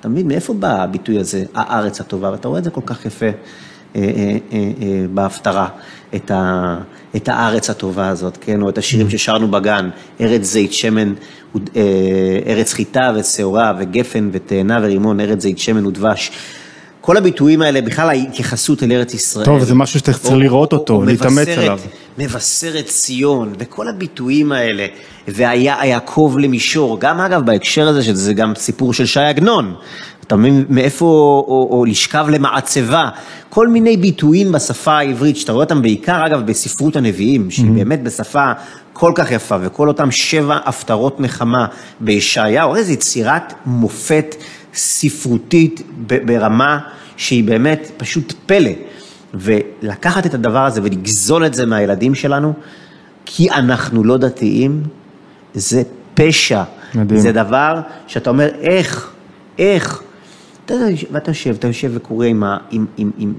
אתה 0.00 0.08
מבין, 0.08 0.28
מאיפה 0.28 0.54
בא 0.54 0.82
הביטוי 0.82 1.18
הזה, 1.18 1.44
הארץ 1.54 2.00
הטובה? 2.00 2.30
ואתה 2.30 2.48
רואה 2.48 2.58
את 2.58 2.64
זה 2.64 2.70
כל 2.70 2.80
כך 2.86 3.06
יפה 3.06 3.26
אה, 3.26 3.32
אה, 3.96 4.36
אה, 4.52 4.58
אה, 4.82 5.04
בהפטרה, 5.14 5.68
את, 6.14 6.30
ה, 6.30 6.76
את 7.16 7.28
הארץ 7.28 7.70
הטובה 7.70 8.08
הזאת, 8.08 8.38
כן? 8.40 8.62
או 8.62 8.68
את 8.68 8.78
השירים 8.78 9.10
ששרנו 9.10 9.48
בגן, 9.48 9.90
ארץ 10.20 10.42
זית 10.42 10.72
שמן, 10.72 11.14
אה, 11.76 11.82
ארץ 12.46 12.72
חיטה 12.72 13.12
ושעורה 13.14 13.72
וגפן 13.78 14.28
ותאנה 14.32 14.78
ורימון, 14.82 15.20
ארץ 15.20 15.42
זית 15.42 15.58
שמן 15.58 15.86
ודבש. 15.86 16.30
כל 17.06 17.16
הביטויים 17.16 17.62
האלה, 17.62 17.80
בכלל 17.80 18.08
ההתייחסות 18.08 18.82
אל 18.82 18.92
ארץ 18.92 19.14
ישראל. 19.14 19.44
טוב, 19.44 19.64
זה 19.64 19.74
משהו 19.74 19.98
שאתה 20.00 20.12
צריך 20.12 20.34
או- 20.34 20.38
לראות 20.40 20.72
או- 20.72 20.78
אותו, 20.78 20.94
או 20.94 21.04
להתאמץ 21.04 21.48
עליו. 21.48 21.78
מבשרת 22.18 22.86
ציון, 22.86 23.52
וכל 23.58 23.88
הביטויים 23.88 24.52
האלה, 24.52 24.86
והיה 25.28 25.76
יעקב 25.84 26.36
למישור, 26.40 27.00
גם 27.00 27.20
אגב 27.20 27.46
בהקשר 27.46 27.88
הזה, 27.88 28.02
שזה 28.02 28.34
גם 28.34 28.52
סיפור 28.56 28.92
של 28.92 29.06
ש"י 29.06 29.20
עגנון, 29.20 29.74
אתה 30.26 30.36
מבין 30.36 30.64
מאיפה, 30.68 31.04
או, 31.04 31.44
או, 31.48 31.78
או 31.78 31.84
לשכב 31.84 32.26
למעצבה, 32.30 33.08
כל 33.48 33.68
מיני 33.68 33.96
ביטויים 33.96 34.52
בשפה 34.52 34.92
העברית, 34.98 35.36
שאתה 35.36 35.52
רואה 35.52 35.64
אותם 35.64 35.82
בעיקר 35.82 36.26
אגב 36.26 36.46
בספרות 36.46 36.96
הנביאים, 36.96 37.50
שהיא 37.50 37.70
באמת 37.70 38.02
בשפה 38.02 38.52
כל 38.92 39.12
כך 39.14 39.30
יפה, 39.30 39.56
וכל 39.62 39.88
אותם 39.88 40.10
שבע 40.10 40.58
הפטרות 40.64 41.20
נחמה 41.20 41.66
בישעיהו, 42.00 42.76
איזו 42.76 42.92
יצירת 42.92 43.54
מופת 43.66 44.34
ספרותית 44.76 45.82
ברמה 46.06 46.78
שהיא 47.16 47.44
באמת 47.44 47.90
פשוט 47.96 48.32
פלא. 48.46 48.70
ולקחת 49.34 50.26
את 50.26 50.34
הדבר 50.34 50.64
הזה 50.64 50.80
ולגזול 50.82 51.46
את 51.46 51.54
זה 51.54 51.66
מהילדים 51.66 52.14
שלנו, 52.14 52.52
כי 53.24 53.50
אנחנו 53.50 54.04
לא 54.04 54.16
דתיים, 54.16 54.82
זה 55.54 55.82
פשע. 56.14 56.62
מדהים. 56.94 57.20
זה 57.20 57.32
דבר 57.32 57.80
שאתה 58.06 58.30
אומר, 58.30 58.48
איך, 58.60 59.10
איך? 59.58 60.02
אתה 60.64 60.74
יודע, 60.74 60.86
ואתה 61.12 61.30
יושב, 61.30 61.54
אתה 61.54 61.66
יושב 61.66 61.90
וקורא 61.94 62.26
עם, 62.26 62.44
ה, 62.44 62.56
עם, 62.70 62.86
עם, 62.96 63.10
עם, 63.18 63.34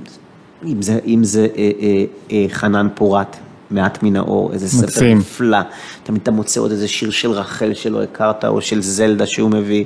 אם 0.65 0.81
זה, 0.81 0.99
אם 1.05 1.23
זה 1.23 1.47
אה, 1.57 1.71
אה, 1.81 2.05
אה, 2.31 2.45
חנן 2.49 2.87
פורת, 2.95 3.37
מעט 3.71 4.03
מן 4.03 4.15
האור, 4.15 4.53
איזה 4.53 4.69
ספר 4.69 4.83
מקסים. 4.83 5.17
נפלא. 5.17 5.57
תמיד 6.03 6.21
אתה 6.21 6.31
מוצא 6.31 6.59
עוד 6.59 6.71
איזה 6.71 6.87
שיר 6.87 7.11
של 7.11 7.31
רחל 7.31 7.73
שלא 7.73 8.03
הכרת, 8.03 8.45
או 8.45 8.61
של 8.61 8.81
זלדה 8.81 9.25
שהוא 9.25 9.49
מביא. 9.49 9.85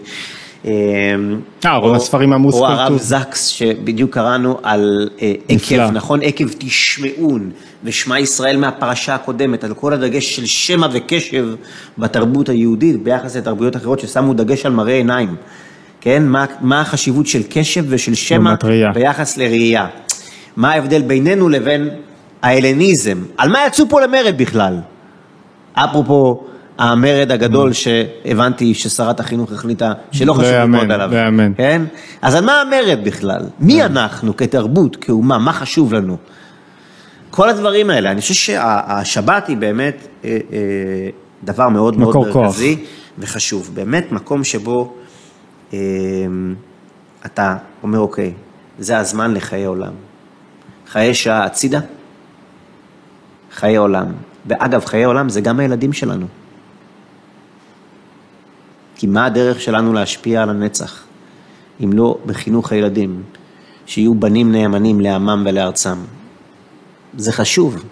אה, 0.65 1.75
רוב 1.75 1.95
הספרים 1.95 2.29
מהמוסקל 2.29 2.61
או 2.61 2.67
הרב. 2.67 2.97
זקס, 2.97 3.45
שבדיוק 3.47 4.13
קראנו 4.13 4.59
על 4.63 5.09
אה. 5.21 5.33
עקב, 5.49 5.91
נכון? 5.91 6.19
עקב 6.23 6.45
תשמעון, 6.57 7.51
ושמע 7.83 8.19
ישראל 8.19 8.57
מהפרשה 8.57 9.15
הקודמת, 9.15 9.63
על 9.63 9.73
כל 9.73 9.93
הדגש 9.93 10.35
של 10.35 10.45
שמע 10.45 10.87
וקשב 10.91 11.47
בתרבות 11.97 12.49
היהודית, 12.49 13.03
ביחס 13.03 13.35
לתרבויות 13.35 13.75
אחרות 13.75 13.99
ששמו 13.99 14.33
דגש 14.33 14.65
על 14.65 14.71
מראה 14.71 14.93
עיניים. 14.93 15.35
כן? 16.01 16.23
מה, 16.25 16.45
מה 16.61 16.81
החשיבות 16.81 17.27
של 17.27 17.41
קשב 17.49 17.85
ושל 17.87 18.13
שמע. 18.13 18.53
ביחס 18.93 19.37
לראייה? 19.37 19.87
מה 20.57 20.71
ההבדל 20.71 21.01
בינינו 21.01 21.49
לבין 21.49 21.89
ההלניזם? 22.41 23.17
על 23.37 23.49
מה 23.49 23.59
יצאו 23.67 23.89
פה 23.89 24.01
למרד 24.01 24.33
בכלל? 24.37 24.79
אפרופו 25.73 26.43
המרד 26.77 27.31
הגדול 27.31 27.73
שהבנתי 27.73 28.73
ששרת 28.73 29.19
החינוך 29.19 29.51
החליטה 29.51 29.93
שלא 30.11 30.27
לא 30.27 30.33
חשוב 30.33 30.51
יאמן, 30.51 30.79
ללמוד 30.79 30.91
עליו. 30.91 31.11
לא 31.11 31.17
יאמן. 31.17 31.53
כן? 31.57 31.81
אז 32.21 32.35
על 32.35 32.45
מה 32.45 32.61
המרד 32.61 32.99
בכלל? 33.03 33.41
מי 33.59 33.83
אנחנו 33.83 34.37
כתרבות, 34.37 34.95
כאומה, 34.95 35.37
מה 35.37 35.53
חשוב 35.53 35.93
לנו? 35.93 36.17
כל 37.31 37.49
הדברים 37.49 37.89
האלה, 37.89 38.11
אני 38.11 38.21
חושב 38.21 38.33
שהשבת 38.33 39.47
היא 39.47 39.57
באמת 39.57 40.07
אה, 40.25 40.29
אה, 40.29 40.59
דבר 41.43 41.69
מאוד 41.69 41.97
מאוד 41.97 42.09
מקור 42.09 42.31
כוח. 42.31 42.45
מרכזי 42.45 42.83
וחשוב. 43.19 43.71
באמת 43.73 44.11
מקום 44.11 44.43
שבו 44.43 44.93
אה, 45.73 45.79
אתה 47.25 47.55
אומר, 47.83 47.99
אוקיי, 47.99 48.33
זה 48.79 48.97
הזמן 48.97 49.33
לחיי 49.33 49.65
עולם. 49.65 49.93
חיי 50.87 51.13
שעה 51.13 51.43
הצידה, 51.43 51.79
חיי 53.53 53.75
עולם. 53.75 54.05
ואגב, 54.45 54.85
חיי 54.85 55.03
עולם 55.03 55.29
זה 55.29 55.41
גם 55.41 55.59
הילדים 55.59 55.93
שלנו. 55.93 56.25
כי 59.01 59.07
מה 59.07 59.25
הדרך 59.25 59.61
שלנו 59.61 59.93
להשפיע 59.93 60.43
על 60.43 60.49
הנצח, 60.49 61.03
אם 61.83 61.93
לא 61.93 62.17
בחינוך 62.25 62.71
הילדים, 62.71 63.23
שיהיו 63.85 64.15
בנים 64.15 64.51
נאמנים 64.51 64.99
לעמם 64.99 65.43
ולארצם. 65.49 65.95
זה 67.17 67.31
חשוב. 67.31 67.83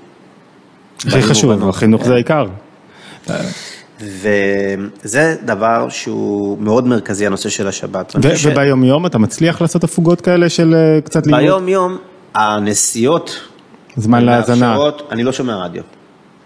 הכי 1.08 1.22
חשוב, 1.22 1.50
ובנות. 1.50 1.76
החינוך 1.76 2.06
זה 2.06 2.14
העיקר. 2.14 2.48
וזה 4.02 5.36
דבר 5.46 5.90
שהוא 5.90 6.58
מאוד 6.62 6.88
מרכזי, 6.88 7.28
הנושא 7.28 7.50
של 7.50 7.68
השבת. 7.68 8.16
ו- 8.24 8.38
ש- 8.38 8.46
וביום 8.46 8.84
יום 8.84 9.06
אתה 9.06 9.18
מצליח 9.18 9.62
לעשות 9.62 9.84
הפוגות 9.84 10.22
כאלה 10.22 10.50
של 10.50 10.76
אה, 10.76 11.02
קצת 11.02 11.28
ללמוד? 11.28 11.42
ביום 11.42 11.68
יום, 11.68 11.98
הנסיעות, 12.36 13.40
זמן 13.98 14.24
להאזנה, 14.26 14.78
אני 15.12 15.24
לא 15.24 15.32
שומע 15.32 15.56
רדיו. 15.56 15.84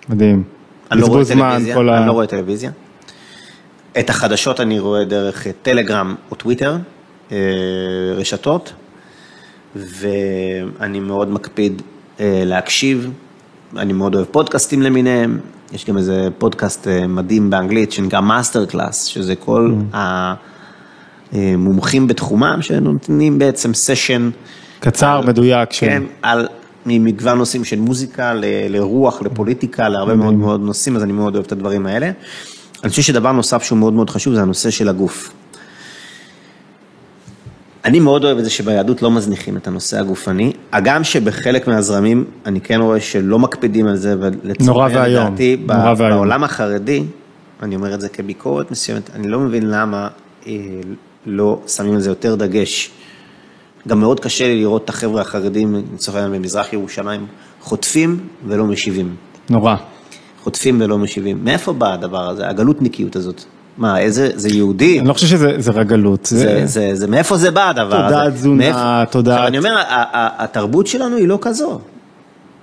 מדהים. 0.10 0.44
אני 0.92 1.02
לא 1.02 1.06
רואה 1.06 1.26
טלוויזיה, 1.26 1.76
כל 1.76 1.90
ה... 1.90 1.98
אני 1.98 2.08
לא 2.08 2.12
רואה 2.12 2.28
טלוויזיה. 2.28 2.72
את 4.00 4.10
החדשות 4.10 4.60
אני 4.60 4.80
רואה 4.80 5.04
דרך 5.06 5.48
טלגרם 5.62 6.16
או 6.32 6.36
טוויטר, 6.36 6.78
אה, 7.32 7.38
רשתות, 8.16 8.74
ואני 9.76 11.00
מאוד 11.00 11.30
מקפיד 11.32 11.82
אה, 12.20 12.44
להקשיב, 12.46 13.12
אני 13.78 13.94
מאוד 13.94 14.16
אוהב 14.16 14.26
פודקאסטים 14.32 14.82
למיניהם, 14.82 15.40
יש 15.74 15.86
גם 15.86 15.98
איזה 15.98 16.28
פודקאסט 16.38 16.88
אה, 16.88 17.08
מדהים 17.08 17.50
באנגלית 17.50 17.92
שנקרא 17.92 18.22
מאסטר 18.22 18.66
קלאס, 18.66 19.04
שזה 19.04 19.36
כל 19.36 19.74
המומחים 21.34 22.08
בתחומם 22.08 22.58
שנותנים 22.62 23.40
בעצם 23.40 23.74
סשן. 23.74 24.30
קצר, 24.80 25.22
מדויק. 25.28 25.72
של- 25.74 25.86
כן, 25.86 26.04
על 26.22 26.48
ממגוון 26.86 27.38
נושאים 27.38 27.64
של 27.64 27.80
מוזיקה 27.80 28.34
ל- 28.34 28.44
לרוח, 28.70 29.22
לפוליטיקה, 29.22 29.90
להרבה 29.90 30.16
מאוד 30.16 30.34
מאוד 30.34 30.62
נושאים, 30.62 30.96
אז 30.96 31.04
אני 31.04 31.14
מאוד 31.14 31.36
אוהב 31.36 31.46
את 31.46 31.52
הדברים 31.52 31.86
האלה. 31.86 32.12
אני 32.84 32.90
חושב 32.90 33.02
שדבר 33.02 33.32
נוסף 33.32 33.64
שהוא 33.64 33.78
מאוד 33.78 33.94
מאוד 33.94 34.10
חשוב 34.10 34.34
זה 34.34 34.42
הנושא 34.42 34.70
של 34.70 34.90
הגוף. 34.90 35.34
אני 37.86 38.00
מאוד 38.00 38.24
אוהב 38.26 38.38
את 38.38 38.44
זה 38.44 38.50
שביהדות 38.50 39.02
לא 39.02 39.12
מזניחים 39.12 39.58
את 39.58 39.68
הנושא 39.68 40.00
הגופני, 40.00 40.54
הגם 40.72 41.04
שבחלק 41.04 41.68
מהזרמים 41.68 42.26
אני 42.46 42.62
כן 42.62 42.82
רואה 42.82 43.00
שלא 43.00 43.40
מקפידים 43.40 43.88
על 43.88 43.96
זה, 43.96 44.16
ואיום, 44.20 45.28
לדעתי, 45.28 45.56
ב-. 45.66 45.94
בעולם 45.98 46.44
החרדי, 46.44 47.04
אני 47.64 47.76
אומר 47.76 47.94
את 47.94 48.02
זה 48.02 48.10
כביקורת 48.10 48.72
מסוימת, 48.72 49.10
אני 49.16 49.28
לא 49.28 49.40
מבין 49.40 49.70
למה 49.70 50.08
אה, 50.48 50.54
לא 51.26 51.62
שמים 51.68 51.94
על 51.94 52.00
זה 52.00 52.10
יותר 52.10 52.36
דגש. 52.36 52.92
גם 53.88 54.00
מאוד 54.00 54.20
קשה 54.20 54.48
לי 54.48 54.60
לראות 54.60 54.84
את 54.84 54.90
החבר'ה 54.90 55.22
החרדים, 55.22 55.76
לצורך 55.94 56.18
העניין 56.18 56.42
במזרח 56.42 56.74
ירושלים, 56.74 57.26
חוטפים 57.62 58.20
ולא 58.48 58.66
משיבים. 58.66 59.16
נורא. 59.50 59.76
חוטפים 60.44 60.82
ולא 60.82 60.98
משיבים. 60.98 61.40
מאיפה 61.44 61.74
בא 61.74 61.94
הדבר 61.94 62.30
הזה, 62.30 62.50
הגלותניקיות 62.50 63.16
הזאת? 63.16 63.44
מה, 63.78 64.00
איזה, 64.00 64.30
זה 64.36 64.50
יהודי? 64.50 65.00
אני 65.00 65.08
לא 65.08 65.14
חושב 65.14 65.28
שזה 65.28 65.52
זה 65.58 65.72
רגלות. 65.72 66.26
זה, 66.26 66.62
זה, 66.66 66.90
זה, 66.94 67.08
מאיפה 67.08 67.38
זה 67.38 67.52
בא 67.52 67.70
הדבר 67.70 68.06
הזה? 68.06 68.16
תודעת 68.16 68.34
תזונה, 68.34 68.56
מאיפה- 68.58 69.04
תודעת- 69.12 69.34
עכשיו 69.34 69.48
אני 69.48 69.58
אומר, 69.58 69.76
התרבות 70.38 70.88
שלנו 70.88 71.18
היא 71.18 71.28
לא 71.28 71.38
כזו. 71.42 71.80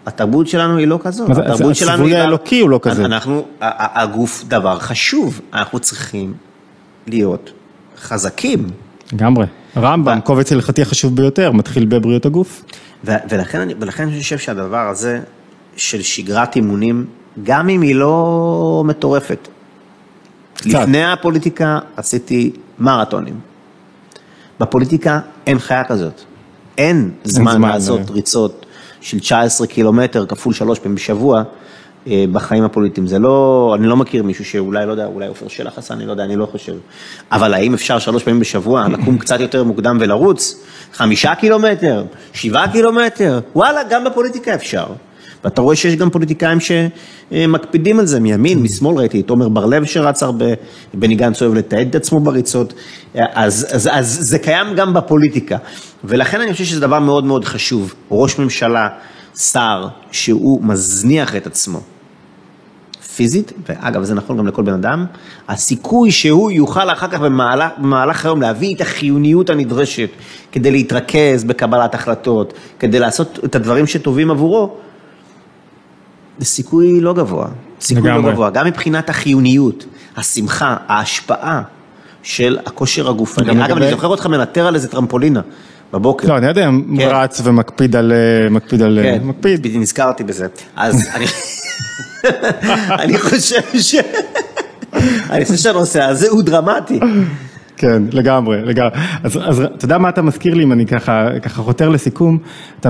התרבות 0.06 0.46
שלנו 0.46 0.76
היא 0.76 0.86
לא 0.86 0.98
כזו. 1.02 1.26
זה- 1.34 1.40
התרבות 1.42 1.76
שלנו 1.76 1.92
הציווי 1.92 2.12
היא... 2.14 2.20
האלוקי 2.20 2.60
הוא 2.60 2.70
לא 2.70 2.80
כזה. 2.82 3.04
אנחנו, 3.04 3.44
הגוף 3.60 4.44
דבר 4.48 4.78
חשוב, 4.78 5.40
אנחנו 5.54 5.78
צריכים 5.78 6.34
להיות 7.06 7.50
חזקים. 8.02 8.66
לגמרי. 9.12 9.46
רמב"ם, 9.76 10.20
קובץ 10.24 10.52
הלכתי 10.52 10.82
החשוב 10.82 11.16
ביותר, 11.16 11.52
מתחיל 11.52 11.84
בבריאות 11.86 12.26
הגוף. 12.26 12.64
ולכן 13.04 13.60
אני 14.08 14.20
חושב 14.20 14.38
שהדבר 14.38 14.88
הזה 14.88 15.20
של 15.76 16.02
שגרת 16.02 16.56
אימונים, 16.56 17.06
גם 17.42 17.68
אם 17.68 17.82
היא 17.82 17.94
לא 17.94 18.82
מטורפת, 18.86 19.48
לפני 20.66 21.04
הפוליטיקה 21.04 21.78
עשיתי 21.96 22.52
מרתונים. 22.78 23.40
בפוליטיקה 24.60 25.20
אין 25.46 25.58
חיה 25.58 25.84
כזאת. 25.84 26.20
אין 26.78 27.10
זמן 27.24 27.52
זמן, 27.52 27.68
לעשות 27.68 28.00
אה. 28.00 28.14
ריצות 28.14 28.66
של 29.00 29.20
19 29.20 29.66
קילומטר 29.66 30.26
כפול 30.26 30.54
שלוש 30.54 30.78
פעמים 30.78 30.94
בשבוע 30.94 31.42
אה, 32.06 32.24
בחיים 32.32 32.64
הפוליטיים. 32.64 33.06
זה 33.06 33.18
לא, 33.18 33.72
אני 33.78 33.86
לא 33.86 33.96
מכיר 33.96 34.22
מישהו 34.22 34.44
שאולי, 34.44 34.86
לא 34.86 34.90
יודע, 34.90 35.06
אולי 35.06 35.26
עופר 35.26 35.48
שלח 35.48 35.78
עשה, 35.78 35.94
אני 35.94 36.06
לא 36.06 36.10
יודע, 36.10 36.24
אני 36.24 36.36
לא 36.36 36.46
חושב. 36.46 36.74
אבל 37.32 37.54
האם 37.54 37.74
אפשר 37.74 37.98
שלוש 37.98 38.22
פעמים 38.22 38.40
בשבוע 38.40 38.88
לקום 38.88 39.18
קצת 39.22 39.40
יותר 39.40 39.64
מוקדם 39.64 39.98
ולרוץ? 40.00 40.64
חמישה 40.92 41.34
קילומטר, 41.34 42.04
שבעה 42.32 42.72
קילומטר, 42.72 43.40
וואלה, 43.54 43.80
גם 43.90 44.04
בפוליטיקה 44.04 44.54
אפשר. 44.54 44.86
ואתה 45.44 45.60
רואה 45.60 45.76
שיש 45.76 45.96
גם 45.96 46.10
פוליטיקאים 46.10 46.58
שמקפידים 46.60 47.98
על 47.98 48.06
זה, 48.06 48.20
מימין, 48.20 48.62
משמאל, 48.62 48.98
ראיתי 48.98 49.20
את 49.20 49.30
עומר 49.30 49.48
בר-לב 49.48 49.84
שרץ 49.84 50.22
הרבה, 50.22 50.46
בני 50.94 51.14
גנץ 51.14 51.42
אוהב 51.42 51.54
לתעד 51.54 51.88
את 51.88 51.94
עצמו 51.94 52.20
בריצות, 52.20 52.74
אז, 53.14 53.66
אז, 53.70 53.88
אז 53.92 54.18
זה 54.20 54.38
קיים 54.38 54.74
גם 54.74 54.94
בפוליטיקה. 54.94 55.56
ולכן 56.04 56.40
אני 56.40 56.52
חושב 56.52 56.64
שזה 56.64 56.80
דבר 56.80 56.98
מאוד 56.98 57.24
מאוד 57.24 57.44
חשוב, 57.44 57.94
ראש 58.10 58.38
ממשלה, 58.38 58.88
שר, 59.36 59.88
שהוא 60.12 60.62
מזניח 60.64 61.36
את 61.36 61.46
עצמו. 61.46 61.80
פיזית, 63.16 63.52
ואגב 63.68 64.02
זה 64.02 64.14
נכון 64.14 64.36
גם 64.36 64.46
לכל 64.46 64.62
בן 64.62 64.72
אדם, 64.72 65.06
הסיכוי 65.48 66.10
שהוא 66.10 66.50
יוכל 66.50 66.90
אחר 66.90 67.08
כך 67.08 67.20
במהלך, 67.20 67.70
במהלך 67.78 68.24
היום 68.24 68.40
להביא 68.42 68.74
את 68.74 68.80
החיוניות 68.80 69.50
הנדרשת 69.50 70.08
כדי 70.52 70.70
להתרכז 70.70 71.44
בקבלת 71.44 71.94
החלטות, 71.94 72.52
כדי 72.78 72.98
לעשות 72.98 73.38
את 73.44 73.54
הדברים 73.54 73.86
שטובים 73.86 74.30
עבורו, 74.30 74.76
זה 76.40 76.46
סיכוי 76.46 77.00
לא 77.00 77.14
גבוה. 77.14 77.46
סיכוי 77.80 78.10
לגמרי. 78.10 78.26
לא 78.26 78.32
גבוה, 78.32 78.50
גם 78.50 78.66
מבחינת 78.66 79.10
החיוניות, 79.10 79.84
השמחה, 80.16 80.76
ההשפעה 80.88 81.62
של 82.22 82.58
הכושר 82.66 83.08
הגופני. 83.08 83.64
אגב, 83.64 83.76
אני 83.76 83.90
זוכר 83.90 84.06
אותך 84.06 84.26
מנטר 84.26 84.66
על 84.66 84.74
איזה 84.74 84.88
טרמפולינה 84.88 85.40
בבוקר. 85.92 86.28
לא, 86.28 86.38
אני 86.38 86.46
יודע, 86.46 86.70
כן. 86.96 87.08
רץ 87.08 87.40
ומקפיד 87.44 87.96
על... 87.96 88.12
אה, 88.12 88.50
מקפיד 88.50 88.82
על... 88.82 88.98
כן, 89.02 89.20
מקפיד. 89.24 89.66
נזכרתי 89.74 90.24
בזה. 90.24 90.46
אז 90.76 91.08
אני, 91.14 91.26
אני 93.02 93.18
חושב 93.18 93.60
ש... 93.78 93.94
אני 95.30 95.44
חושב 95.44 95.56
שהנושא 95.56 96.02
הזה 96.02 96.28
הוא 96.28 96.42
דרמטי. 96.42 97.00
כן, 97.76 98.02
לגמרי, 98.12 98.62
לגמרי. 98.64 98.90
אז, 99.22 99.38
אז 99.44 99.60
אתה 99.60 99.84
יודע 99.84 99.98
מה 99.98 100.08
אתה 100.08 100.22
מזכיר 100.22 100.54
לי, 100.54 100.64
אם 100.64 100.72
אני 100.72 100.86
ככה, 100.86 101.28
ככה 101.42 101.62
חותר 101.62 101.88
לסיכום, 101.88 102.38
אתה, 102.80 102.88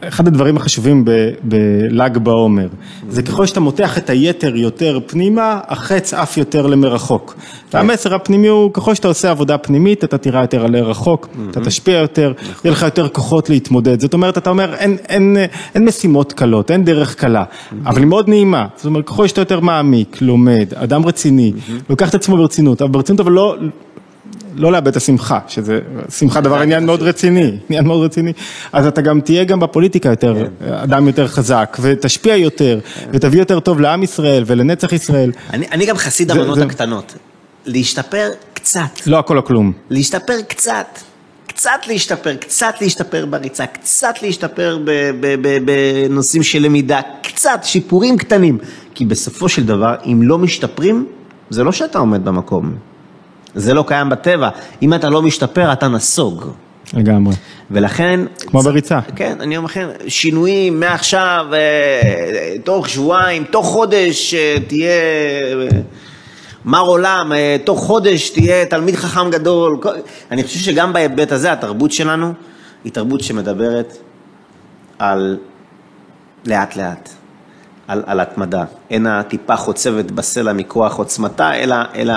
אחד 0.00 0.28
הדברים 0.28 0.56
החשובים 0.56 1.04
בל"ג 1.42 2.18
בעומר, 2.18 2.68
זה 3.08 3.22
ככל 3.22 3.46
שאתה 3.46 3.60
מותח 3.60 3.98
את 3.98 4.10
היתר 4.10 4.56
יותר 4.56 4.98
פנימה, 5.06 5.60
החץ 5.68 6.14
עף 6.14 6.36
יותר 6.36 6.66
למרחוק. 6.66 7.34
והמסר 7.72 8.14
הפנימי 8.14 8.48
הוא, 8.48 8.72
ככל 8.72 8.94
שאתה 8.94 9.08
עושה 9.08 9.30
עבודה 9.30 9.58
פנימית, 9.58 10.04
אתה 10.04 10.18
תראה 10.18 10.40
יותר 10.40 10.64
על 10.64 10.76
רחוק, 10.76 11.28
אתה 11.50 11.60
תשפיע 11.60 11.98
יותר, 11.98 12.32
יהיה 12.64 12.72
לך 12.72 12.82
יותר 12.82 13.08
כוחות 13.08 13.50
להתמודד. 13.50 14.00
זאת 14.00 14.14
אומרת, 14.14 14.38
אתה 14.38 14.50
אומר, 14.50 14.74
אין 14.74 15.36
משימות 15.80 16.32
קלות, 16.32 16.70
אין 16.70 16.84
דרך 16.84 17.14
קלה, 17.14 17.44
אבל 17.86 17.98
היא 17.98 18.06
מאוד 18.06 18.28
נעימה. 18.28 18.66
זאת 18.76 18.86
אומרת, 18.86 19.06
ככל 19.06 19.26
שאתה 19.26 19.40
יותר 19.40 19.60
מעמיק, 19.60 20.16
לומד, 20.20 20.66
אדם 20.74 21.06
רציני, 21.06 21.52
לוקח 21.90 22.08
את 22.08 22.14
עצמו 22.14 22.36
ברצינות, 22.36 22.82
אבל 22.82 22.90
ברצינות 22.90 23.20
אבל 23.20 23.32
לא... 23.32 23.56
לא 24.56 24.72
לאבד 24.72 24.88
את 24.88 24.96
השמחה, 24.96 25.38
שזה, 25.48 25.80
שמחה 26.18 26.40
דבר 26.40 26.60
עניין 26.60 26.86
מאוד 26.86 27.02
רציני, 27.02 27.58
עניין 27.68 27.86
מאוד 27.86 28.04
רציני, 28.04 28.32
אז 28.72 28.86
אתה 28.86 29.00
גם 29.00 29.20
תהיה 29.20 29.44
גם 29.44 29.60
בפוליטיקה 29.60 30.08
יותר, 30.08 30.46
אדם 30.70 31.06
יותר 31.06 31.28
חזק, 31.28 31.76
ותשפיע 31.80 32.36
יותר, 32.36 32.78
ותביא 33.10 33.38
יותר 33.38 33.60
טוב 33.60 33.80
לעם 33.80 34.02
ישראל 34.02 34.44
ולנצח 34.46 34.92
ישראל, 34.92 35.32
אני, 35.52 35.86
גם 35.86 35.96
חסיד 35.96 36.30
המנות 36.30 36.58
הקטנות. 36.58 37.14
להשתפר 37.66 38.30
קצת, 38.54 38.80
לא 39.06 39.18
הכל 39.18 39.36
או 39.36 39.44
כלום. 39.44 39.72
להשתפר 39.90 40.36
קצת. 40.48 40.98
קצת 41.46 41.80
להשתפר, 41.88 42.36
קצת 42.36 42.74
להשתפר 42.80 43.26
בריצה, 43.26 43.66
קצת 43.66 44.14
להשתפר 44.22 44.78
בנושאים 45.64 46.42
של 46.42 46.62
למידה, 46.62 47.00
קצת, 47.22 47.60
שיפורים 47.62 48.16
קטנים. 48.16 48.58
כי 48.94 49.04
בסופו 49.04 49.48
של 49.48 49.66
דבר, 49.66 49.94
אם 50.06 50.20
לא 50.22 50.38
משתפרים, 50.38 51.06
זה 51.50 51.64
לא 51.64 51.72
שאתה 51.72 51.98
עומד 51.98 52.24
במקום. 52.24 52.74
זה 53.56 53.74
לא 53.74 53.84
קיים 53.86 54.08
בטבע. 54.08 54.48
אם 54.82 54.94
אתה 54.94 55.10
לא 55.10 55.22
משתפר, 55.22 55.72
אתה 55.72 55.88
נסוג. 55.88 56.50
לגמרי. 56.94 57.34
ולכן... 57.70 58.20
כמו 58.46 58.60
בריצה. 58.60 59.00
כן, 59.16 59.36
אני 59.40 59.56
אומר 59.56 59.66
לכם, 59.66 59.88
שינויים 60.08 60.80
מעכשיו, 60.80 61.46
אה, 61.52 62.54
תוך 62.64 62.88
שבועיים, 62.88 63.44
תוך 63.44 63.66
חודש 63.66 64.34
אה, 64.34 64.56
תהיה 64.68 64.90
אה, 64.90 65.68
מר 66.64 66.80
עולם, 66.80 67.32
תוך 67.64 67.80
חודש 67.80 68.30
תהיה 68.30 68.66
תלמיד 68.66 68.96
חכם 68.96 69.30
גדול. 69.30 69.78
אני 70.30 70.44
חושב 70.44 70.58
שגם 70.58 70.92
בהיבט 70.92 71.32
הזה, 71.32 71.52
התרבות 71.52 71.92
שלנו 71.92 72.32
היא 72.84 72.92
תרבות 72.92 73.20
שמדברת 73.20 73.96
על 74.98 75.36
לאט 76.46 76.76
לאט, 76.76 77.08
על, 77.88 78.02
על 78.06 78.20
התמדה. 78.20 78.64
אין 78.90 79.06
הטיפה 79.06 79.56
חוצבת 79.56 80.10
בסלע 80.10 80.52
מכוח 80.52 80.96
עוצמתה, 80.96 81.54
אלא, 81.54 81.76
אלא 81.94 82.14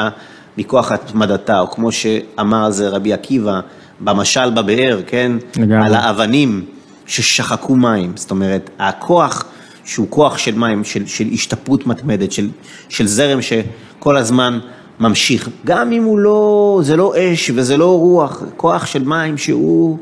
מכוח 0.60 0.92
התמדתה, 0.92 1.60
או 1.60 1.72
כמו 1.72 1.92
שאמר 1.92 2.72
זה 2.72 2.90
רבי 2.90 3.14
עקיבא, 3.14 3.60
במשל 4.00 4.50
בבאר, 4.50 5.00
כן? 5.08 5.32
לגמרי. 5.56 5.86
על 5.86 5.94
האבנים 5.94 6.66
ששחקו 7.06 7.76
מים. 7.76 8.12
זאת 8.16 8.32
אומרת, 8.32 8.70
הכוח 8.80 9.46
שהוא 9.86 10.08
כוח 10.10 10.38
של 10.38 10.56
מים, 10.56 10.84
של, 10.84 11.06
של 11.06 11.28
השתפרות 11.34 11.88
מתמדת, 11.88 12.32
של, 12.32 12.50
של 12.90 13.08
זרם 13.08 13.40
שכל 13.42 14.18
הזמן 14.18 14.60
ממשיך, 15.00 15.50
גם 15.66 15.92
אם 15.92 16.04
הוא 16.04 16.20
לא, 16.20 16.80
זה 16.84 16.96
לא 16.96 17.14
אש 17.18 17.52
וזה 17.56 17.78
לא 17.78 17.98
רוח, 17.98 18.44
כוח 18.58 18.86
של 18.86 19.04
מים 19.04 19.38
שהוא, 19.38 19.98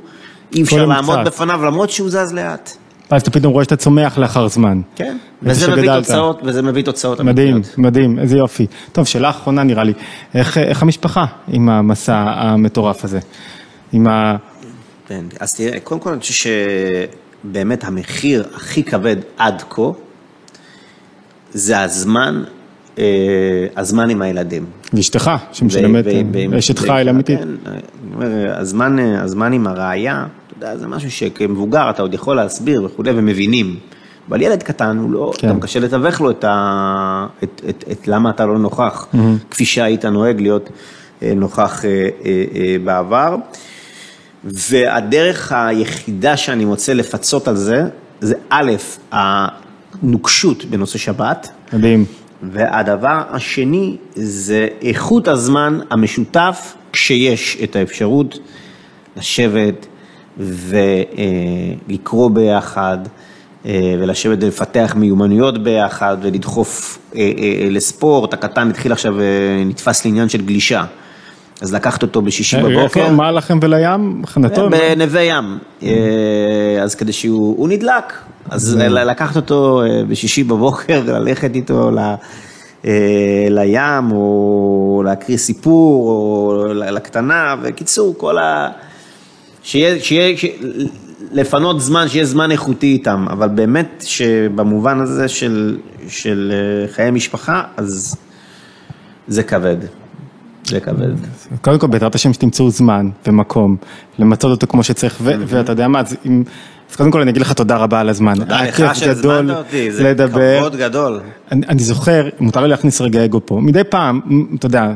אי 0.55 0.61
אפשר 0.61 0.85
לעמוד 0.85 1.19
קצת. 1.19 1.27
בפניו 1.27 1.65
למרות 1.65 1.89
שהוא 1.89 2.09
זז 2.09 2.33
לאט. 2.33 2.77
ואז 3.11 3.21
אתה 3.21 3.31
פתאום 3.31 3.53
רואה 3.53 3.63
שאתה 3.63 3.75
צומח 3.75 4.17
לאחר 4.17 4.47
זמן. 4.47 4.81
כן, 4.95 5.17
וזה 5.41 5.71
מביא. 5.71 5.91
תוצאות, 5.97 6.41
וזה 6.43 6.61
מביא 6.61 6.83
תוצאות 6.83 7.21
מדהים. 7.21 7.61
מדהים, 7.77 8.19
איזה 8.19 8.37
יופי. 8.37 8.67
טוב, 8.91 9.05
שאלה 9.05 9.29
אחרונה 9.29 9.63
נראה 9.63 9.83
לי, 9.83 9.93
איך, 10.35 10.81
המשפחה 10.81 11.25
עם 11.47 11.69
המסע 11.69 12.15
המטורף 12.17 13.03
הזה? 13.03 13.19
עם 13.93 14.07
ה... 14.07 14.35
כן, 15.07 15.25
אז 15.39 15.55
תראה, 15.55 15.79
קודם 15.79 16.01
כל 16.01 16.09
אני 16.11 16.19
חושב 16.19 16.51
שבאמת 17.43 17.83
המחיר 17.83 18.47
הכי 18.55 18.83
כבד 18.83 19.15
עד 19.37 19.63
כה, 19.69 19.81
זה 21.53 21.81
הזמן, 21.81 22.43
אה, 22.99 23.03
הזמן 23.77 24.09
עם 24.09 24.21
הילדים. 24.21 24.65
ואשתך, 24.93 25.31
שמשלמת 25.53 26.05
אשת 26.57 26.79
חיל 26.79 27.09
אמיתית. 27.09 27.39
כן, 27.39 27.47
אני 27.65 27.81
אומר, 28.13 28.57
הזמן, 29.23 29.53
עם 29.53 29.67
הרעיה, 29.67 30.25
אתה 30.46 30.46
יודע, 30.57 30.77
זה 30.77 30.87
משהו 30.87 31.11
שכמבוגר 31.11 31.89
אתה 31.89 32.01
עוד 32.01 32.13
יכול 32.13 32.35
להסביר 32.35 32.83
וכולי, 32.83 33.11
ומבינים. 33.15 33.79
אבל 34.29 34.41
ילד 34.41 34.63
קטן, 34.63 34.97
הוא 34.97 35.11
לא, 35.11 35.31
כן. 35.37 35.49
גם 35.49 35.59
קשה 35.59 35.79
לתווך 35.79 36.21
לו 36.21 36.31
את, 36.31 36.43
ה, 36.43 37.27
את, 37.43 37.61
את, 37.69 37.83
את 37.91 38.07
למה 38.07 38.29
אתה 38.29 38.45
לא 38.45 38.57
נוכח, 38.57 39.07
כפי 39.51 39.65
שהיית 39.65 40.05
נוהג 40.05 40.41
להיות 40.41 40.69
אה, 41.23 41.33
נוכח 41.35 41.85
אה, 41.85 41.89
אה, 42.25 42.43
אה, 42.55 42.75
בעבר. 42.83 43.35
והדרך 44.43 45.51
היחידה 45.51 46.37
שאני 46.37 46.65
מוצא 46.65 46.93
לפצות 46.93 47.47
על 47.47 47.55
זה, 47.55 47.83
זה 48.21 48.35
א', 48.49 48.71
הנוקשות 49.11 50.65
בנושא 50.65 50.97
שבת, 50.97 51.49
מדהים. 51.73 52.05
והדבר 52.43 53.21
השני 53.29 53.97
זה 54.15 54.67
איכות 54.81 55.27
הזמן 55.27 55.79
המשותף 55.89 56.75
כשיש 56.91 57.57
את 57.63 57.75
האפשרות 57.75 58.39
לשבת 59.17 59.87
ולקרוא 60.39 62.29
ביחד 62.29 62.97
אה, 63.67 63.95
ולשבת 63.99 64.37
ולפתח 64.41 64.93
מיומנויות 64.97 65.63
ביחד 65.63 66.17
ולדחוף 66.21 66.99
אה, 67.15 67.31
אה, 67.37 67.69
לספורט. 67.69 68.33
הקטן 68.33 68.69
התחיל 68.69 68.91
עכשיו, 68.91 69.15
נתפס 69.65 70.05
לעניין 70.05 70.29
של 70.29 70.41
גלישה. 70.41 70.83
אז 71.61 71.73
לקחת 71.73 72.01
אותו 72.01 72.21
בשישי 72.21 72.57
בבוקר. 72.57 72.83
איפה, 72.83 73.09
מה 73.09 73.31
לכם 73.31 73.59
ולים? 73.61 74.25
חנתון? 74.25 74.71
בנווה 74.71 75.21
ים, 75.21 75.57
אז 76.81 76.95
כדי 76.95 77.13
שהוא 77.13 77.57
הוא 77.57 77.69
נדלק, 77.69 78.13
אז 78.49 78.77
לקחת 78.77 79.35
אותו 79.35 79.81
בשישי 80.07 80.43
בבוקר, 80.43 81.01
ללכת 81.05 81.55
איתו 81.55 81.91
ל- 81.91 82.15
לים, 83.49 84.11
או 84.11 85.03
להקריא 85.05 85.37
סיפור, 85.37 86.09
או 86.09 86.73
לקטנה, 86.73 87.55
וקיצור, 87.61 88.15
כל 88.17 88.37
ה... 88.37 88.69
שיהיה, 89.67 89.99
שיהיה, 89.99 90.37
ש... 90.37 90.45
לפנות 91.31 91.81
זמן, 91.81 92.07
שיהיה 92.09 92.25
זמן 92.25 92.51
איכותי 92.51 92.87
איתם, 92.87 93.25
אבל 93.29 93.47
באמת 93.47 94.03
שבמובן 94.07 94.99
הזה 94.99 95.27
של, 95.27 95.77
של 96.07 96.53
אה, 96.53 96.87
חיי 96.93 97.11
משפחה, 97.11 97.63
אז 97.77 98.15
זה 99.27 99.43
כבד, 99.43 99.75
זה 100.63 100.79
כבד. 100.79 101.11
קודם 101.61 101.79
כל 101.79 101.87
בעזרת 101.87 102.15
השם 102.15 102.33
שתמצאו 102.33 102.69
זמן 102.69 103.09
ומקום 103.27 103.77
למצות 104.19 104.51
אותו 104.51 104.67
כמו 104.67 104.83
שצריך. 104.83 105.17
ו- 105.21 105.33
ואתה 105.47 105.71
יודע 105.71 105.87
מה 105.87 105.99
אז, 105.99 106.15
אם, 106.25 106.43
אז 106.91 106.95
קודם 106.95 107.11
כל 107.11 107.21
אני 107.21 107.31
אגיד 107.31 107.41
לך 107.41 107.53
תודה 107.53 107.77
רבה 107.77 107.99
על 107.99 108.09
הזמן. 108.09 108.35
תודה 108.35 108.63
לך 108.63 108.95
שהזמנת 108.95 109.57
אותי, 109.57 109.91
זה 109.91 110.03
לדבר. 110.03 110.57
כבוד 110.59 110.75
גדול. 110.75 111.19
אני, 111.51 111.61
אני 111.69 111.79
זוכר, 111.83 112.29
מותר 112.39 112.61
לי 112.61 112.67
להכניס 112.67 113.01
רגע 113.01 113.25
אגו 113.25 113.41
פה, 113.45 113.59
מדי 113.61 113.83
פעם, 113.83 114.19
אתה 114.59 114.65
יודע, 114.65 114.91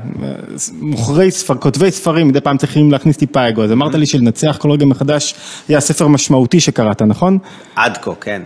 מוכרי 0.82 1.32
ספר, 1.32 1.56
כותבי 1.56 1.92
ספרים 1.92 2.28
מדי 2.28 2.42
פעם 2.42 2.58
צריכים 2.58 2.92
להכניס 2.92 3.18
טיפה 3.18 3.50
אגו, 3.50 3.64
אז 3.64 3.72
אמרת 3.72 3.96
לי 3.96 4.06
שלנצח 4.06 4.58
כל 4.60 4.72
רגע 4.72 4.86
מחדש 4.86 5.36
היה 5.70 5.80
ספר 5.80 6.08
משמעותי 6.08 6.60
שקראת, 6.60 7.02
נכון? 7.02 7.38
עד 7.76 7.98
כה, 8.02 8.12
כן. 8.22 8.42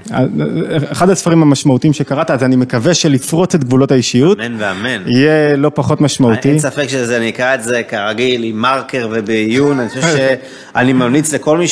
אחד 0.92 1.10
הספרים 1.10 1.42
המשמעותיים 1.42 1.94
שקראת, 1.94 2.32
אז 2.32 2.44
אני 2.44 2.56
מקווה 2.56 2.94
שלפרוץ 2.94 3.56
את 3.56 3.64
גבולות 3.64 3.92
האישיות, 3.92 4.40
אמן 4.40 4.56
ואמן. 4.60 5.04
יהיה 5.06 5.56
לא 5.56 5.72
פחות 5.74 6.02
משמעותי. 6.02 6.50
אין 6.50 6.60
ספק 6.60 6.88
שזה, 6.88 7.18
אני 7.18 7.30
אקרא 7.30 7.56
את 7.56 7.64
זה 7.64 7.82
כרגיל 7.88 8.44
עם 8.44 8.58
מרקר 8.58 9.10
ובעיון, 9.12 9.80
אני 9.80 9.90
חושב 9.90 10.02
שאני 10.02 10.94
ממליץ 10.94 11.34
לכל 11.34 11.58
מי 11.58 11.66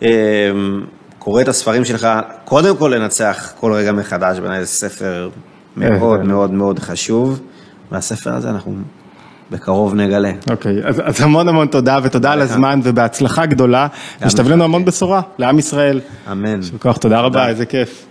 שקורא 0.00 1.42
את 1.42 1.48
הספרים 1.48 1.84
שלך, 1.84 2.08
קודם 2.44 2.76
כל 2.76 2.94
לנצח 2.96 3.52
כל 3.60 3.72
רגע 3.72 3.92
מחדש, 3.92 4.38
בעיניי 4.38 4.60
זה 4.60 4.66
ספר 4.66 5.30
מאוד 5.76 6.20
אה. 6.20 6.26
מאוד 6.26 6.50
מאוד 6.50 6.78
חשוב, 6.78 7.40
והספר 7.92 8.34
הזה 8.34 8.50
אנחנו 8.50 8.74
בקרוב 9.50 9.94
נגלה. 9.94 10.32
אוקיי, 10.50 10.76
אז, 10.84 11.02
אז 11.04 11.20
המון 11.20 11.48
המון 11.48 11.66
תודה 11.66 11.98
ותודה 12.02 12.32
על. 12.32 12.40
הזמן 12.40 12.80
ובהצלחה 12.82 13.46
גדולה, 13.46 13.86
ושתביא 14.22 14.52
לנו 14.52 14.64
המון 14.64 14.82
כן. 14.82 14.86
בשורה 14.86 15.20
לעם 15.38 15.58
ישראל. 15.58 16.00
אמן. 16.32 16.56
יישר 16.56 16.78
כוח, 16.78 16.96
תודה 16.96 17.20
רבה. 17.20 17.48
איזה 17.48 17.66
כיף. 17.66 18.06